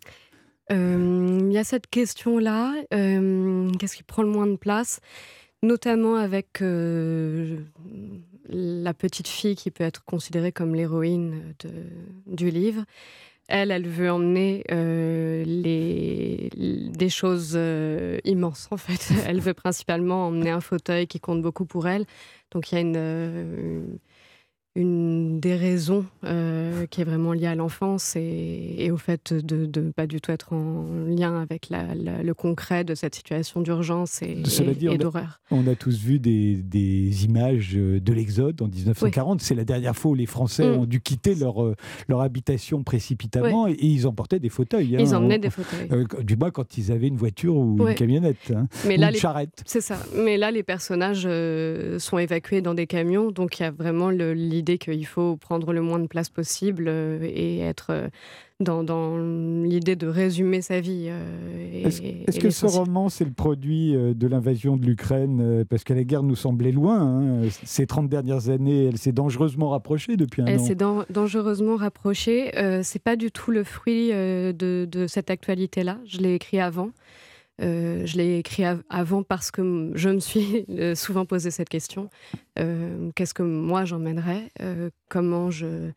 euh, 0.72 1.40
Il 1.42 1.52
y 1.52 1.58
a 1.58 1.64
cette 1.64 1.88
question-là. 1.88 2.74
Euh, 2.94 3.72
qu'est-ce 3.80 3.96
qui 3.96 4.04
prend 4.04 4.24
le 4.24 4.30
moins 4.30 4.48
de 4.48 4.56
place 4.56 5.00
Notamment 5.64 6.16
avec 6.16 6.62
euh, 6.62 7.60
la 8.50 8.94
petite 8.94 9.28
fille 9.28 9.56
qui 9.56 9.70
peut 9.72 9.84
être 9.84 10.04
considérée 10.06 10.52
comme 10.52 10.74
l'héroïne 10.74 11.54
du 12.26 12.50
livre. 12.50 12.84
Elle, 13.48 13.72
elle 13.72 13.88
veut 13.88 14.10
emmener 14.10 14.64
des 16.56 17.10
choses 17.10 17.60
immenses, 18.24 18.70
en 18.72 18.78
fait. 18.78 19.14
Elle 19.28 19.42
veut 19.42 19.54
principalement 19.54 20.28
emmener 20.28 20.52
un 20.52 20.62
fauteuil 20.62 21.06
qui 21.06 21.20
compte 21.20 21.42
beaucoup 21.42 21.66
pour 21.66 21.88
elle. 21.88 22.06
Donc 22.52 22.72
il 22.72 22.76
y 22.76 22.78
a 22.78 22.82
une 22.82 24.00
des 24.76 25.56
raisons 25.56 26.06
euh, 26.24 26.86
qui 26.86 27.02
est 27.02 27.04
vraiment 27.04 27.34
liée 27.34 27.48
à 27.48 27.56
l'enfance 27.56 28.16
et, 28.16 28.90
au 28.90 28.98
fait 28.98 29.34
de 29.34 29.82
ne 29.82 29.92
pas 29.92 30.08
du 30.08 30.22
tout 30.22 30.32
être 30.32 30.54
en 30.54 30.86
lien 31.08 31.42
avec 31.42 31.70
le 31.70 32.32
concret 32.32 32.86
de 32.86 32.96
cette 32.96 33.16
situation 33.16 33.62
d'urgence 33.62 34.22
et, 34.22 34.44
d'horreur. 34.98 35.42
On 35.52 35.68
a 35.68 35.76
tous 35.76 36.00
vu 36.00 36.20
des, 36.20 37.26
images 37.26 37.74
de 37.74 38.14
l'Exode 38.14 38.62
en 38.62 38.68
1940. 38.68 39.42
C'est 39.42 39.56
la 39.56 39.66
dernière 39.66 39.96
fois 39.96 40.12
où 40.12 40.16
les 40.16 40.26
Français 40.26 40.66
mm. 40.66 40.80
ont 40.80 40.86
dû 40.86 41.02
quitter 41.02 41.36
leur, 41.36 41.62
euh, 41.64 41.76
leur 42.08 42.22
habitation 42.22 42.84
précipitamment 42.84 43.68
et, 43.68 43.76
ils 43.82 44.08
emportaient 44.08 44.40
des 44.40 44.50
fauteuils. 44.50 44.96
Ils 44.98 45.14
hein. 45.14 45.18
emmenaient 45.18 45.40
des 45.40 45.50
fauteuils. 45.50 45.90
Euh, 45.92 46.06
du 46.24 46.38
moins 46.38 46.52
quand 46.52 46.78
ils 46.78 46.92
avaient 46.92 47.08
une 47.08 47.18
voiture 47.18 47.56
ou 47.58 47.88
une 47.88 47.96
camionnette. 47.96 48.54
Hein. 48.56 48.68
Mais 48.88 48.98
ou 48.98 49.02
là, 49.02 49.10
une 49.10 49.18
charrette. 49.18 49.64
C'est 49.66 49.82
ça. 49.82 49.98
Mais 50.16 50.38
là, 50.38 50.50
les 50.52 50.64
personnages 50.64 51.28
sont 52.00 52.18
évacués 52.18 52.62
dans 52.62 52.74
des 52.74 52.88
camions. 52.88 53.32
Donc 53.32 53.60
il 53.60 53.64
y 53.64 53.66
a 53.66 53.72
vraiment 53.72 54.10
l'idée 54.10 54.61
l'idée 54.62 54.78
qu'il 54.78 55.08
faut 55.08 55.38
prendre 55.38 55.74
le 55.74 55.82
moins 55.82 55.98
de 55.98 56.06
place 56.06 56.30
possible 56.30 56.86
euh, 56.88 57.20
et 57.24 57.60
être 57.62 57.88
euh, 57.90 58.10
dans, 58.60 58.84
dans 58.84 59.18
l'idée 59.18 59.96
de 59.96 60.06
résumer 60.06 60.62
sa 60.62 60.80
vie. 60.80 61.08
Euh, 61.10 61.84
est-ce 61.84 62.40
que 62.40 62.52
ce 62.52 62.68
roman, 62.68 63.10
c'est 63.10 63.26
le 63.26 63.32
produit 63.32 63.94
de 63.94 64.28
l'invasion 64.28 64.78
de 64.78 64.86
l'Ukraine 64.86 65.66
Parce 65.68 65.84
que 65.84 65.94
la 65.94 66.04
guerre 66.04 66.22
nous 66.22 66.36
semblait 66.36 66.72
loin. 66.72 67.02
Hein. 67.02 67.50
Ces 67.64 67.88
30 67.88 68.08
dernières 68.08 68.50
années, 68.50 68.86
elle 68.86 69.00
s'est 69.00 69.14
dangereusement 69.14 69.70
rapprochée 69.70 70.16
depuis 70.16 70.44
un 70.44 70.46
elle 70.46 70.60
an. 70.60 70.62
Elle 70.62 70.68
s'est 70.68 70.78
dangereusement 71.10 71.76
rapprochée. 71.76 72.56
Euh, 72.60 72.82
c'est 72.84 73.02
pas 73.02 73.16
du 73.16 73.32
tout 73.32 73.50
le 73.50 73.64
fruit 73.64 74.10
de, 74.12 74.54
de, 74.54 75.08
cette 75.08 75.32
actualité-là. 75.32 75.98
Je 76.06 76.20
l'ai 76.20 76.36
écrit 76.36 76.60
avant. 76.60 76.92
Euh, 77.62 78.06
je 78.06 78.18
l'ai 78.18 78.38
écrit 78.38 78.64
avant 78.90 79.24
parce 79.24 79.52
que 79.52 79.92
je 79.94 80.10
me 80.10 80.20
suis 80.20 80.66
euh, 80.70 80.96
souvent 80.96 81.26
posé 81.26 81.52
cette 81.52 81.70
question. 81.70 82.10
Euh, 82.60 83.12
qu'est-ce 83.16 83.34
que 83.34 83.44
moi 83.44 83.86
j'emmènerais? 83.86 84.50
Comment 85.10 85.52
je 85.52 85.92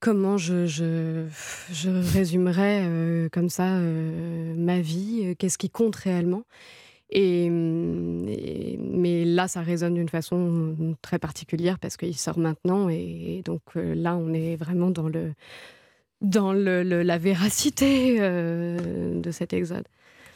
comment 0.00 0.36
je, 0.36 0.66
je, 0.66 1.26
je 1.72 1.90
résumerais 1.90 3.28
comme 3.32 3.48
ça 3.48 3.78
ma 3.78 4.80
vie? 4.80 5.34
Qu'est-ce 5.38 5.58
qui 5.58 5.70
compte 5.70 5.96
réellement? 5.96 6.44
Et, 7.10 7.48
mais 7.50 9.24
là, 9.24 9.48
ça 9.48 9.62
résonne 9.62 9.94
d'une 9.94 10.10
façon 10.10 10.96
très 11.00 11.18
particulière 11.18 11.78
parce 11.78 11.96
qu'il 11.96 12.16
sort 12.16 12.38
maintenant 12.38 12.88
et, 12.90 13.42
donc 13.44 13.62
là, 13.74 14.16
on 14.16 14.32
est 14.32 14.56
vraiment 14.56 14.90
dans 14.90 15.08
le 15.08 15.32
dans 16.20 16.52
le, 16.52 16.82
la 16.82 17.18
véracité 17.18 18.18
de 18.20 19.30
cet 19.32 19.52
exode. 19.52 19.86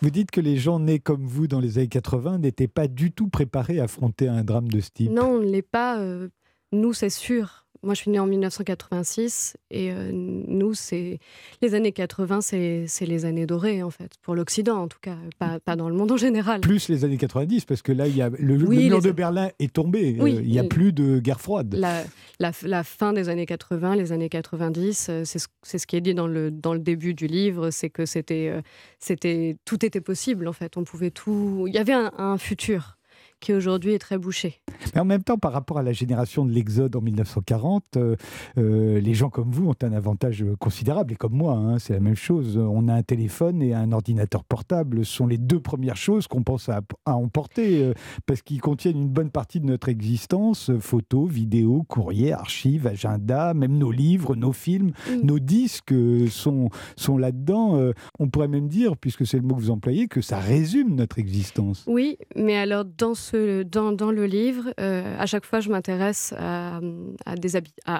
Vous 0.03 0.11
dites 0.11 0.33
que 0.33 0.41
les 0.41 0.57
gens 0.57 0.81
nés 0.81 0.99
comme 0.99 1.25
vous 1.25 1.47
dans 1.47 1.61
les 1.61 1.79
années 1.79 1.87
80 1.87 2.39
n'étaient 2.39 2.67
pas 2.67 2.89
du 2.89 3.13
tout 3.13 3.29
préparés 3.29 3.79
à 3.79 3.85
affronter 3.85 4.27
un 4.27 4.43
drame 4.43 4.67
de 4.67 4.81
ce 4.81 4.91
type. 4.91 5.13
Non, 5.13 5.37
on 5.37 5.39
ne 5.39 5.47
l'est 5.47 5.63
pas. 5.63 6.01
Euh, 6.01 6.29
nous, 6.73 6.93
c'est 6.93 7.09
sûr. 7.09 7.62
Moi, 7.85 7.95
je 7.95 8.03
suis 8.03 8.13
née 8.13 8.21
en 8.21 8.27
1986 8.27 9.57
et 9.73 9.91
euh, 9.91 10.11
nous, 10.13 10.73
c'est 10.73 11.19
les 11.63 11.75
années 11.75 11.91
80, 11.91 12.41
c'est 12.41 12.87
les 13.01 13.25
années 13.25 13.45
dorées 13.45 13.83
en 13.83 13.91
fait, 13.91 14.13
pour 14.23 14.37
l'Occident 14.37 14.77
en 14.77 14.87
tout 14.87 15.01
cas, 15.01 15.17
pas, 15.41 15.59
pas, 15.59 15.75
dans 15.75 15.89
le 15.89 15.97
monde 15.97 16.13
en 16.13 16.17
général. 16.17 16.61
Plus 16.61 16.89
les 16.89 17.05
années 17.05 17.17
90, 17.17 17.65
parce 17.65 17.83
que 17.83 17.91
là, 17.91 18.07
il 18.07 18.17
y 18.17 18.23
a 18.23 18.31
le, 18.39 18.57
mur 18.57 19.03
de 19.03 19.11
Berlin 19.11 19.51
est 19.59 19.73
tombé. 19.73 20.17
Euh, 20.21 20.29
il 20.29 20.49
n'y 20.49 20.61
a 20.61 20.65
plus 20.65 20.93
de 20.93 21.19
guerre 21.19 21.41
froide. 21.41 21.75
La, 21.75 22.05
la, 22.39 22.85
fin 22.85 23.13
des 23.13 23.29
années 23.29 23.47
80, 23.47 23.97
les 23.97 24.13
années 24.13 24.29
90, 24.29 25.09
euh, 25.09 25.23
c'est 25.25 25.41
ce, 25.41 25.49
ce, 25.65 25.85
qui 25.85 25.97
est 25.97 26.01
dit 26.01 26.15
dans 26.15 26.29
le, 26.29 26.53
dans 26.53 26.75
le 26.75 26.81
début 26.81 27.15
du 27.15 27.27
livre, 27.27 27.71
c'est 27.71 27.91
que 27.91 28.07
c'était, 28.07 28.63
c'était 29.01 29.57
tout 29.65 29.85
était 29.85 30.01
possible 30.01 30.47
en 30.47 30.53
fait. 30.53 30.77
On 30.77 30.85
pouvait 30.85 31.11
tout. 31.11 31.65
Il 31.67 31.75
y 31.75 31.79
avait 31.79 31.93
un, 31.93 32.13
un 32.17 32.39
futur 32.39 32.97
qui 33.43 33.53
aujourd'hui 33.53 33.93
est 33.93 33.99
très 33.99 34.17
bouché. 34.19 34.61
Mais 34.95 35.01
en 35.01 35.05
même 35.05 35.23
temps, 35.23 35.37
par 35.37 35.53
rapport 35.53 35.79
à 35.79 35.83
la 35.83 35.93
génération 35.93 36.47
de 36.47 36.53
l'Exode 36.53 36.95
en 36.97 37.01
1940, 37.01 37.97
euh, 37.97 38.17
euh, 38.57 39.01
les 39.01 39.15
gens 39.15 39.31
comme 39.31 39.51
vous 39.51 39.69
ont 39.69 39.75
un 39.83 39.93
avantage 39.93 40.45
considérable, 40.61 41.13
et 41.13 41.17
comme 41.17 41.35
moi, 41.35 41.55
hein, 41.55 41.79
c'est 41.79 41.93
la 41.93 42.01
même 42.01 42.15
chose. 42.15 42.57
On 42.57 42.89
a 42.89 42.95
un 42.95 43.03
téléphone 43.03 43.61
et 43.61 43.75
un 43.75 43.91
ordinateur 43.93 44.45
portable, 44.45 45.05
ce 45.05 45.13
sont 45.13 45.27
les 45.27 45.39
deux 45.39 45.61
premières 45.61 45.97
choses 45.97 46.29
qu'on 46.29 46.45
pense 46.45 46.69
à, 46.69 46.83
emporter, 47.05 47.83
euh, 47.83 47.95
parce 48.27 48.43
qu'ils 48.43 48.61
contiennent 48.61 48.97
une 48.97 49.09
bonne 49.09 49.31
partie 49.31 49.59
de 49.59 49.67
notre 49.67 49.89
existence, 49.89 50.71
photos, 50.79 51.29
vidéos, 51.29 51.85
courriers, 51.89 52.33
archives, 52.33 52.87
agendas, 52.87 53.55
même 53.55 53.77
nos 53.77 53.91
livres, 53.91 54.37
nos 54.37 54.53
films, 54.53 54.93
mm. 55.11 55.27
nos 55.27 55.41
disques 55.41 55.95
sont, 56.31 56.71
sont 56.97 57.19
là-dedans. 57.19 57.93
on 58.21 58.29
pourrait 58.29 58.49
même 58.49 58.69
dire, 58.69 58.97
puisque 58.97 59.27
c'est 59.27 59.39
le 59.39 59.43
mot 59.43 59.57
que 59.57 59.61
vous 59.61 59.71
employez, 59.71 60.07
que 60.07 60.21
ça 60.21 60.39
résume 60.39 60.95
notre 60.95 61.19
existence. 61.19 61.85
Oui, 61.89 62.19
mais 62.37 62.57
alors 62.57 62.85
dans 62.85 63.15
ce 63.15 63.32
dans, 63.37 64.11
le 64.11 64.27
livre, 64.27 64.73
euh, 64.81 65.17
à 65.19 65.27
chaque 65.27 65.47
fois, 65.47 65.61
je 65.61 65.71
m'intéresse 65.71 66.35
à, 66.39 66.81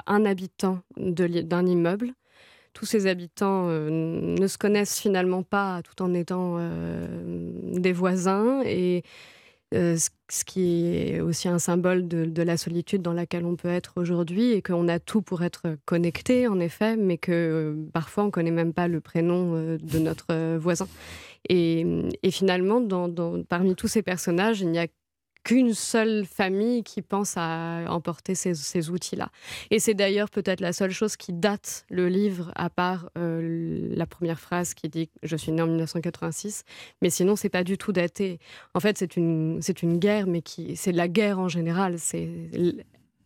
un 0.07 0.25
habitant 0.25 0.81
d'un 0.97 1.67
immeuble. 1.67 2.13
Tous 2.73 2.87
ces 2.87 3.07
habitants 3.07 3.67
euh, 3.69 3.91
ne 3.91 4.47
se 4.47 4.57
connaissent 4.57 4.99
finalement 4.99 5.43
pas 5.43 5.83
tout 5.83 6.03
en 6.03 6.15
étant 6.15 6.57
euh, 6.59 7.07
des 7.79 7.93
voisins 7.93 8.63
et 8.65 9.03
ce 9.75 10.45
qui 10.45 10.87
est 10.95 11.21
aussi 11.23 11.49
un 11.49 11.59
symbole 11.59 12.07
de, 12.07 12.43
la 12.43 12.59
solitude 12.59 13.01
dans 13.01 13.15
laquelle 13.15 13.47
on 13.47 13.57
peut 13.57 13.71
être 13.71 13.95
aujourd'hui 13.97 14.53
et 14.53 14.61
qu'on 14.61 14.87
a 14.87 14.99
tout 14.99 15.23
pour 15.23 15.43
être 15.43 15.79
connecté 15.87 16.47
en 16.47 16.61
effet, 16.61 16.95
mais 16.95 17.17
que 17.17 17.75
parfois 17.95 18.25
on 18.25 18.31
connaît 18.31 18.51
même 18.51 18.75
pas 18.75 18.87
le 18.87 19.01
prénom 19.01 19.55
de 19.55 19.99
notre 19.99 20.59
voisin. 20.59 20.89
Et, 21.49 21.87
finalement, 22.31 22.87
parmi 23.49 23.75
tous 23.75 23.89
ces 23.89 24.03
personnages, 24.03 24.61
il 24.61 24.69
n'y 24.69 24.79
a 24.79 24.89
qu'une 25.45 25.75
seule 25.75 26.25
famille 26.25 26.85
qui 26.85 27.03
pense 27.03 27.35
à 27.37 27.85
emporter 27.89 28.35
ces, 28.35 28.91
outils-là. 28.91 29.31
Et 29.71 29.79
c'est 29.79 29.95
d'ailleurs 29.95 30.31
peut-être 30.31 30.61
la 30.61 30.73
seule 30.73 30.91
chose 30.91 31.17
qui 31.17 31.33
date 31.33 31.85
le 31.91 32.09
livre, 32.09 32.53
à 32.55 32.71
part 32.71 33.11
euh, 33.19 33.89
la 33.95 34.07
première 34.07 34.39
phrase 34.39 34.75
qui 34.75 34.89
dit 34.89 35.11
«je 35.23 35.37
suis 35.37 35.53
né 35.53 35.63
en 35.63 35.67
1986», 35.67 36.65
mais 37.03 37.11
sinon 37.11 37.37
c'est 37.37 37.49
pas 37.49 37.65
du 37.65 37.77
tout 37.77 37.93
daté. 37.93 38.39
En 38.75 38.81
fait, 38.81 38.99
c'est 38.99 39.17
une, 39.17 39.61
guerre, 39.99 40.27
mais 40.27 40.43
c'est 40.75 40.93
la 40.93 41.09
guerre 41.09 41.39
en 41.39 41.49
général. 41.49 41.97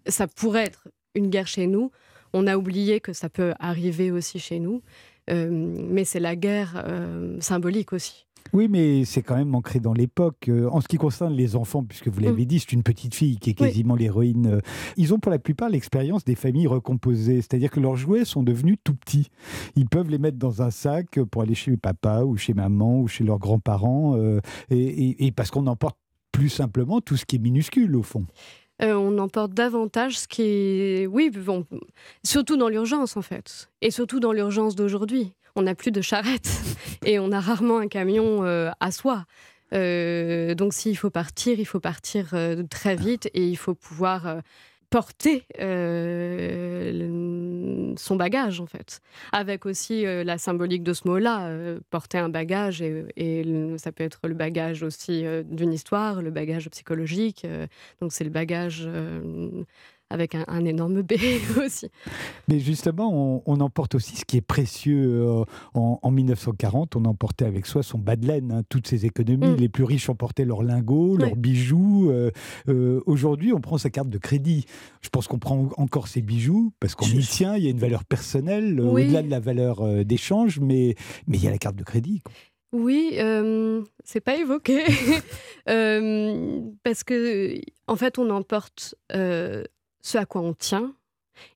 Ça 0.07 0.27
pourrait 0.27 0.65
être 0.65 0.89
une 1.15 1.29
guerre 1.29 1.47
chez 1.47 1.67
nous. 1.67 1.91
On 2.33 2.47
a 2.47 2.57
oublié 2.57 3.01
que 3.01 3.13
ça 3.13 3.29
peut 3.29 3.55
arriver 3.59 4.11
aussi 4.11 4.39
chez 4.39 4.59
nous, 4.59 4.83
euh, 5.31 5.49
mais 5.51 6.05
c'est 6.05 6.21
la 6.21 6.37
guerre 6.37 6.83
euh, 6.87 7.41
symbolique 7.41 7.93
aussi. 7.93 8.26
Oui, 8.53 8.69
mais 8.69 9.05
c'est 9.05 9.23
quand 9.23 9.37
même 9.37 9.55
ancré 9.55 9.81
dans 9.81 9.93
l'époque. 9.93 10.49
Euh, 10.49 10.69
en 10.71 10.81
ce 10.81 10.89
qui 10.89 10.97
concerne 10.97 11.35
les 11.35 11.57
enfants, 11.57 11.85
puisque 11.85 12.09
vous 12.09 12.21
l'avez 12.21 12.45
mm. 12.45 12.47
dit, 12.47 12.61
c'est 12.61 12.73
une 12.73 12.83
petite 12.83 13.15
fille 13.15 13.37
qui 13.39 13.51
est 13.51 13.55
quasiment 13.55 13.95
l'héroïne. 13.95 14.47
Euh, 14.47 14.61
ils 14.97 15.15
ont 15.15 15.19
pour 15.19 15.31
la 15.31 15.39
plupart 15.39 15.69
l'expérience 15.69 16.25
des 16.25 16.35
familles 16.35 16.67
recomposées, 16.67 17.37
c'est-à-dire 17.37 17.71
que 17.71 17.81
leurs 17.81 17.97
jouets 17.97 18.25
sont 18.25 18.43
devenus 18.43 18.77
tout 18.85 18.95
petits. 18.95 19.29
Ils 19.75 19.89
peuvent 19.89 20.11
les 20.11 20.19
mettre 20.19 20.39
dans 20.39 20.63
un 20.63 20.71
sac 20.71 21.21
pour 21.31 21.43
aller 21.43 21.55
chez 21.55 21.77
papa 21.77 22.23
ou 22.23 22.37
chez 22.37 22.55
maman 22.55 23.01
ou 23.01 23.09
chez 23.09 23.25
leurs 23.25 23.39
grands-parents, 23.39 24.17
euh, 24.17 24.41
et, 24.71 25.33
parce 25.33 25.51
qu'on 25.51 25.67
emporte 25.67 25.97
plus 26.33 26.49
simplement 26.49 27.01
tout 27.01 27.17
ce 27.17 27.25
qui 27.25 27.37
est 27.37 27.41
minuscule 27.41 27.97
au 27.97 28.03
fond. 28.03 28.27
On 28.81 29.19
emporte 29.19 29.53
davantage 29.53 30.19
ce 30.19 30.29
qui 30.29 30.43
est. 30.43 31.07
Oui, 31.07 31.31
surtout 32.25 32.57
dans 32.57 32.69
l'urgence 32.69 33.17
en 33.17 33.23
fait. 33.23 33.71
Et 33.81 33.91
surtout 33.91 34.21
dans 34.21 34.33
l'urgence 34.33 34.77
d'aujourd'hui 34.77 35.33
on 35.57 35.63
n'a 35.63 35.75
plus 35.75 35.91
de 35.91 36.03
charrette 36.03 36.51
et 37.05 37.19
on 37.19 37.33
a 37.33 37.41
rarement 37.41 37.79
un 37.79 37.89
camion 37.89 38.45
euh, 38.45 38.71
à 38.79 38.93
soi. 38.93 39.25
Euh, 39.73 40.55
donc 40.55 40.75
s'il 40.75 40.97
faut 40.97 41.11
partir, 41.11 41.59
il 41.59 41.65
faut 41.65 41.81
partir 41.81 42.31
euh, 42.35 42.63
très 42.71 42.95
vite 42.95 43.29
et 43.35 43.45
il 43.45 43.57
faut 43.57 43.75
pouvoir 43.75 44.41
porter 44.91 45.47
son 47.99 48.17
bagage 48.17 48.61
en 48.61 48.67
fait, 48.67 49.01
avec 49.33 49.67
aussi 49.67 50.05
la 50.05 50.39
symbolique 50.39 50.83
de 50.83 50.93
ce 50.93 51.09
mot-là, 51.09 51.51
porter 51.91 52.19
un 52.19 52.29
bagage 52.29 52.83
et, 52.83 53.45
ça 53.79 53.93
peut 53.93 54.05
être 54.05 54.21
le 54.25 54.35
bagage 54.35 54.83
aussi 54.83 55.25
d'une 55.45 55.73
histoire, 55.73 56.23
le 56.23 56.31
bagage 56.31 56.69
psychologique. 56.71 57.47
donc 58.01 58.13
c'est 58.13 58.25
le 58.25 58.31
bagage 58.31 58.89
avec 60.11 60.35
un, 60.35 60.65
énorme 60.65 61.03
B 61.03 61.15
aussi. 61.65 61.91
Mais 62.49 62.61
justement, 62.61 63.43
on, 63.45 63.61
emporte 63.61 63.95
aussi 63.95 64.17
ce 64.17 64.25
qui 64.25 64.37
est 64.37 64.43
précieux. 64.43 65.23
Euh, 65.27 65.45
en, 65.75 66.11
1940, 66.11 66.97
on 66.97 67.05
emportait 67.07 67.45
avec 67.45 67.67
soi 67.67 67.83
son 67.83 67.99
bas 67.99 68.17
de 68.17 68.27
laine, 68.27 68.53
hein, 68.53 68.63
toutes 68.69 68.87
ses 68.87 69.07
économies. 69.07 69.47
Mm. 69.49 69.57
Les 69.57 69.69
plus 69.69 69.85
riches 69.85 70.09
emportaient 70.09 70.45
leurs 70.45 70.63
lingots, 70.63 71.17
leurs 71.17 71.37
bijoux. 71.37 72.11
Euh, 72.11 72.31
euh, 72.69 73.01
aujourd'hui, 73.07 73.53
on 73.53 73.61
prend 73.61 73.79
sa 73.79 73.91
carte 73.91 74.09
de 74.09 74.19
crédit. 74.19 74.67
Je 75.01 75.09
pense 75.09 75.27
qu'on 75.27 75.39
prend 75.39 75.71
encore 75.77 76.09
ses 76.09 76.23
bijoux 76.23 76.73
parce 76.81 76.95
qu'on 76.95 77.07
y 77.07 77.25
tient. 77.25 77.57
Il 77.57 77.65
y 77.65 77.67
a 77.67 77.71
une 77.71 77.79
valeur 77.79 78.05
personnelle 78.05 78.81
au-delà 78.81 79.23
de 79.23 79.31
la 79.31 79.41
valeur 79.41 80.05
d'échange, 80.05 80.61
mais 80.61 80.95
mais 81.27 81.39
il 81.39 81.45
y 81.45 81.49
a 81.49 81.51
la 81.51 81.59
carte 81.59 81.77
de 81.77 81.85
crédit. 81.85 82.23
Oui, 82.73 83.13
euh, 83.19 83.83
c'est 84.05 84.21
pas 84.21 84.37
évoqué. 84.37 84.85
parce 86.85 87.05
que, 87.05 87.61
en 87.87 87.97
fait, 87.97 88.19
on 88.19 88.29
emporte 88.31 88.95
ce 90.07 90.19
à 90.19 90.25
quoi 90.25 90.41
on 90.41 90.55
tient 90.55 90.95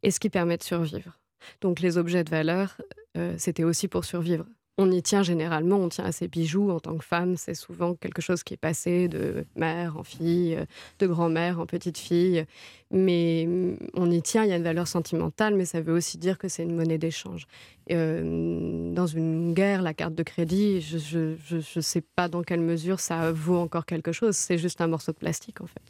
et 0.03 0.11
ce 0.11 0.19
qui 0.19 0.29
permet 0.29 0.57
de 0.57 0.63
survivre. 0.63 1.17
Donc 1.61 1.81
les 1.81 1.99
objets 1.99 2.25
de 2.25 2.31
valeur, 2.31 2.77
euh, 3.17 3.35
c'était 3.39 3.65
aussi 3.65 3.87
pour 3.87 4.05
survivre. 4.05 4.45
On 4.77 4.91
y 4.91 5.03
tient 5.03 5.23
généralement, 5.23 5.77
on 5.77 5.89
tient 5.89 6.05
à 6.05 6.13
ses 6.13 6.27
bijoux 6.27 6.71
en 6.71 6.81
tant 6.81 6.97
que 6.97 7.05
femme, 7.05 7.37
c'est 7.37 7.55
souvent 7.55 7.95
quelque 7.95 8.21
chose 8.21 8.43
qui 8.43 8.55
est 8.55 8.57
passé 8.57 9.09
de 9.09 9.45
mère 9.55 9.97
en 9.97 10.03
fille, 10.03 10.59
de 10.99 11.07
grand-mère 11.07 11.61
en 11.61 11.67
petite 11.67 11.99
fille, 11.99 12.45
mais 12.91 13.49
on 13.95 14.11
y 14.11 14.20
tient, 14.22 14.45
il 14.45 14.51
y 14.51 14.53
a 14.53 14.57
une 14.57 14.64
valeur 14.64 14.88
sentimentale, 14.88 15.55
mais 15.55 15.64
ça 15.64 15.80
veut 15.80 15.93
aussi 15.93 16.18
dire 16.18 16.38
que 16.38 16.49
c'est 16.49 16.64
une 16.64 16.74
monnaie 16.74 16.99
d'échange. 16.99 17.47
Euh, 17.93 18.93
dans 18.93 19.07
une 19.07 19.53
guerre, 19.53 19.82
la 19.82 19.95
carte 19.95 20.14
de 20.14 20.22
crédit, 20.22 20.80
je 20.80 21.34
ne 21.76 21.80
sais 21.80 22.01
pas 22.01 22.28
dans 22.28 22.43
quelle 22.43 22.61
mesure 22.61 23.01
ça 23.01 23.32
vaut 23.32 23.57
encore 23.57 23.84
quelque 23.84 24.12
chose. 24.12 24.36
C'est 24.36 24.59
juste 24.59 24.80
un 24.80 24.86
morceau 24.86 25.12
de 25.12 25.16
plastique, 25.16 25.61
en 25.61 25.66
fait. 25.66 25.82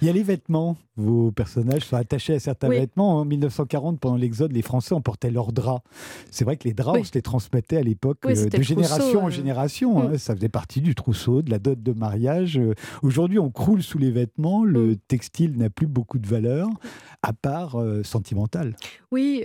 Il 0.00 0.06
y 0.06 0.10
a 0.10 0.12
les 0.12 0.22
vêtements. 0.22 0.76
Vos 0.96 1.30
personnages 1.32 1.82
sont 1.82 1.96
attachés 1.96 2.34
à 2.34 2.40
certains 2.40 2.68
vêtements. 2.68 3.18
En 3.18 3.24
1940, 3.24 3.98
pendant 3.98 4.16
l'Exode, 4.16 4.52
les 4.52 4.62
Français 4.62 4.94
emportaient 4.94 5.30
leurs 5.30 5.52
draps. 5.52 5.82
C'est 6.30 6.44
vrai 6.44 6.56
que 6.56 6.64
les 6.64 6.74
draps, 6.74 7.00
on 7.00 7.04
se 7.04 7.12
les 7.14 7.22
transmettait 7.22 7.76
à 7.76 7.82
l'époque 7.82 8.18
euh, 8.26 8.48
de 8.48 8.62
génération 8.62 9.24
en 9.24 9.28
euh. 9.28 9.30
génération. 9.30 10.00
Hein. 10.00 10.10
Mm. 10.10 10.18
Ça 10.18 10.36
faisait 10.36 10.48
partie 10.48 10.80
du 10.80 10.94
trousseau, 10.94 11.42
de 11.42 11.50
la 11.50 11.58
dot 11.58 11.80
de 11.80 11.92
mariage. 11.92 12.60
Aujourd'hui, 13.02 13.38
on 13.38 13.50
croule 13.50 13.82
sous 13.82 13.98
les 13.98 14.10
vêtements. 14.10 14.64
Le 14.64 14.92
mm. 14.92 14.96
textile 15.08 15.56
n'a 15.56 15.70
plus 15.70 15.86
beaucoup 15.86 16.18
de 16.18 16.26
valeur, 16.26 16.47
à 17.22 17.32
part 17.32 17.76
sentimentale. 18.04 18.76
Oui 19.10 19.44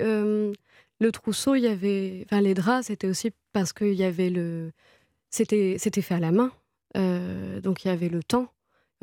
le 1.04 1.12
trousseau, 1.12 1.56
il 1.56 1.64
y 1.64 1.68
avait, 1.68 2.26
enfin 2.26 2.42
les 2.42 2.54
draps, 2.54 2.88
c'était 2.88 3.08
aussi 3.08 3.32
parce 3.52 3.74
qu'il 3.74 3.94
y 3.94 4.04
avait 4.04 4.30
le, 4.30 4.72
c'était 5.30 5.78
fait 5.78 6.16
à 6.16 6.20
la 6.20 6.32
main, 6.32 6.52
euh, 6.98 7.60
donc 7.62 7.84
il 7.84 7.90
y 7.90 7.92
avait 7.92 8.10
le 8.10 8.24
temps 8.24 8.48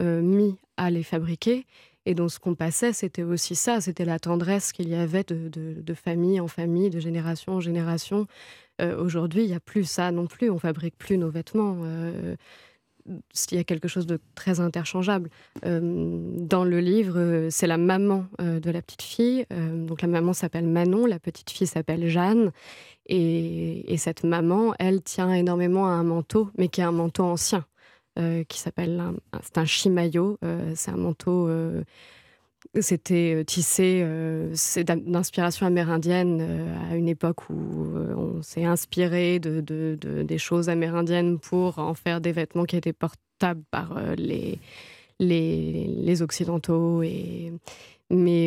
euh, 0.01 0.23
mis 0.23 0.57
à 0.77 0.91
les 0.91 1.03
fabriquer. 1.03 1.67
Et 2.07 2.15
donc, 2.15 2.31
ce 2.31 2.39
qu'on 2.39 2.55
passait, 2.55 2.95
c'était 2.95 3.23
aussi 3.23 3.55
ça, 3.55 3.83
c'était 3.83 4.07
la 4.07 4.19
tendresse 4.19 4.73
qu'il 4.73 4.89
y 4.89 4.95
avait 4.95 5.25
de, 5.25 5.95
famille 5.95 6.41
en 6.41 6.49
famille, 6.49 6.89
de 6.89 6.99
génération 6.99 7.55
en 7.55 7.61
génération. 7.61 8.27
Euh, 8.81 8.99
aujourd'hui, 8.99 9.43
il 9.43 9.49
n'y 9.49 9.55
a 9.55 9.61
plus 9.61 9.85
ça 9.85 10.11
non 10.11 10.27
plus, 10.27 10.49
on 10.49 10.59
fabrique 10.59 10.97
plus 10.97 11.19
nos 11.19 11.29
vêtements 11.29 11.77
il 13.07 13.57
y 13.57 13.61
a 13.61 13.65
quelque 13.65 13.89
chose 13.89 14.07
de 14.07 14.19
très 14.35 14.61
interchangeable. 14.61 15.31
Euh, 15.65 15.81
dans 15.83 16.65
le 16.65 16.81
livre, 16.81 17.19
euh, 17.19 17.49
c'est 17.51 17.67
la 17.67 17.79
maman 17.79 18.27
euh, 18.41 18.61
de 18.61 18.71
la 18.71 18.83
petite 18.83 19.03
fille. 19.03 19.47
donc 19.51 20.03
la 20.03 20.09
maman 20.09 20.33
s'appelle 20.33 20.67
Manon, 20.67 21.07
la 21.07 21.19
petite 21.19 21.51
fille 21.51 21.67
s'appelle 21.67 22.09
Jeanne. 22.09 22.53
Et, 23.07 23.97
cette 23.99 24.25
maman, 24.25 24.73
elle 24.79 25.03
tient 25.03 25.33
énormément 25.33 25.87
à 25.87 25.91
un 25.91 26.05
manteau, 26.05 26.49
mais 26.57 26.69
qui 26.69 26.81
est 26.81 26.85
un 26.85 26.93
manteau 26.93 27.25
ancien, 27.25 27.67
qui 28.49 28.59
s'appelle, 28.59 29.03
c'est 29.43 29.59
un 29.59 29.65
chimayo. 29.65 30.39
c'est 30.75 30.93
un 30.93 30.97
manteau 30.97 31.49
c'était 32.81 33.35
euh, 33.37 33.45
tissé, 33.45 34.01
euh, 34.05 34.55
d'inspiration 34.85 35.67
amérindienne 35.67 36.39
euh, 36.41 36.91
à 36.91 36.97
une 36.97 37.09
époque 37.09 37.49
où 37.51 37.55
on 37.55 38.43
s'est 38.43 38.65
inspiré 38.65 39.39
de, 39.39 39.61
des 40.23 40.39
choses 40.39 40.69
amérindiennes 40.69 41.39
pour 41.39 41.79
en 41.79 41.95
faire 41.95 42.21
des 42.21 42.33
vêtements 42.33 42.65
qui 42.65 42.77
étaient 42.77 42.93
portables 42.93 43.63
par 43.71 43.99
les, 44.17 44.59
les, 45.19 46.23
Occidentaux. 46.23 47.03
Et, 47.03 47.53
mais 48.11 48.47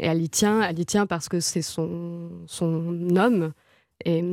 elle 0.00 0.22
y 0.22 0.28
tient, 0.28 0.62
elle 0.62 0.78
y 0.78 0.86
tient 0.86 1.06
parce 1.06 1.28
que 1.28 1.40
c'est 1.40 1.62
son, 1.62 2.30
son 2.46 3.16
homme 3.16 3.52
et 4.04 4.24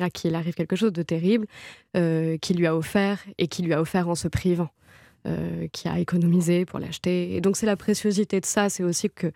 à 0.00 0.10
qui 0.10 0.28
il 0.28 0.34
arrive 0.34 0.54
quelque 0.54 0.76
chose 0.76 0.92
de 0.92 1.02
terrible, 1.02 1.46
qui 1.94 2.54
lui 2.54 2.66
a 2.66 2.76
offert 2.76 3.24
et 3.38 3.48
qui 3.48 3.62
lui 3.62 3.72
a 3.72 3.80
offert 3.80 4.08
en 4.08 4.14
se 4.14 4.28
privant. 4.28 4.70
Euh, 5.26 5.68
qui 5.68 5.86
a 5.86 5.98
économisé 5.98 6.64
pour 6.64 6.78
l'acheter. 6.78 7.34
Et 7.34 7.42
donc 7.42 7.58
c'est 7.58 7.66
la 7.66 7.76
préciosité 7.76 8.40
de 8.40 8.46
ça, 8.46 8.70
c'est 8.70 8.82
aussi 8.82 9.10
que 9.10 9.30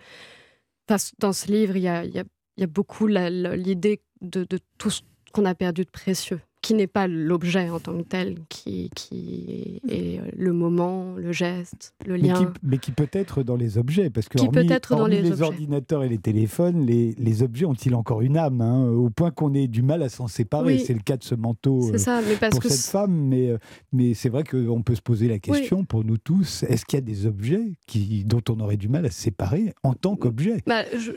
dans 1.18 1.32
ce 1.34 1.52
livre, 1.52 1.76
il 1.76 1.82
y 1.82 1.88
a, 1.88 2.66
beaucoup 2.66 3.06
l'idée 3.06 4.00
de, 4.22 4.46
tout 4.78 4.88
ce 4.88 5.02
qu'on 5.34 5.44
a 5.44 5.54
perdu 5.54 5.84
de 5.84 5.90
précieux 5.90 6.40
qui 6.64 6.72
n'est 6.72 6.86
pas 6.86 7.06
l'objet 7.06 7.68
en 7.68 7.78
tant 7.78 7.98
que 7.98 8.04
tel, 8.04 8.38
qui, 8.48 8.88
qui 8.96 9.82
est 9.86 10.22
le 10.34 10.54
moment, 10.54 11.12
le 11.14 11.30
geste, 11.30 11.92
le 12.06 12.16
lien. 12.16 12.50
Mais 12.62 12.78
qui, 12.78 12.90
peut 12.90 13.10
être 13.12 13.42
dans 13.42 13.56
les 13.56 13.76
objets, 13.76 14.08
parce 14.08 14.30
que 14.30 14.38
qui 14.38 14.48
peut 14.48 14.64
être 14.70 14.96
dans 14.96 15.06
les, 15.06 15.42
ordinateurs 15.42 16.04
et 16.04 16.08
les 16.08 16.16
téléphones, 16.16 16.86
les, 16.86 17.14
les 17.18 17.42
objets 17.42 17.66
ont-ils 17.66 17.94
encore 17.94 18.22
une 18.22 18.38
âme, 18.38 18.62
hein, 18.62 18.88
au 18.88 19.10
point 19.10 19.30
qu'on 19.30 19.52
ait 19.52 19.68
du 19.68 19.82
mal 19.82 20.02
à 20.02 20.08
s'en 20.08 20.26
séparer. 20.26 20.78
C'est 20.78 20.94
le 20.94 21.00
cas 21.00 21.18
de 21.18 21.24
ce 21.24 21.34
manteau 21.34 21.92
euh, 21.92 21.98
ça, 21.98 22.22
mais 22.26 22.36
parce 22.36 22.58
pour 22.58 22.70
cette 22.70 22.90
femme, 22.90 23.12
mais, 23.12 23.50
euh, 23.50 23.58
mais 23.92 24.14
c'est 24.14 24.30
vrai 24.30 24.42
qu'on 24.42 24.82
peut 24.82 24.94
se 24.94 25.02
poser 25.02 25.28
la 25.28 25.38
question 25.38 25.84
pour 25.84 26.02
nous 26.02 26.16
tous, 26.16 26.62
est-ce 26.62 26.86
qu'il 26.86 26.96
y 26.96 27.02
a 27.02 27.04
des 27.04 27.26
objets 27.26 27.74
qui, 27.86 28.24
dont 28.24 28.42
on 28.48 28.58
aurait 28.60 28.78
du 28.78 28.88
mal 28.88 29.04
à 29.04 29.10
se 29.10 29.20
séparer 29.20 29.74
en 29.82 29.92
tant 29.92 30.16
qu'objet? 30.16 30.62
bah, 30.66 30.84
je 30.98 31.12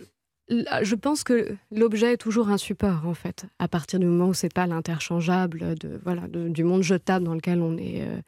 pense 0.96 1.24
que 1.24 1.56
l'objet 1.72 2.14
est 2.14 2.18
toujours 2.18 2.50
un 2.50 2.58
support, 2.58 3.06
en 3.06 3.14
fait, 3.14 3.46
à 3.60 3.68
partir 3.68 4.00
du 4.00 4.06
moment 4.06 4.30
où 4.30 4.34
c'est 4.34 4.54
pas 4.54 4.68
l'interchangeable 4.68 5.76
de, 5.76 6.00
voilà, 6.04 6.24
du 6.28 6.64
monde 6.64 6.84
jetable 6.84 7.26
dans 7.26 7.36
lequel 7.36 7.62
on 7.62 7.78
est 7.78 8.02
euh, 8.02 8.22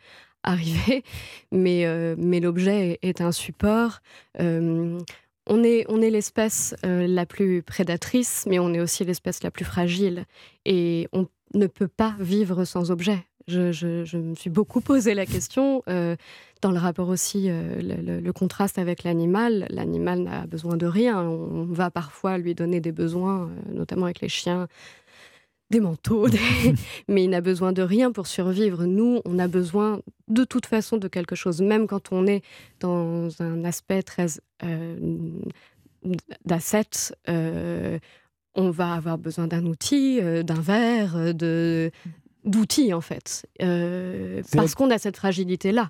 arrivé, 0.43 1.03
mais, 1.51 1.86
euh, 1.86 2.15
mais 2.17 2.39
l'objet 2.39 2.99
est, 3.01 3.22
un 3.22 3.32
support. 3.32 3.99
Euh, 4.39 4.99
on 5.47 5.63
est, 5.63 5.86
on 5.89 6.01
est 6.01 6.09
l'espèce 6.09 6.76
la 6.84 7.26
plus 7.26 7.63
prédatrice, 7.63 8.45
mais 8.47 8.59
on 8.59 8.74
est 8.74 8.80
aussi 8.80 9.03
l'espèce 9.03 9.41
la 9.41 9.49
plus 9.49 9.65
fragile. 9.65 10.26
Et 10.65 11.07
on 11.11 11.28
ne 11.55 11.65
peut 11.65 11.88
pas 11.88 12.15
vivre 12.20 12.65
sans 12.65 12.91
objet. 12.91 13.26
Je, 13.50 14.18
me 14.18 14.36
suis 14.36 14.50
beaucoup 14.50 14.82
posé 14.82 15.14
la 15.14 15.26
question 15.26 15.84
euh, 15.89 16.16
dans 16.62 16.72
le 16.72 16.78
rapport 16.78 17.10
aussi, 17.10 17.50
euh, 17.50 18.22
le, 18.22 18.34
contraste 18.34 18.78
avec 18.78 19.04
l'animal. 19.04 19.66
L'animal 19.70 20.20
n'a 20.20 20.45
besoin 20.45 20.78
de 20.78 20.86
rien. 20.86 21.20
On, 21.22 21.66
va 21.66 21.89
parfois 21.89 22.38
lui 22.38 22.54
donner 22.54 22.80
des 22.80 22.91
besoins, 22.91 23.43
euh, 23.43 23.74
notamment 23.74 24.06
avec 24.06 24.22
les 24.22 24.30
chiens, 24.30 24.68
des 25.72 25.80
manteaux, 25.80 26.28
mais 27.08 27.24
il 27.24 27.30
n'a 27.30 27.41
besoin 27.41 27.74
de 27.74 27.82
rien 27.82 28.12
pour 28.12 28.28
survivre. 28.28 28.86
Nous, 28.86 29.22
on 29.26 29.39
a 29.39 29.47
besoin 29.47 30.02
de 30.28 30.43
toute 30.43 30.66
façon 30.66 30.97
de 30.97 31.08
quelque 31.08 31.36
chose, 31.36 31.62
même 31.62 31.88
quand 31.88 32.12
on 32.12 32.28
est 32.28 32.43
dans 32.80 33.30
un 33.41 33.64
aspect 33.66 34.04
très 34.04 34.28
d'asset 36.45 37.14
on 38.56 38.72
va 38.72 38.93
avoir 38.93 39.18
besoin 39.18 39.47
d'un 39.47 39.66
outil, 39.66 40.20
d'un 40.43 40.60
verre, 40.60 41.34
de, 41.34 41.91
d'outils, 42.46 42.94
en 42.94 43.02
fait. 43.02 43.46
Euh, 43.62 44.42
parce 44.54 44.76
qu'on 44.76 44.90
a 44.92 44.98
cette 44.98 45.18
fragilité-là. 45.18 45.90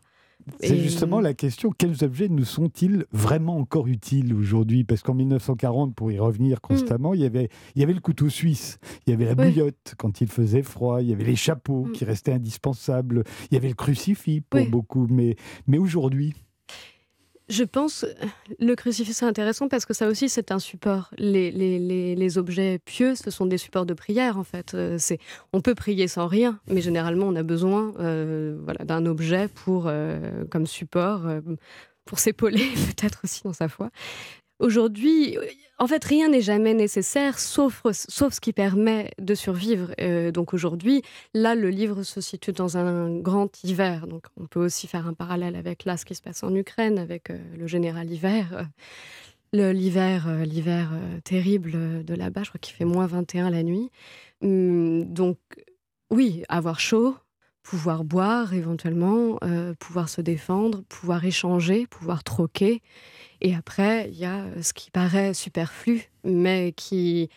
C'est 0.62 0.78
justement 0.78 1.20
la 1.20 1.34
question, 1.34 1.72
quels 1.78 2.04
objets 2.04 2.30
nous 2.30 2.45
sont-ils 2.45 3.06
vraiment 3.12 3.58
encore 3.58 3.88
utiles 3.88 4.34
aujourd'hui? 4.34 4.84
Parce 4.84 5.02
qu'en 5.02 5.14
1940, 5.14 5.93
pour 5.93 6.12
y 6.12 6.20
revenir 6.20 6.58
mm. 6.58 6.62
constamment, 6.62 7.14
il, 7.14 7.22
y 7.22 7.26
avait, 7.26 7.50
il 7.76 7.82
y 7.82 7.84
avait 7.84 7.93
le 7.93 8.00
couteau 8.00 8.30
suisse, 8.30 8.80
il 9.06 9.12
y 9.12 9.14
avait 9.14 9.26
la 9.26 9.36
bouillotte 9.36 9.95
quand 9.97 10.22
il 10.22 10.28
faisait 10.28 10.64
froid, 10.64 11.02
il 11.02 11.10
y 11.10 11.14
avait 11.14 11.26
les 11.26 11.36
chapeaux 11.36 11.86
mm. 11.86 11.91
qui 11.91 12.06
restaient 12.06 12.32
indispensables, 12.32 13.24
il 13.52 13.56
y 13.56 13.58
avait 13.58 13.68
le 13.68 13.76
crucifix 13.76 14.41
pour 14.41 14.66
beaucoup. 14.68 15.08
Mais, 15.10 15.36
mais 15.68 15.78
aujourd'hui 15.78 16.34
je 17.50 17.64
pense 17.64 18.06
le 18.60 18.76
crucifix 18.76 19.14
c'est 19.14 19.26
intéressant 19.26 19.68
parce 19.68 19.86
que 19.86 19.93
ça 19.93 20.08
aussi 20.08 20.30
c'est 20.30 20.52
un 20.52 20.60
support. 20.60 21.10
Les, 21.18 22.38
objets 22.38 22.80
pieux, 22.80 23.16
ce 23.16 23.32
sont 23.32 23.45
des 23.45 23.58
supports 23.58 23.86
de 23.86 23.93
prière 23.93 24.38
en 24.38 24.43
fait. 24.43 24.74
Euh, 24.76 24.97
on 25.52 25.62
peut 25.62 25.76
prier 25.76 26.08
sans 26.08 26.28
rien, 26.28 26.60
mais 26.68 26.82
généralement 26.82 27.28
on 27.28 27.36
a 27.36 27.43
besoin 27.43 27.93
euh, 28.00 28.58
voilà, 28.64 28.86
d'un 28.86 29.06
objet 29.06 29.47
pour 29.47 29.86
euh, 29.88 30.45
comme 30.50 30.68
support 30.68 31.24
pour 32.06 32.20
s'épauler 32.20 32.68
peut-être 32.97 33.22
aussi 33.24 33.41
dans 33.43 33.54
sa 33.54 33.68
foi. 33.68 33.89
Aujourd'hui, 34.60 35.38
en 35.80 35.88
fait, 35.88 36.03
rien 36.03 36.30
n'est 36.30 36.41
jamais 36.41 36.73
nécessaire, 36.73 37.39
sauf, 37.39 37.82
ce 37.89 38.39
qui 38.39 38.51
permet 38.51 39.11
de 39.17 39.34
survivre. 39.34 39.91
Euh, 40.01 40.32
donc 40.32 40.53
aujourd'hui, 40.53 41.01
là, 41.34 41.55
le 41.55 41.69
livre 41.69 42.03
se 42.03 42.19
situe 42.19 42.51
dans 42.51 42.77
un 42.77 43.17
grand 43.17 43.63
hiver. 43.63 44.07
Donc 44.07 44.25
on 44.38 44.45
peut 44.45 44.59
aussi 44.59 44.88
faire 44.88 45.07
un 45.07 45.13
parallèle 45.13 45.55
avec 45.55 45.86
là, 45.86 45.95
ce 45.95 46.03
qui 46.03 46.15
se 46.15 46.21
passe 46.21 46.43
en 46.43 46.53
Ukraine, 46.53 46.99
avec 46.99 47.30
euh, 47.30 47.38
le 47.57 47.65
général 47.65 48.11
hiver. 48.11 48.67
l'hiver, 49.53 50.27
l'hiver 50.45 50.91
terrible 51.23 52.03
de 52.03 52.13
là-bas. 52.13 52.43
Je 52.43 52.49
crois 52.49 52.59
qu'il 52.59 52.75
fait 52.75 52.86
moins 52.86 53.07
21 53.07 53.49
la 53.49 53.63
nuit. 53.63 53.89
Hum, 54.41 55.05
donc, 55.05 55.38
oui, 56.11 56.43
avoir 56.49 56.80
chaud, 56.80 57.15
pouvoir 57.70 58.03
boire 58.03 58.55
éventuellement, 58.55 59.38
pouvoir 59.78 60.09
se 60.09 60.22
défendre, 60.22 60.82
pouvoir 60.89 61.24
échanger, 61.24 61.86
pouvoir 61.86 62.24
troquer. 62.24 62.82
Et 63.41 63.53
après, 63.53 64.09
il 64.09 64.17
y 64.17 64.26
a 64.26 64.45
ce 64.63 64.74
qui 64.74 64.89
paraît 64.89 65.36
superflu, 65.36 66.09
mais 66.24 66.74
qui 66.76 67.30
euh, 67.30 67.36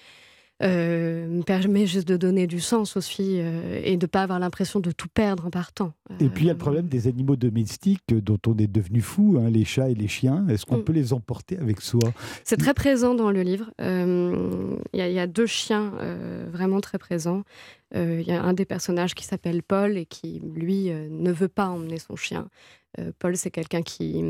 me 0.63 1.43
permet 1.43 1.87
juste 1.87 2.07
de 2.07 2.17
donner 2.17 2.47
du 2.47 2.61
sens 2.61 2.97
aussi 2.97 3.39
euh, 3.41 3.81
et 3.85 3.97
de 3.97 4.05
ne 4.05 4.09
pas 4.09 4.23
avoir 4.23 4.39
l'impression 4.39 4.81
de 4.81 4.91
tout 4.91 5.09
perdre 5.09 5.47
en 5.47 5.51
partant. 5.51 5.93
Et 6.21 6.29
puis 6.29 6.45
il 6.45 6.47
y 6.47 6.51
a 6.51 6.53
le 6.53 6.59
problème 6.59 6.87
des 6.87 7.09
animaux 7.09 7.37
domestiques 7.37 8.03
dont 8.09 8.39
on 8.47 8.57
est 8.59 8.71
devenu 8.71 9.01
fou, 9.01 9.39
hein, 9.39 9.51
les 9.51 9.65
chats 9.65 9.89
et 9.89 9.95
les 9.95 10.09
chiens. 10.09 10.47
Est-ce 10.49 10.67
qu'on 10.67 10.79
mm. 10.79 10.85
peut 10.85 10.93
les 10.93 11.13
emporter 11.13 11.59
avec 11.59 11.81
soi? 11.81 12.13
C'est 12.45 12.57
très 12.57 12.75
présent 12.75 13.15
dans 13.15 13.31
le 13.31 13.43
livre. 13.43 13.71
Euh, 13.81 14.77
il 14.93 15.01
y, 15.01 15.19
a 15.19 15.27
deux 15.27 15.47
chiens 15.47 15.93
vraiment 16.51 16.81
très 16.81 16.99
présents. 16.99 17.43
Il 17.95 18.23
y 18.23 18.33
a 18.33 18.43
un 18.43 18.53
des 18.53 18.65
personnages 18.65 19.15
qui 19.15 19.25
s'appelle 19.25 19.63
Paul 19.63 19.97
et 19.97 20.07
qui, 20.07 20.41
lui, 20.55 20.91
ne 20.91 21.33
veut 21.33 21.49
pas 21.49 21.69
emmener 21.69 21.99
son 21.99 22.17
chien. 22.17 22.49
Paul, 23.19 23.37
c'est 23.37 23.51
quelqu'un 23.51 23.83
qui, 23.83 24.23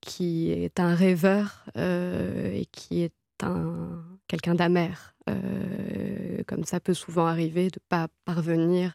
qui 0.00 0.50
est 0.50 0.78
un 0.80 0.94
rêveur 0.94 1.64
et 1.76 2.66
qui 2.70 3.02
est 3.02 3.12
un, 3.42 4.02
quelqu'un 4.28 4.54
d'amer, 4.54 5.14
euh, 5.28 6.42
comme 6.46 6.64
ça 6.64 6.80
peut 6.80 6.94
souvent 6.94 7.26
arriver, 7.26 7.70
de 7.70 7.78
ne 7.78 7.88
pas 7.88 8.08
parvenir 8.24 8.94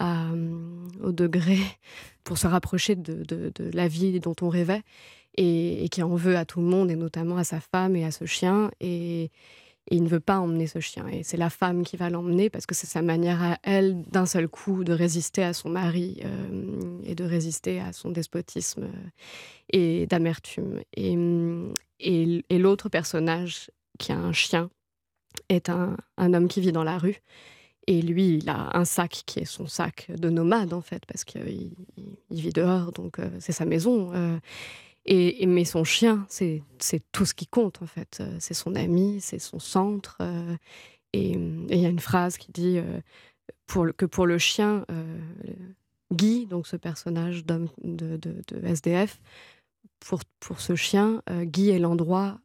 euh, 0.00 0.86
au 1.02 1.12
degré 1.12 1.58
pour 2.24 2.38
se 2.38 2.46
rapprocher 2.46 2.96
de, 2.96 3.52
la 3.72 3.88
vie 3.88 4.20
dont 4.20 4.36
on 4.40 4.48
rêvait, 4.48 4.82
et, 5.36 5.88
qui 5.90 6.02
en 6.02 6.14
veut 6.14 6.36
à 6.36 6.44
tout 6.44 6.60
le 6.60 6.66
monde, 6.66 6.90
et 6.90 6.96
notamment 6.96 7.36
à 7.36 7.44
sa 7.44 7.60
femme 7.60 7.96
et 7.96 8.04
à 8.04 8.10
ce 8.10 8.26
chien. 8.26 8.70
Et, 8.80 9.30
il 9.90 10.02
ne 10.04 10.08
veut 10.08 10.20
pas 10.20 10.38
emmener 10.38 10.66
ce 10.66 10.80
chien. 10.80 11.06
Et 11.08 11.22
c'est 11.22 11.36
la 11.36 11.50
femme 11.50 11.82
qui 11.82 11.96
va 11.96 12.08
l'emmener 12.08 12.50
parce 12.50 12.66
que 12.66 12.74
c'est 12.74 12.86
sa 12.86 13.02
manière 13.02 13.42
à 13.42 13.58
elle, 13.62 14.02
d'un 14.02 14.26
seul 14.26 14.48
coup, 14.48 14.84
de 14.84 14.92
résister 14.92 15.42
à 15.42 15.52
son 15.52 15.68
mari 15.70 16.20
euh, 16.24 16.98
et 17.04 17.14
de 17.14 17.24
résister 17.24 17.80
à 17.80 17.92
son 17.92 18.10
despotisme 18.10 18.88
et 19.70 20.06
d'amertume. 20.06 20.80
Et, 20.94 21.16
et 21.98 22.58
l'autre 22.58 22.88
personnage 22.88 23.70
qui 23.98 24.12
a 24.12 24.18
un 24.18 24.32
chien, 24.32 24.70
est 25.48 25.68
un, 25.68 25.96
homme 26.18 26.48
qui 26.48 26.60
vit 26.60 26.72
dans 26.72 26.84
la 26.84 26.98
rue. 26.98 27.16
Et 27.88 28.00
lui, 28.00 28.36
il 28.36 28.48
a 28.48 28.76
un 28.76 28.84
sac 28.84 29.22
qui 29.26 29.40
est 29.40 29.44
son 29.44 29.66
sac 29.66 30.10
de 30.10 30.30
nomade, 30.30 30.72
en 30.72 30.82
fait, 30.82 31.04
parce 31.06 31.24
qu'il 31.24 31.72
vit 32.30 32.52
dehors, 32.52 32.92
donc 32.92 33.18
euh, 33.18 33.28
c'est 33.40 33.52
sa 33.52 33.64
maison. 33.64 34.12
Euh. 34.14 34.38
Et, 35.04 35.46
mais 35.46 35.64
son 35.64 35.84
chien, 35.84 36.26
c'est 36.28 36.62
tout 37.12 37.24
ce 37.24 37.34
qui 37.34 37.46
compte, 37.46 37.82
en 37.82 37.86
fait. 37.86 38.18
Euh, 38.20 38.36
c'est 38.38 38.54
son 38.54 38.74
ami, 38.74 39.20
c'est 39.20 39.38
son 39.38 39.58
centre. 39.58 40.18
et 41.12 41.32
il 41.32 41.78
y 41.78 41.86
a 41.86 41.88
une 41.88 41.98
phrase 41.98 42.38
qui 42.38 42.52
dit 42.52 42.80
pour 43.66 43.86
que 43.96 44.06
pour 44.06 44.26
le 44.26 44.38
chien, 44.38 44.86
Guy, 46.12 46.46
donc 46.46 46.66
ce 46.66 46.76
personnage 46.76 47.44
d'homme 47.44 47.68
de, 47.82 48.16
de, 48.16 48.66
SDF, 48.66 49.20
pour, 50.00 50.20
pour 50.40 50.60
ce 50.60 50.74
chien, 50.74 51.22
Guy 51.42 51.70
est 51.70 51.78
l'endroit 51.78 52.40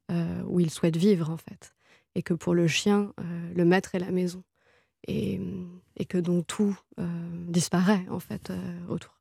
où 0.48 0.60
il 0.60 0.70
souhaite 0.70 0.98
vivre, 0.98 1.30
en 1.30 1.38
fait 1.38 1.74
et 2.18 2.24
que 2.24 2.34
pour 2.34 2.56
le 2.56 2.68
chien, 2.68 3.14
euh, 3.20 3.54
le 3.54 3.64
maître 3.64 3.94
est 3.94 4.00
la 4.00 4.12
maison. 4.12 4.44
Et, 5.08 5.40
que 6.10 6.18
donc 6.18 6.48
tout 6.48 6.78
euh, 7.00 7.06
disparaît 7.48 8.06
en 8.10 8.20
fait 8.20 8.50
euh, 8.50 8.88
autour. 8.88 9.17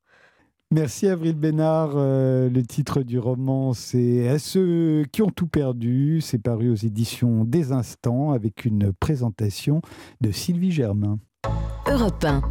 Merci 0.73 1.07
Avril 1.07 1.35
Bénard. 1.35 1.95
le 1.95 2.63
titre 2.63 3.03
du 3.03 3.19
roman, 3.19 3.73
c'est 3.73 4.29
À 4.29 4.39
ceux 4.39 5.05
qui 5.13 5.23
ont 5.23 5.31
tout 5.31 5.47
perdu. 5.47 6.21
C'est 6.21 6.43
paru 6.43 6.71
aux 6.71 6.77
éditions 6.77 7.45
Des 7.45 7.73
Instants 7.73 8.33
avec 8.33 8.65
une 8.65 8.93
présentation 8.93 9.81
de 10.21 10.33
Sylvie 10.33 10.73
Germain. 10.73 11.19
Europe 11.89 12.25
1. 12.25 12.43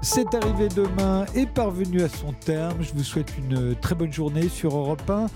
C'est 0.00 0.34
arrivé 0.34 0.68
demain 0.68 1.26
et 1.34 1.46
parvenu 1.46 2.00
à 2.02 2.08
son 2.08 2.32
terme. 2.32 2.76
Je 2.80 2.92
vous 2.92 3.02
souhaite 3.02 3.32
une 3.36 3.74
très 3.74 3.94
bonne 3.94 4.12
journée 4.12 4.48
sur 4.48 4.76
Europe 4.76 5.08
1. 5.08 5.26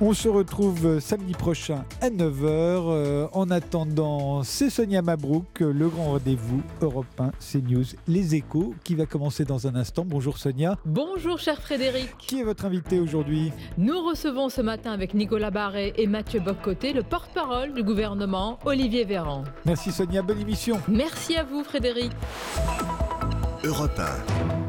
On 0.00 0.14
se 0.14 0.28
retrouve 0.28 1.00
samedi 1.00 1.32
prochain 1.32 1.84
à 2.00 2.08
9h. 2.08 2.44
Euh, 2.44 3.28
en 3.32 3.50
attendant, 3.50 4.42
c'est 4.42 4.70
Sonia 4.70 5.02
Mabrouk, 5.02 5.60
le 5.60 5.88
grand 5.88 6.12
rendez-vous 6.12 6.62
Europe 6.80 7.06
1 7.18 7.30
CNews 7.38 7.84
Les 8.08 8.34
Échos, 8.34 8.74
qui 8.84 8.94
va 8.94 9.06
commencer 9.06 9.44
dans 9.44 9.66
un 9.66 9.74
instant. 9.74 10.04
Bonjour 10.06 10.38
Sonia. 10.38 10.76
Bonjour 10.84 11.38
cher 11.38 11.60
Frédéric. 11.60 12.16
Qui 12.18 12.40
est 12.40 12.44
votre 12.44 12.64
invité 12.64 12.98
aujourd'hui? 12.98 13.52
Nous 13.78 14.04
recevons 14.04 14.48
ce 14.48 14.60
matin 14.62 14.92
avec 14.92 15.14
Nicolas 15.14 15.50
Barré 15.50 15.92
et 15.96 16.06
Mathieu 16.06 16.40
Boccoté 16.40 16.92
le 16.92 17.02
porte-parole 17.02 17.74
du 17.74 17.82
gouvernement, 17.82 18.58
Olivier 18.64 19.04
Véran. 19.04 19.44
Merci 19.66 19.92
Sonia, 19.92 20.22
bonne 20.22 20.40
émission. 20.40 20.80
Merci 20.88 21.36
à 21.36 21.44
vous 21.44 21.62
Frédéric. 21.62 22.12
Europe 23.64 23.98
1. 23.98 24.61